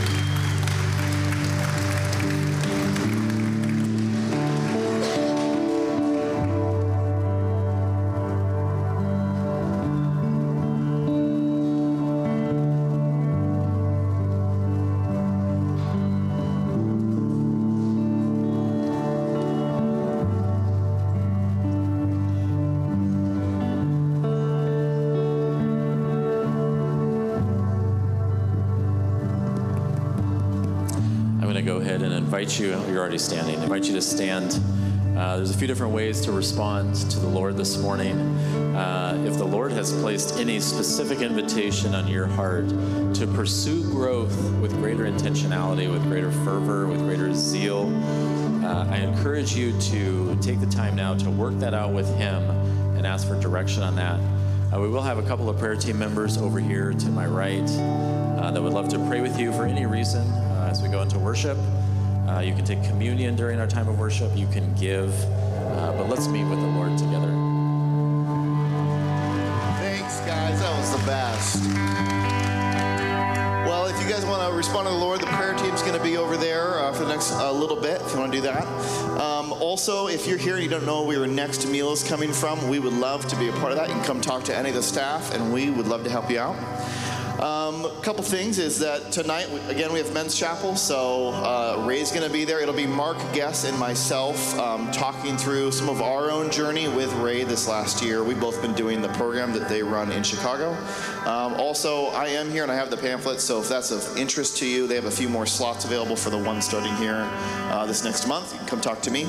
Already 33.18 33.36
standing, 33.36 33.60
I 33.60 33.64
invite 33.64 33.86
you 33.86 33.94
to 33.94 34.02
stand. 34.02 34.60
Uh, 35.18 35.38
there's 35.38 35.50
a 35.50 35.58
few 35.58 35.66
different 35.66 35.92
ways 35.92 36.22
to 36.22 36.32
respond 36.32 36.94
to 37.10 37.20
the 37.20 37.28
Lord 37.28 37.58
this 37.58 37.76
morning. 37.80 38.16
Uh, 38.76 39.24
if 39.26 39.38
the 39.40 39.46
Lord 39.46 39.72
has 39.72 39.92
placed 39.92 40.38
any 40.38 40.60
specific 40.60 41.22
invitation 41.22 41.96
on 41.96 42.08
your 42.08 42.28
heart 42.28 42.68
to 43.16 43.28
pursue 43.34 43.82
growth 43.92 44.38
with 44.62 44.72
greater 44.74 45.06
intentionality, 45.06 45.92
with 45.92 46.04
greater 46.04 46.32
fervor, 46.32 46.86
with 46.86 47.00
greater 47.00 47.34
zeal, 47.34 47.88
uh, 48.64 48.88
I 48.88 48.98
encourage 48.98 49.56
you 49.56 49.80
to 49.82 50.38
take 50.40 50.60
the 50.60 50.68
time 50.68 50.96
now 50.96 51.16
to 51.16 51.32
work 51.32 51.58
that 51.58 51.74
out 51.74 51.94
with 51.94 52.08
Him 52.18 52.48
and 52.96 53.08
ask 53.08 53.28
for 53.28 53.40
direction 53.40 53.82
on 53.82 53.96
that. 53.96 54.20
Uh, 54.72 54.80
we 54.80 54.90
will 54.90 55.02
have 55.02 55.18
a 55.18 55.24
couple 55.24 55.50
of 55.50 55.58
prayer 55.58 55.76
team 55.76 55.98
members 55.98 56.38
over 56.38 56.60
here 56.60 56.94
to 56.94 57.10
my 57.10 57.26
right 57.26 57.68
uh, 58.38 58.52
that 58.52 58.62
would 58.62 58.74
love 58.74 58.90
to 58.90 59.00
pray 59.08 59.22
with 59.22 59.40
you 59.40 59.52
for 59.54 59.66
any 59.66 59.88
reason 59.88 60.22
uh, 60.22 60.70
as 60.70 60.84
we 60.84 60.90
go 60.90 61.02
into 61.02 61.18
worship. 61.18 61.58
Uh, 62.28 62.40
you 62.42 62.54
can 62.54 62.66
take 62.66 62.84
communion 62.84 63.36
during 63.36 63.60
our 63.60 63.68
time 63.68 63.88
of 63.88 63.98
worship. 63.98 64.36
You 64.36 64.48
can 64.48 64.74
give. 64.76 65.14
Uh, 65.14 65.94
but 65.94 66.10
let's 66.10 66.28
meet 66.28 66.44
with 66.44 66.60
the 66.60 66.68
Lord 66.68 66.98
together. 66.98 67.32
Thanks, 69.80 70.20
guys. 70.22 70.60
That 70.60 70.78
was 70.78 70.92
the 71.00 71.06
best. 71.06 71.64
Well, 73.66 73.88
if 73.88 74.02
you 74.02 74.10
guys 74.10 74.26
want 74.26 74.50
to 74.50 74.56
respond 74.56 74.88
to 74.88 74.94
the 74.94 75.00
Lord, 75.00 75.20
the 75.22 75.26
prayer 75.28 75.54
team's 75.54 75.82
going 75.82 75.98
to 75.98 76.04
be 76.04 76.18
over 76.18 76.38
there 76.38 76.80
uh, 76.80 76.94
for 76.94 77.04
the 77.04 77.10
next 77.10 77.32
uh, 77.34 77.52
little 77.52 77.76
bit, 77.76 78.02
if 78.02 78.14
you 78.14 78.20
want 78.20 78.32
to 78.32 78.38
do 78.38 78.44
that. 78.44 78.66
Um, 79.20 79.54
also, 79.54 80.08
if 80.08 80.28
you're 80.28 80.38
here 80.38 80.56
and 80.56 80.64
you 80.64 80.70
don't 80.70 80.86
know 80.86 81.04
where 81.04 81.18
your 81.18 81.28
next 81.28 81.68
meal 81.68 81.92
is 81.92 82.04
coming 82.04 82.32
from, 82.32 82.70
we 82.70 82.80
would 82.80 82.94
love 82.94 83.28
to 83.28 83.36
be 83.36 83.50
a 83.50 83.52
part 83.54 83.72
of 83.72 83.78
that. 83.78 83.90
You 83.90 83.96
can 83.96 84.04
come 84.04 84.22
talk 84.22 84.44
to 84.46 84.56
any 84.56 84.70
of 84.70 84.76
the 84.76 84.84
staff, 84.84 85.34
and 85.34 85.52
we 85.52 85.70
would 85.70 85.88
love 85.88 86.04
to 86.04 86.10
help 86.10 86.30
you 86.30 86.40
out. 86.40 86.56
Um, 87.40 87.86
a 87.86 88.02
couple 88.02 88.24
things 88.24 88.58
is 88.58 88.80
that 88.80 89.12
tonight, 89.12 89.48
again, 89.70 89.94
we 89.94 90.00
have 90.00 90.12
men's 90.12 90.34
chapel, 90.34 90.76
so 90.76 91.30
uh, 91.34 91.84
Ray's 91.88 92.12
going 92.12 92.26
to 92.26 92.34
be 92.34 92.46
there. 92.46 92.60
It'll 92.62 92.74
be 92.74 92.88
Mark 92.88 93.18
Guess 93.32 93.66
and 93.66 93.78
myself 93.78 94.58
um, 94.58 94.92
talking 94.92 95.38
through 95.38 95.72
some 95.72 95.88
of 95.88 96.02
our 96.02 96.32
own 96.32 96.50
journey 96.50 96.88
with 96.88 97.14
Ray 97.16 97.44
this 97.44 97.68
last 97.68 98.04
year. 98.04 98.24
We've 98.24 98.40
both 98.40 98.60
been 98.64 98.74
doing 98.74 99.04
the 99.04 99.10
program 99.10 99.54
that 99.54 99.70
they 99.70 99.84
run 99.84 100.12
in 100.12 100.24
Chicago. 100.24 100.72
Um, 101.28 101.54
also, 101.54 102.08
I 102.08 102.28
am 102.30 102.50
here 102.50 102.64
and 102.64 102.72
I 102.72 102.76
have 102.76 102.90
the 102.90 102.98
pamphlet, 102.98 103.40
so 103.40 103.62
if 103.62 103.70
that's 103.70 103.92
of 103.92 104.18
interest 104.18 104.58
to 104.58 104.66
you, 104.66 104.88
they 104.88 104.96
have 104.96 105.06
a 105.06 105.12
few 105.12 105.30
more 105.30 105.46
slots 105.46 105.86
available 105.86 106.16
for 106.16 106.32
the 106.32 106.38
one 106.40 106.60
starting 106.60 106.96
here 106.96 107.30
uh, 107.70 107.86
this 107.86 108.04
next 108.04 108.28
month. 108.28 108.52
You 108.52 108.60
can 108.60 108.68
come 108.68 108.82
talk 108.82 109.00
to 109.02 109.12
me. 109.12 109.26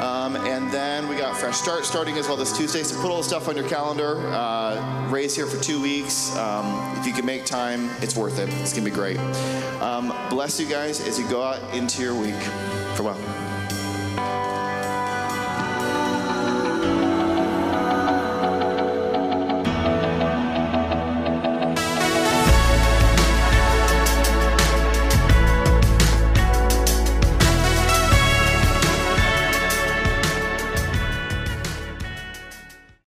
Um, 0.00 0.34
and 0.36 0.72
then 0.72 1.08
we 1.08 1.14
got 1.14 1.36
Fresh 1.36 1.58
Start 1.58 1.84
starting 1.84 2.16
as 2.18 2.26
well 2.26 2.36
this 2.36 2.56
Tuesday, 2.56 2.82
so 2.82 3.00
put 3.00 3.12
all 3.12 3.18
the 3.18 3.22
stuff 3.22 3.46
on 3.46 3.56
your 3.56 3.68
calendar. 3.68 4.18
Uh, 4.32 5.08
Ray's 5.08 5.36
here 5.36 5.46
for 5.46 5.62
two 5.62 5.80
weeks. 5.80 6.36
Um, 6.36 6.96
if 6.98 7.06
you 7.06 7.12
can 7.12 7.27
make 7.28 7.44
time, 7.44 7.90
it's 8.00 8.16
worth 8.16 8.38
it. 8.38 8.48
It's 8.62 8.72
going 8.72 8.86
to 8.86 8.90
be 8.90 8.94
great. 8.94 9.18
Um, 9.82 10.14
bless 10.30 10.58
you 10.58 10.66
guys 10.66 11.06
as 11.06 11.18
you 11.18 11.28
go 11.28 11.42
out 11.42 11.74
into 11.74 12.00
your 12.00 12.14
week. 12.14 12.32
Farewell. 12.96 13.47